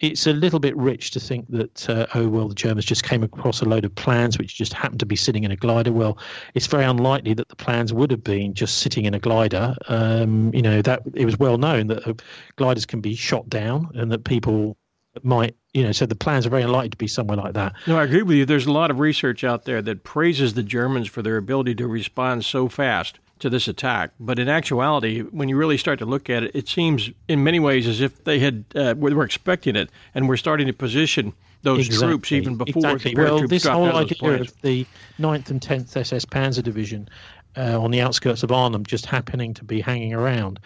[0.00, 3.22] it's a little bit rich to think that uh, oh well the Germans just came
[3.22, 5.92] across a load of plans which just happened to be sitting in a glider.
[5.92, 6.18] Well,
[6.54, 9.76] it's very unlikely that the plans would have been just sitting in a glider.
[9.88, 12.14] Um, you know that it was well known that uh,
[12.56, 14.76] gliders can be shot down and that people
[15.24, 17.74] might you know so the plans are very unlikely to be somewhere like that.
[17.86, 18.46] No, I agree with you.
[18.46, 21.86] There's a lot of research out there that praises the Germans for their ability to
[21.86, 24.12] respond so fast to this attack.
[24.20, 27.60] But in actuality, when you really start to look at it, it seems in many
[27.60, 31.86] ways as if they had uh, were expecting it and were starting to position those
[31.86, 32.08] exactly.
[32.08, 33.14] troops even before exactly.
[33.14, 34.86] well, this whole idea of the
[35.18, 37.08] 9th and 10th SS Panzer Division
[37.56, 40.60] uh, on the outskirts of Arnhem just happening to be hanging around.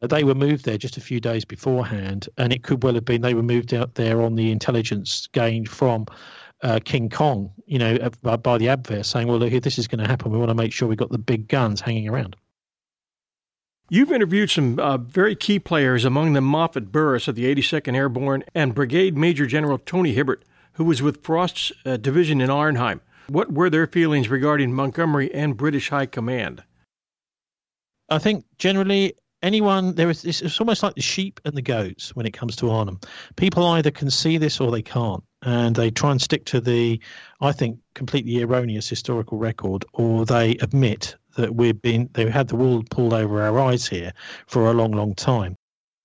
[0.00, 3.20] They were moved there just a few days beforehand, and it could well have been
[3.20, 6.06] they were moved out there on the intelligence gained from
[6.62, 9.88] uh, King Kong, you know, by, by the Abwehr, saying, "Well, look, if this is
[9.88, 12.36] going to happen, we want to make sure we've got the big guns hanging around."
[13.90, 18.44] You've interviewed some uh, very key players, among them Moffatt Burriss of the 82nd Airborne
[18.54, 20.44] and Brigade Major General Tony Hibbert,
[20.74, 23.00] who was with Frost's uh, division in Arnhem.
[23.28, 26.62] What were their feelings regarding Montgomery and British High Command?
[28.10, 32.26] I think generally anyone there is it's almost like the sheep and the goats when
[32.26, 33.00] it comes to Arnhem.
[33.36, 37.00] People either can see this or they can't and they try and stick to the,
[37.40, 42.56] I think, completely erroneous historical record, or they admit that we've been they've had the
[42.56, 44.12] wool pulled over our eyes here
[44.46, 45.54] for a long, long time.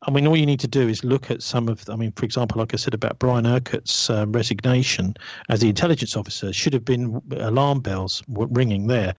[0.06, 2.26] I mean, all you need to do is look at some of, I mean, for
[2.26, 5.16] example, like I said about Brian Urquhart's um, resignation
[5.50, 9.16] as the intelligence officer, should have been alarm bells ringing there.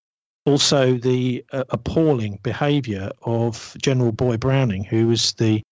[0.47, 5.63] Also, the uh, appalling behaviour of General Boy Browning, who was the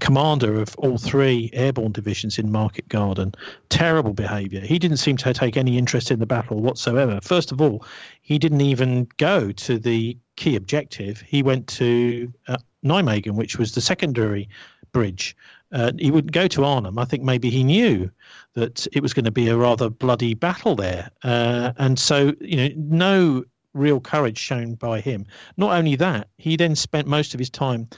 [0.00, 3.34] commander of all three airborne divisions in Market Garden.
[3.68, 4.60] Terrible behaviour.
[4.60, 7.20] He didn't seem to take any interest in the battle whatsoever.
[7.22, 7.84] First of all,
[8.20, 11.20] he didn't even go to the key objective.
[11.20, 14.48] He went to uh, Nijmegen, which was the secondary
[14.92, 15.36] bridge.
[15.72, 16.98] Uh, he wouldn't go to Arnhem.
[16.98, 18.10] I think maybe he knew
[18.54, 21.10] that it was going to be a rather bloody battle there.
[21.22, 25.26] Uh, and so, you know, no real courage shown by him.
[25.56, 27.88] Not only that, he then spent most of his time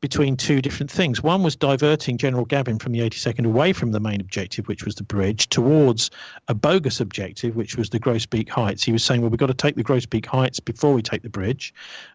[0.00, 1.22] between two different things.
[1.22, 4.94] One was diverting General Gavin from the 82nd away from the main objective, which was
[4.94, 6.10] the bridge, towards
[6.48, 8.82] a bogus objective, which was the Groesbeek Heights.
[8.82, 11.28] He was saying, well, we've got to take the Groesbeek Heights before we take the
[11.28, 11.74] bridge.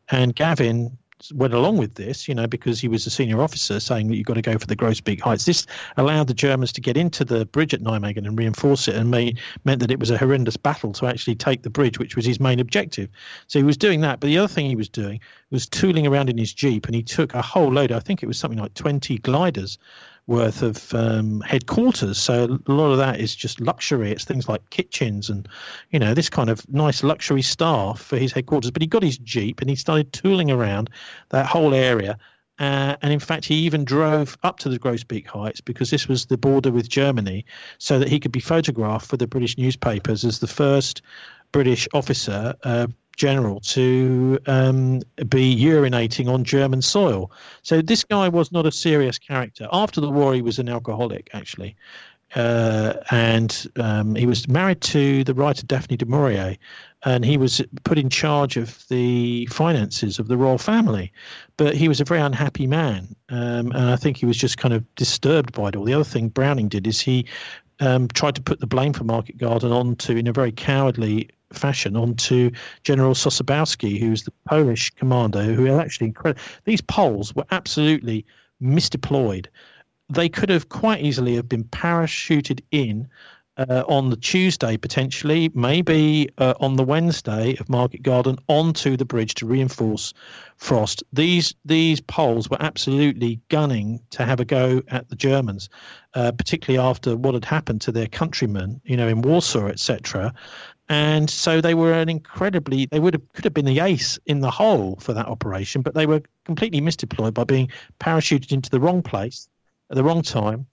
[0.09, 0.97] And Gavin
[1.33, 4.25] went along with this, you know, because he was a senior officer saying that you've
[4.25, 5.45] got to go for the Groesbeek Heights.
[5.45, 5.65] This
[5.97, 9.39] allowed the Germans to get into the bridge at Nijmegen and reinforce it and made,
[9.63, 12.39] meant that it was a horrendous battle to actually take the bridge, which was his
[12.39, 13.09] main objective.
[13.47, 14.19] So he was doing that.
[14.19, 15.19] But the other thing he was doing
[15.51, 18.27] was tooling around in his Jeep and he took a whole load, I think it
[18.27, 19.77] was something like 20 gliders
[20.27, 22.17] worth of um, headquarters.
[22.17, 24.11] So a lot of that is just luxury.
[24.11, 25.47] It's things like kitchens and,
[25.91, 28.71] you know, this kind of nice luxury staff for his headquarters.
[28.71, 30.89] But he got his Jeep and he started tooling around
[31.29, 32.17] that whole area.
[32.57, 36.27] Uh, and in fact, he even drove up to the Groesbeek Heights because this was
[36.27, 37.45] the border with Germany,
[37.79, 41.01] so that he could be photographed for the British newspapers as the first
[41.51, 47.31] British officer uh, general to um, be urinating on German soil.
[47.63, 49.67] So this guy was not a serious character.
[49.71, 51.75] After the war, he was an alcoholic, actually.
[52.35, 56.57] Uh, and um, he was married to the writer Daphne du Maurier,
[57.03, 61.13] and he was put in charge of the finances of the royal family.
[61.55, 64.73] But he was a very unhappy man, um, and I think he was just kind
[64.73, 65.85] of disturbed by it all.
[65.85, 67.25] The other thing Browning did is he
[67.79, 71.95] um, tried to put the blame for Market Garden onto, in a very cowardly fashion,
[71.95, 72.51] onto
[72.83, 76.41] General Sosabowski, who's the Polish commander, who actually incredible.
[76.65, 78.25] These Poles were absolutely
[78.61, 79.47] misdeployed.
[80.09, 83.07] They could have quite easily have been parachuted in
[83.57, 89.05] uh, on the Tuesday potentially, maybe uh, on the Wednesday of Market Garden onto the
[89.05, 90.13] bridge to reinforce
[90.57, 91.03] Frost.
[91.13, 95.69] These these Poles were absolutely gunning to have a go at the Germans,
[96.13, 100.33] uh, particularly after what had happened to their countrymen, you know, in Warsaw, etc.
[100.87, 104.41] And so they were an incredibly they would have could have been the ace in
[104.41, 107.69] the hole for that operation, but they were completely misdeployed by being
[107.99, 109.49] parachuted into the wrong place
[109.89, 110.65] at the wrong time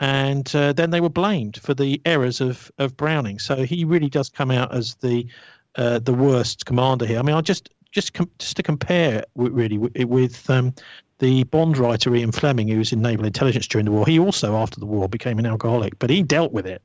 [0.00, 3.38] and uh, then they were blamed for the errors of, of Browning.
[3.38, 5.26] So he really does come out as the
[5.76, 7.20] uh, the worst commander here.
[7.20, 10.74] I mean, I just just com- just to compare really with, with um,
[11.20, 14.06] the Bond writer Ian Fleming, who was in naval intelligence during the war.
[14.06, 16.82] He also, after the war, became an alcoholic, but he dealt with it.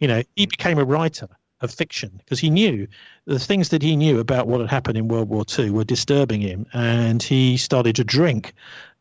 [0.00, 1.28] You know, he became a writer
[1.60, 2.86] of fiction because he knew
[3.24, 6.40] the things that he knew about what had happened in World War II were disturbing
[6.40, 8.52] him, and he started to drink.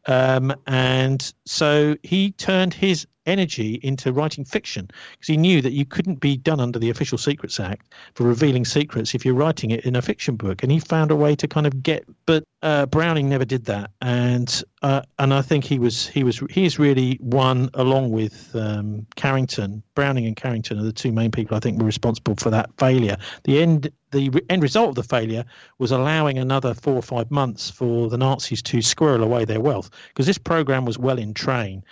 [0.08, 5.86] Um, and so he turned his energy into writing fiction because he knew that you
[5.86, 9.86] couldn't be done under the Official Secrets Act for revealing secrets if you're writing it
[9.86, 10.64] in a fiction book.
[10.64, 13.92] And he found a way to kind of get, but uh, Browning never did that.
[14.02, 19.06] And uh, and I think he was he was he's really one along with um,
[19.16, 19.84] Carrington.
[19.96, 23.18] Browning and Carrington are the two main people I think were responsible for that failure.
[23.44, 25.44] The end the end result of the failure
[25.80, 29.90] was allowing another four or five months for the Nazis to squirrel away their wealth
[30.10, 31.84] because this program was well in train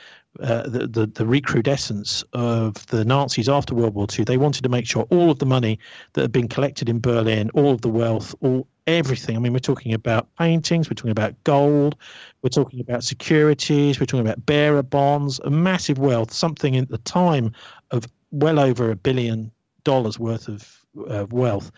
[0.42, 4.26] uh, the, the, recrudescence of the Nazis after World War II.
[4.26, 5.80] They wanted to make sure all of the money
[6.14, 9.36] that had been collected in Berlin, all of the wealth, all everything.
[9.36, 11.96] I mean, we're talking about paintings, we're talking about gold,
[12.42, 16.98] we're talking about securities, we're talking about bearer bonds, a massive wealth, something at the
[17.00, 17.52] time
[17.92, 19.52] of well over a billion
[19.84, 21.72] dollars worth of, of wealth.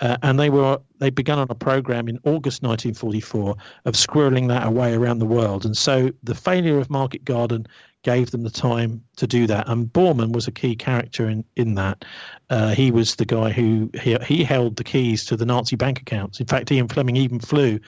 [0.00, 4.66] Uh, and they were they began on a program in August 1944 of squirreling that
[4.66, 5.64] away around the world.
[5.64, 7.66] And so the failure of Market Garden
[8.02, 9.68] gave them the time to do that.
[9.68, 12.04] And Bormann was a key character in in that.
[12.50, 16.00] Uh, he was the guy who he, he held the keys to the Nazi bank
[16.00, 16.40] accounts.
[16.40, 17.78] In fact, Ian Fleming even flew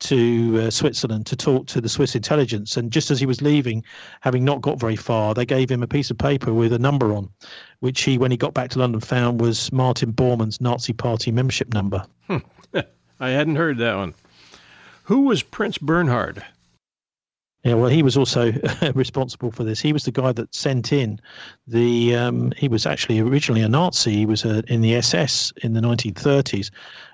[0.00, 2.76] to uh, Switzerland to talk to the Swiss intelligence.
[2.76, 3.84] And just as he was leaving,
[4.20, 7.12] having not got very far, they gave him a piece of paper with a number
[7.12, 7.28] on,
[7.80, 11.72] which he, when he got back to London, found was Martin Bormann's Nazi Party membership
[11.72, 12.04] number.
[12.26, 12.38] Hmm.
[13.20, 14.14] I hadn't heard that one.
[15.04, 16.44] Who was Prince Bernhard?
[17.64, 18.52] Yeah, well, he was also
[18.94, 19.80] responsible for this.
[19.80, 21.20] He was the guy that sent in
[21.68, 22.16] the.
[22.16, 24.12] Um, he was actually originally a Nazi.
[24.16, 26.70] He was a, uh, in the SS in the 1930s,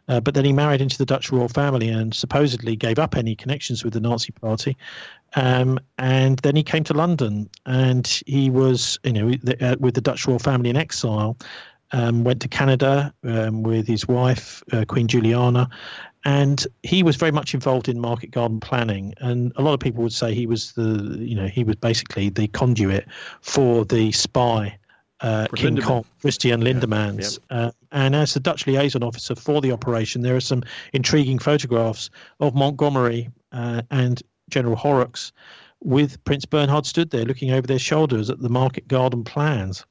[0.08, 3.34] uh, but then he married into the Dutch royal family and supposedly gave up any
[3.36, 4.74] connections with the Nazi Party.
[5.36, 10.00] Um, and then he came to London, and he was, you know, uh, with the
[10.00, 11.36] Dutch royal family in exile.
[11.90, 15.70] Um, went to Canada um, with his wife, uh, Queen Juliana,
[16.28, 20.02] and he was very much involved in market garden planning and a lot of people
[20.02, 23.06] would say he was the you know he was basically the conduit
[23.40, 24.76] for the spy
[25.20, 25.82] uh, King Lindemann.
[25.82, 27.40] Kong, Christian Lindemans.
[27.50, 31.40] Yeah, Uh, and as the Dutch liaison officer for the operation, there are some intriguing
[31.40, 35.32] photographs of Montgomery uh, and General Horrocks
[35.82, 39.84] with Prince Bernhard stood there looking over their shoulders at the market garden plans.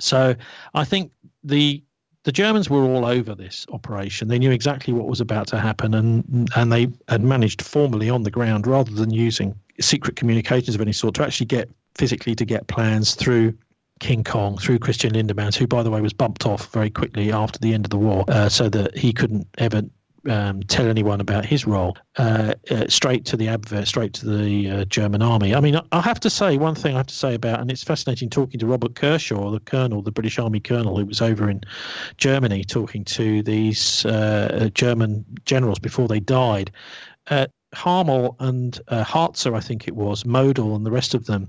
[0.00, 0.36] So
[0.74, 1.10] I think
[1.42, 1.82] the
[2.24, 4.28] the Germans were all over this operation.
[4.28, 8.22] They knew exactly what was about to happen, and and they had managed formally on
[8.22, 12.44] the ground, rather than using secret communications of any sort, to actually get physically to
[12.44, 13.54] get plans through
[14.00, 17.58] King Kong through Christian Lindemans, who, by the way, was bumped off very quickly after
[17.58, 19.82] the end of the war, uh, so that he couldn't ever
[20.28, 24.70] um, tell anyone about his role uh, uh, straight to the advert, straight to the
[24.70, 25.54] uh, German army.
[25.54, 27.82] I mean, I have to say one thing I have to say about, and it's
[27.82, 31.60] fascinating talking to Robert Kershaw, the colonel, the British Army colonel, who was over in
[32.16, 36.70] Germany talking to these uh, German generals before they died.
[37.28, 41.48] Uh, Harmel and uh, I think it was, Model and the rest of them,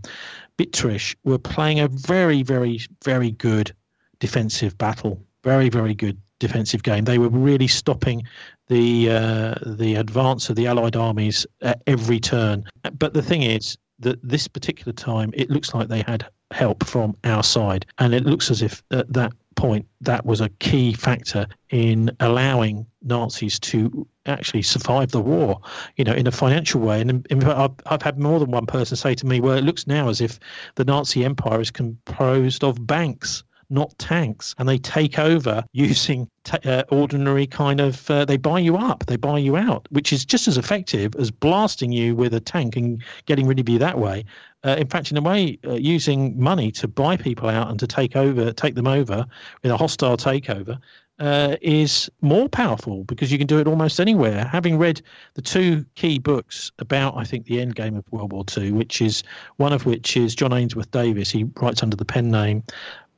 [0.57, 3.71] Bittrich, were playing a very, very, very good
[4.19, 5.21] defensive battle.
[5.43, 7.05] Very, very good defensive game.
[7.05, 8.23] They were really stopping
[8.67, 12.63] the uh, the advance of the Allied armies at every turn.
[12.97, 17.15] But the thing is that this particular time, it looks like they had help from
[17.23, 21.47] our side, and it looks as if at that point that was a key factor
[21.69, 25.59] in allowing Nazis to actually survive the war,
[25.95, 26.99] you know, in a financial way.
[26.99, 29.87] And in I've, I've had more than one person say to me, "Well, it looks
[29.87, 30.39] now as if
[30.75, 36.57] the Nazi Empire is composed of banks." Not tanks, and they take over using t-
[36.65, 38.09] uh, ordinary kind of.
[38.09, 41.31] Uh, they buy you up, they buy you out, which is just as effective as
[41.31, 44.25] blasting you with a tank and getting rid of you that way.
[44.63, 47.85] Uh, in fact, in a way, uh, using money to buy people out and to
[47.85, 49.25] take over, take them over
[49.63, 50.79] in a hostile takeover
[51.19, 54.45] uh, is more powerful because you can do it almost anywhere.
[54.45, 55.01] Having read
[55.35, 59.01] the two key books about, I think, the end game of World War II, which
[59.01, 59.23] is
[59.57, 61.31] one of which is John Ainsworth Davis.
[61.31, 62.63] He writes under the pen name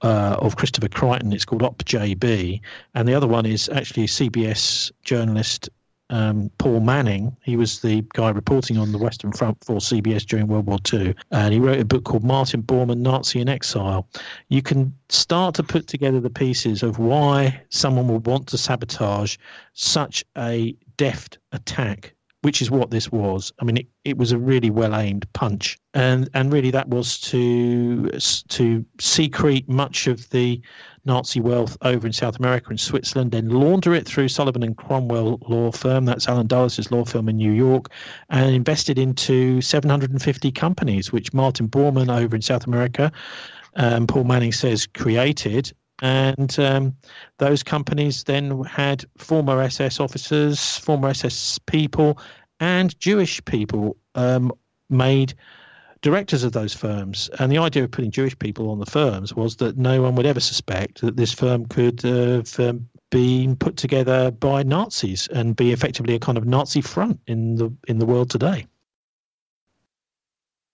[0.02, 1.34] uh, of Christopher Creighton.
[1.34, 2.62] It's called Op JB,
[2.96, 5.70] and the other one is actually CBS journalist
[6.10, 7.36] um, Paul Manning.
[7.44, 11.16] He was the guy reporting on the Western Front for CBS during World War II,
[11.32, 14.08] and he wrote a book called Martin Bormann, Nazi in Exile.
[14.50, 19.38] You can start to put together the pieces of why someone would want to sabotage
[19.74, 23.52] such a deft attack which is what this was.
[23.60, 27.20] I mean, it, it was a really well aimed punch, and and really that was
[27.22, 28.10] to
[28.50, 30.62] to secrete much of the
[31.08, 35.40] Nazi wealth over in South America and Switzerland, then launder it through Sullivan and Cromwell
[35.48, 37.90] law firm, that's Allen Dulles' law firm in New York,
[38.30, 43.12] and invested into 750 companies, which Martin Bormann over in South America,
[43.78, 45.72] um, Paul Manning says, created.
[46.02, 46.96] And um,
[47.40, 52.20] those companies then had former SS officers, former SS people,
[52.60, 54.52] and Jewish people um,
[54.90, 55.34] made
[56.02, 57.30] directors of those firms.
[57.40, 60.26] And the idea of putting Jewish people on the firms was that no one would
[60.26, 65.72] ever suspect that this firm could have um, been put together by Nazis and be
[65.72, 68.68] effectively a kind of Nazi front in the in the world today.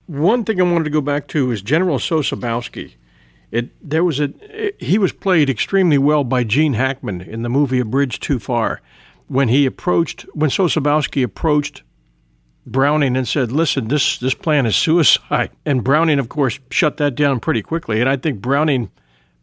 [0.08, 2.94] One thing I wanted to go back to is General Sosabowski.
[3.54, 4.34] It there was a
[4.80, 8.82] he was played extremely well by Gene Hackman in the movie A Bridge Too Far
[9.28, 11.84] when he approached when Sosabowski approached
[12.66, 17.14] Browning and said, "Listen, this this plan is suicide." And Browning, of course, shut that
[17.14, 18.02] down pretty quickly.
[18.02, 18.90] And I think Browning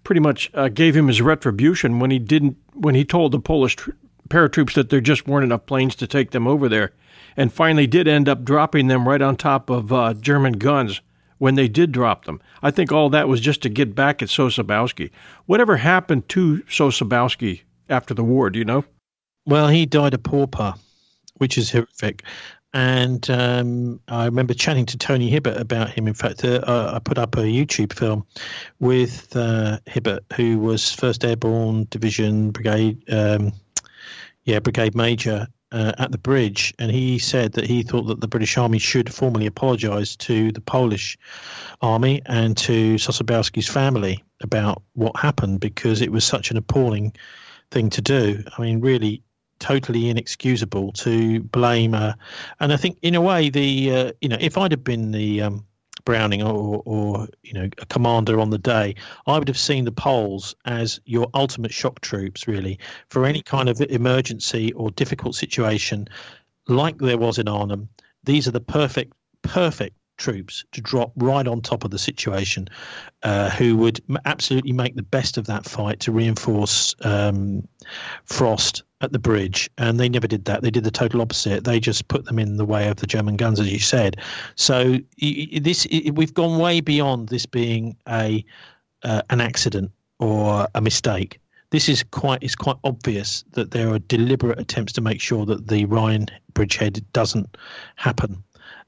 [0.03, 3.77] pretty much uh, gave him his retribution when he didn't when he told the Polish
[3.77, 3.93] tr-
[4.29, 6.91] paratroops that there just weren't enough planes to take them over there,
[7.37, 11.01] and finally did end up dropping them right on top of uh, German guns
[11.41, 12.39] when they did drop them.
[12.63, 15.11] I think all that was just to get back at Sosabowski.
[15.47, 18.51] Whatever happened to Sosabowski after the war?
[18.51, 18.85] Do you know?
[19.47, 20.75] Well, he died a pauper,
[21.39, 22.25] which is horrific.
[22.75, 26.07] And um, I remember chatting to Tony Hibbert about him.
[26.07, 28.27] In fact, uh, I put up a YouTube film
[28.79, 33.51] with uh, Hibbert, who was First Airborne Division Brigade, um,
[34.45, 38.29] yeah, Brigade Major uh, at the bridge, and he said that he thought that the
[38.29, 41.17] British Army should formally apologise to the Polish
[41.81, 47.13] Army and to Sosabowski's family about what happened because it was such an appalling
[47.71, 48.43] thing to do.
[48.57, 49.23] I mean, really
[49.61, 51.95] totally inexcusable to blame.
[51.95, 52.15] Uh,
[52.59, 55.43] and I think, in a way, the uh, you know, if I'd have been the
[55.43, 55.67] um,
[56.05, 58.95] Browning or, or you know a commander on the day,
[59.27, 62.79] I would have seen the Poles as your ultimate shock troops, really,
[63.09, 66.09] for any kind of emergency or difficult situation,
[66.69, 67.89] like there was in Arnhem.
[68.25, 72.69] These are the perfect, perfect troops to drop right on top of the situation,
[73.23, 77.67] uh, who would absolutely make the best of that fight to reinforce um,
[78.25, 79.71] Frost at the bridge.
[79.79, 80.63] And they never did that.
[80.63, 81.65] They did the total opposite.
[81.65, 84.17] They just put them in the way of the German guns, as you said.
[84.57, 84.99] So
[85.61, 88.45] this we've gone way beyond this being a
[89.03, 91.41] uh, an accident or a mistake
[91.71, 95.69] this is quite it's quite obvious that there are deliberate attempts to make sure that
[95.69, 97.57] the Rhine bridgehead doesn't
[97.95, 98.43] happen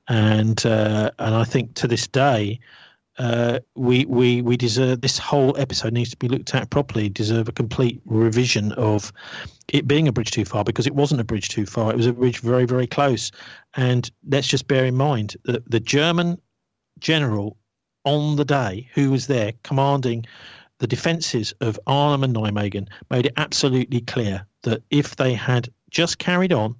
[0.09, 2.59] and uh, and I think to this day,
[3.19, 7.09] uh, we we we deserve this whole episode needs to be looked at properly.
[7.09, 9.13] Deserve a complete revision of
[9.69, 11.91] it being a bridge too far because it wasn't a bridge too far.
[11.91, 13.31] It was a bridge very very close.
[13.75, 16.39] And let's just bear in mind that the German
[17.01, 17.57] general
[18.05, 20.25] on the day who was there commanding
[20.79, 26.19] the defences of Arnhem and Nijmegen made it absolutely clear that if they had just
[26.19, 26.75] carried on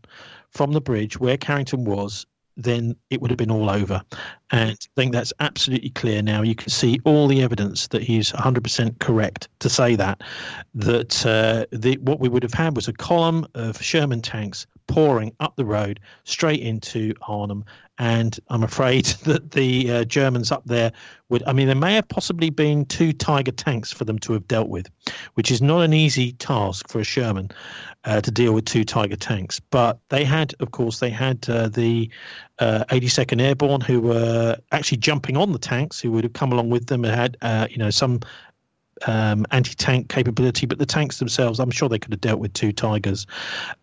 [0.51, 2.27] from the bridge where Carrington was
[2.57, 4.03] then it would have been all over.
[4.51, 6.43] And I think that's absolutely clear now.
[6.43, 10.23] You can see all the evidence that he's 100% correct to say that.
[10.75, 15.35] That uh, the, what we would have had was a column of Sherman tanks pouring
[15.41, 17.65] up the road straight into Arnhem.
[17.99, 20.93] And I'm afraid that the uh, Germans up there
[21.29, 24.49] would, I mean, there may have possibly been two Tiger tanks for them to have
[24.49, 24.89] dealt with,
[25.35, 27.51] which is not an easy task for a Sherman
[28.05, 29.61] uh, to deal with two Tiger tanks.
[29.61, 32.11] But they had, of course, they had uh, the
[32.61, 36.71] 82nd uh, Airborne who were actually jumping on the tanks, who would have come along
[36.71, 38.21] with them and had, uh, you know, some
[39.07, 42.73] um, anti-tank capability, but the tanks themselves, I'm sure they could have dealt with two
[42.73, 43.27] Tigers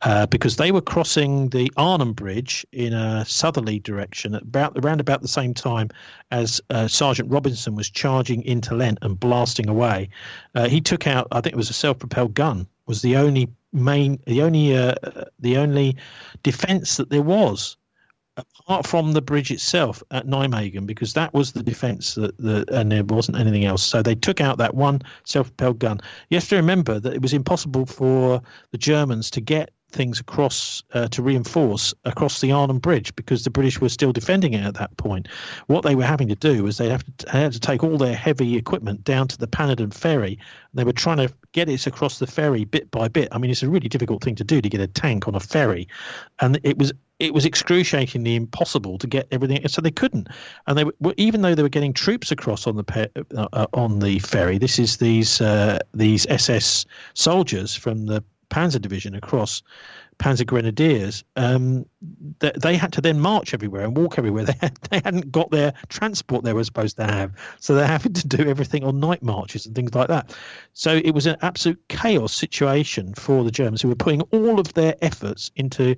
[0.01, 4.99] uh, because they were crossing the Arnhem Bridge in a southerly direction at about around
[4.99, 5.89] about the same time
[6.31, 10.09] as uh, Sergeant Robinson was charging into Lent and blasting away.
[10.55, 14.19] Uh, he took out, I think it was a self-propelled gun, was the only main,
[14.25, 14.95] the only, uh,
[15.39, 15.95] the only
[16.43, 17.77] defence that there was
[18.59, 22.91] apart from the bridge itself at Nijmegen, because that was the defence that the and
[22.91, 23.83] there wasn't anything else.
[23.83, 25.99] So they took out that one self-propelled gun.
[26.29, 28.41] You have to remember that it was impossible for
[28.71, 33.49] the Germans to get things across uh, to reinforce across the Arnhem Bridge because the
[33.49, 35.27] British were still defending it at that point.
[35.67, 37.97] What they were having to do was they have to, they had to take all
[37.97, 40.37] their heavy equipment down to the Pannerden ferry.
[40.73, 43.29] They were trying to get it across the ferry bit by bit.
[43.31, 45.39] I mean, it's a really difficult thing to do to get a tank on a
[45.39, 45.87] ferry,
[46.39, 50.29] and it was it was excruciatingly impossible to get everything, so they couldn't.
[50.67, 53.99] And they were, even though they were getting troops across on the pe- uh, on
[53.99, 54.57] the ferry.
[54.57, 59.61] This is these uh, these SS soldiers from the Panzer Division across
[60.17, 61.23] Panzer Grenadiers.
[61.35, 61.85] Um,
[62.39, 64.45] they, they, had to then march everywhere and walk everywhere.
[64.49, 68.13] They had, they hadn't got their transport they were supposed to have, so they're having
[68.13, 70.35] to do everything on night marches and things like that.
[70.73, 74.73] So it was an absolute chaos situation for the Germans who were putting all of
[74.73, 75.95] their efforts into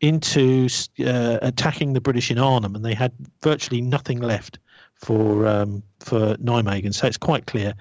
[0.00, 0.68] into
[1.00, 3.12] uh, attacking the British in Arnhem, and they had
[3.42, 4.58] virtually nothing left
[4.94, 6.94] for um, for Nijmegen.
[6.94, 7.74] So it's quite clear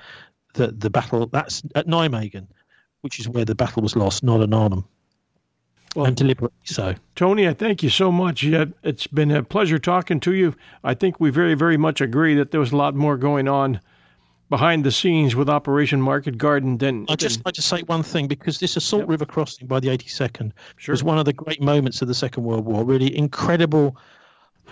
[0.53, 2.47] that the battle that's at Nijmegen,
[3.01, 4.85] which is where the battle was lost, not at Arnhem.
[5.95, 6.95] Well, and deliberately so.
[7.15, 8.43] Tony, I thank you so much.
[8.43, 10.53] It's been a pleasure talking to you.
[10.83, 13.79] I think we very, very much agree that there was a lot more going on
[14.49, 18.27] behind the scenes with Operation Market Garden Then I just I just say one thing
[18.27, 19.09] because this Assault yep.
[19.09, 20.93] River crossing by the 82nd sure.
[20.93, 22.83] was one of the great moments of the Second World War.
[22.83, 23.97] Really incredible.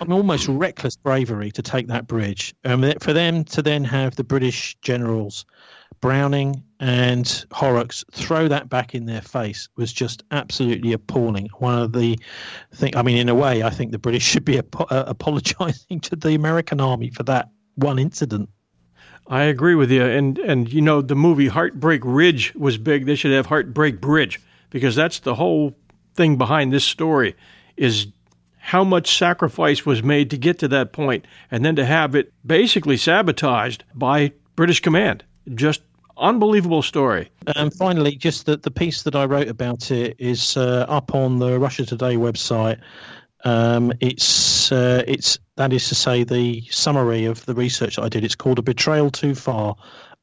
[0.00, 2.54] I mean, almost reckless bravery to take that bridge.
[2.64, 5.44] Um, for them to then have the British generals,
[6.00, 11.48] Browning and Horrocks, throw that back in their face was just absolutely appalling.
[11.58, 12.18] One of the
[12.74, 16.00] thing, I mean, in a way, I think the British should be ap- uh, apologising
[16.00, 18.48] to the American army for that one incident.
[19.26, 20.04] I agree with you.
[20.04, 23.06] And and you know the movie Heartbreak Ridge was big.
[23.06, 24.40] They should have Heartbreak Bridge
[24.70, 25.76] because that's the whole
[26.14, 27.34] thing behind this story
[27.76, 28.08] is
[28.58, 32.32] how much sacrifice was made to get to that point and then to have it
[32.46, 35.22] basically sabotaged by British command.
[35.54, 35.82] Just
[36.16, 37.30] unbelievable story.
[37.56, 41.38] And finally, just that the piece that I wrote about it is uh, up on
[41.38, 42.80] the Russia Today website.
[43.44, 48.24] Um, it's uh, it's that is to say the summary of the research I did.
[48.24, 49.76] It's called "A Betrayal Too Far."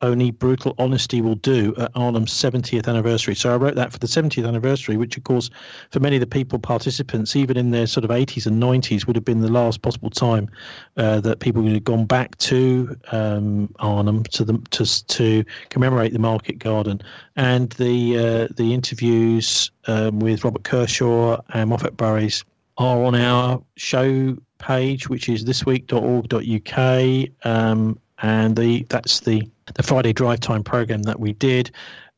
[0.03, 3.35] Only brutal honesty will do at Arnhem's 70th anniversary.
[3.35, 5.51] So I wrote that for the 70th anniversary, which, of course,
[5.91, 9.15] for many of the people participants, even in their sort of 80s and 90s, would
[9.15, 10.49] have been the last possible time
[10.97, 16.13] uh, that people would have gone back to um, Arnhem to the to to commemorate
[16.13, 16.99] the Market Garden.
[17.35, 22.43] And the uh, the interviews um, with Robert Kershaw and Moffatt Burriss
[22.77, 30.13] are on our show page, which is thisweek.org.uk, um, and the that's the the Friday
[30.13, 31.71] drive time program that we did,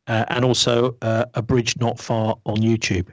[0.08, 3.08] uh, and also uh, a bridge not far on YouTube.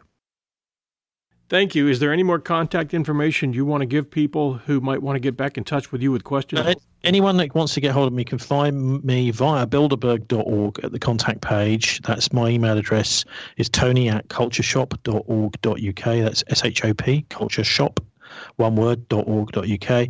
[1.51, 1.89] Thank you.
[1.89, 5.21] Is there any more contact information you want to give people who might want to
[5.21, 6.61] get back in touch with you with questions?
[6.61, 10.93] Uh, anyone that wants to get hold of me can find me via bilderberg.org at
[10.93, 12.01] the contact page.
[12.03, 13.25] That's my email address
[13.57, 16.05] is tony at cultureshop.org.uk.
[16.05, 17.99] That's S-H-O-P, cultureshop,
[18.55, 20.09] one word, .org.uk.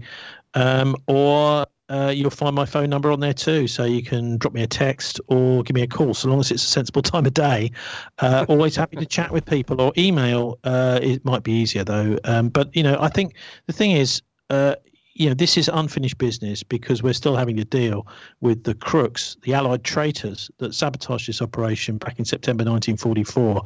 [0.52, 3.66] Um, or uh, you'll find my phone number on there too.
[3.66, 6.50] So you can drop me a text or give me a call, so long as
[6.50, 7.72] it's a sensible time of day.
[8.20, 10.58] Uh, always happy to chat with people or email.
[10.64, 12.18] Uh, it might be easier though.
[12.24, 13.34] Um, but you know, I think
[13.66, 14.76] the thing is, uh,
[15.14, 18.06] you know, this is unfinished business because we're still having to deal
[18.40, 23.62] with the crooks, the Allied traitors that sabotaged this operation back in September 1944.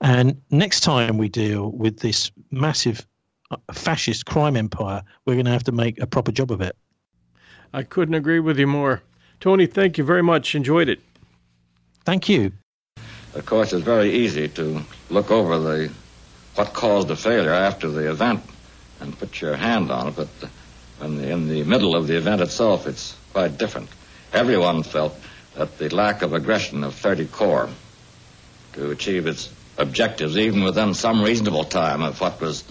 [0.00, 3.06] And next time we deal with this massive
[3.52, 6.76] uh, fascist crime empire, we're going to have to make a proper job of it.
[7.72, 9.02] I couldn't agree with you more.
[9.40, 10.54] Tony, thank you very much.
[10.54, 11.00] Enjoyed it.
[12.04, 12.52] Thank you.
[13.34, 15.92] Of course, it's very easy to look over the
[16.54, 18.42] what caused the failure after the event
[19.00, 20.28] and put your hand on it, but
[20.98, 23.88] when the, in the middle of the event itself, it's quite different.
[24.32, 25.16] Everyone felt
[25.54, 27.68] that the lack of aggression of 30 Corps
[28.72, 32.62] to achieve its objectives, even within some reasonable time of what was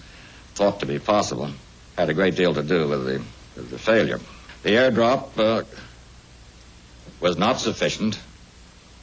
[0.54, 1.50] thought to be possible,
[1.96, 3.22] had a great deal to do with the,
[3.56, 4.20] with the failure.
[4.68, 5.64] The airdrop uh,
[7.20, 8.18] was not sufficient.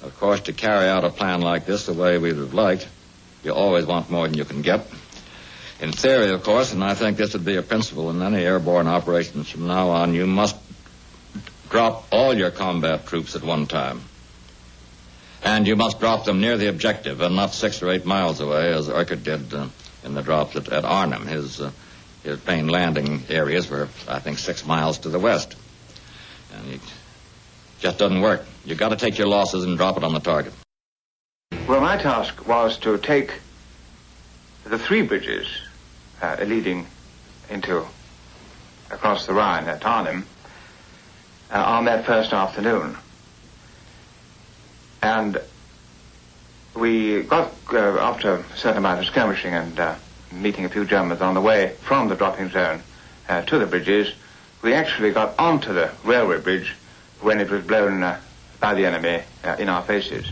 [0.04, 2.88] Of course, to carry out a plan like this the way we would have liked,
[3.44, 4.86] you always want more than you can get.
[5.82, 8.86] In theory, of course, and I think this would be a principle in any airborne
[8.86, 10.56] operations from now on, you must
[11.72, 14.02] drop all your combat troops at one time.
[15.44, 18.72] And you must drop them near the objective and not six or eight miles away,
[18.72, 19.70] as Urquhart did uh,
[20.04, 21.26] in the drops at, at Arnhem.
[21.26, 21.72] His, uh,
[22.26, 25.56] his main landing areas were, I think, six miles to the west.
[26.54, 26.82] And it
[27.80, 28.44] just doesn't work.
[28.66, 30.54] You've got to take your losses and drop it on the target.
[31.68, 33.32] Well, my task was to take
[34.64, 35.48] the three bridges
[36.22, 36.88] uh, leading
[37.50, 37.86] into
[38.90, 40.26] across the Rhine at Arnhem
[41.52, 42.98] uh, on that first afternoon.
[45.02, 45.40] And
[46.76, 49.96] we got, uh, after a certain amount of skirmishing and uh,
[50.32, 52.82] meeting a few Germans on the way from the dropping zone
[53.30, 54.14] uh, to the bridges,
[54.62, 56.76] we actually got onto the railway bridge
[57.22, 58.20] when it was blown uh,
[58.60, 60.26] by the enemy uh, in our faces.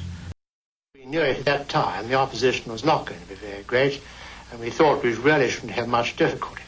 [0.95, 4.01] We knew at that time the opposition was not going to be very great,
[4.51, 6.63] and we thought we really shouldn't have much difficulty.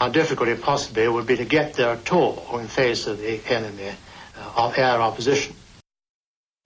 [0.00, 3.92] Our difficulty possibly would be to get there at all in face of the enemy
[4.36, 5.54] uh, of air opposition.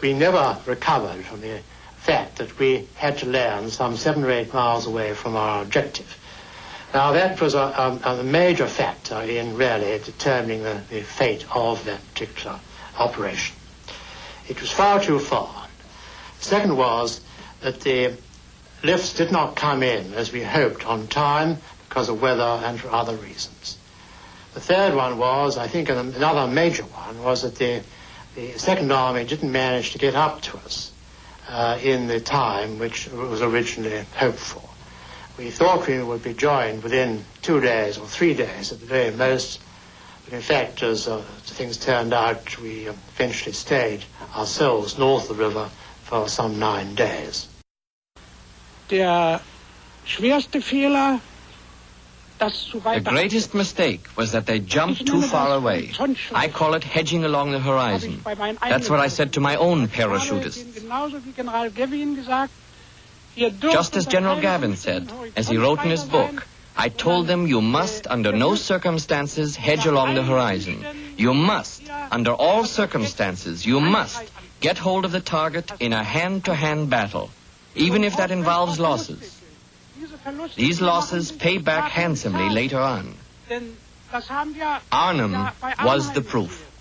[0.00, 1.60] We never recovered from the
[2.04, 6.18] fact that we had to land some seven or eight miles away from our objective.
[6.92, 7.58] Now that was a,
[8.04, 12.60] a, a major factor in really determining the, the fate of that particular
[12.98, 13.56] operation.
[14.48, 15.66] It was far too far.
[16.40, 17.22] Second was
[17.62, 18.12] that the
[18.82, 21.56] lifts did not come in as we hoped on time
[21.88, 23.78] because of weather and for other reasons.
[24.52, 27.82] The third one was, I think another major one, was that the,
[28.34, 30.90] the Second Army didn't manage to get up to us
[31.48, 34.62] uh, in the time which was originally hoped for.
[35.36, 39.10] We thought we would be joined within two days or three days at the very
[39.10, 39.60] most,
[40.24, 44.04] but in fact, as uh, things turned out, we eventually stayed
[44.34, 45.68] ourselves north of the river
[46.04, 47.48] for some nine days.
[48.88, 49.40] Der
[50.06, 51.20] schwerste Fehler
[52.44, 55.92] The greatest mistake was that they jumped too far away.
[56.32, 58.20] I call it hedging along the horizon.
[58.24, 60.82] That's what I said to my own parachutists.
[63.60, 66.46] Just as General Gavin said, as he wrote in his book,
[66.76, 70.84] I told them you must, under no circumstances, hedge along the horizon.
[71.16, 74.30] You must, under all circumstances, you must
[74.60, 77.30] get hold of the target in a hand-to-hand battle,
[77.74, 79.40] even if that involves losses.
[80.56, 83.14] These losses pay back handsomely later on.
[84.92, 85.50] Arnhem
[85.84, 86.73] was the proof.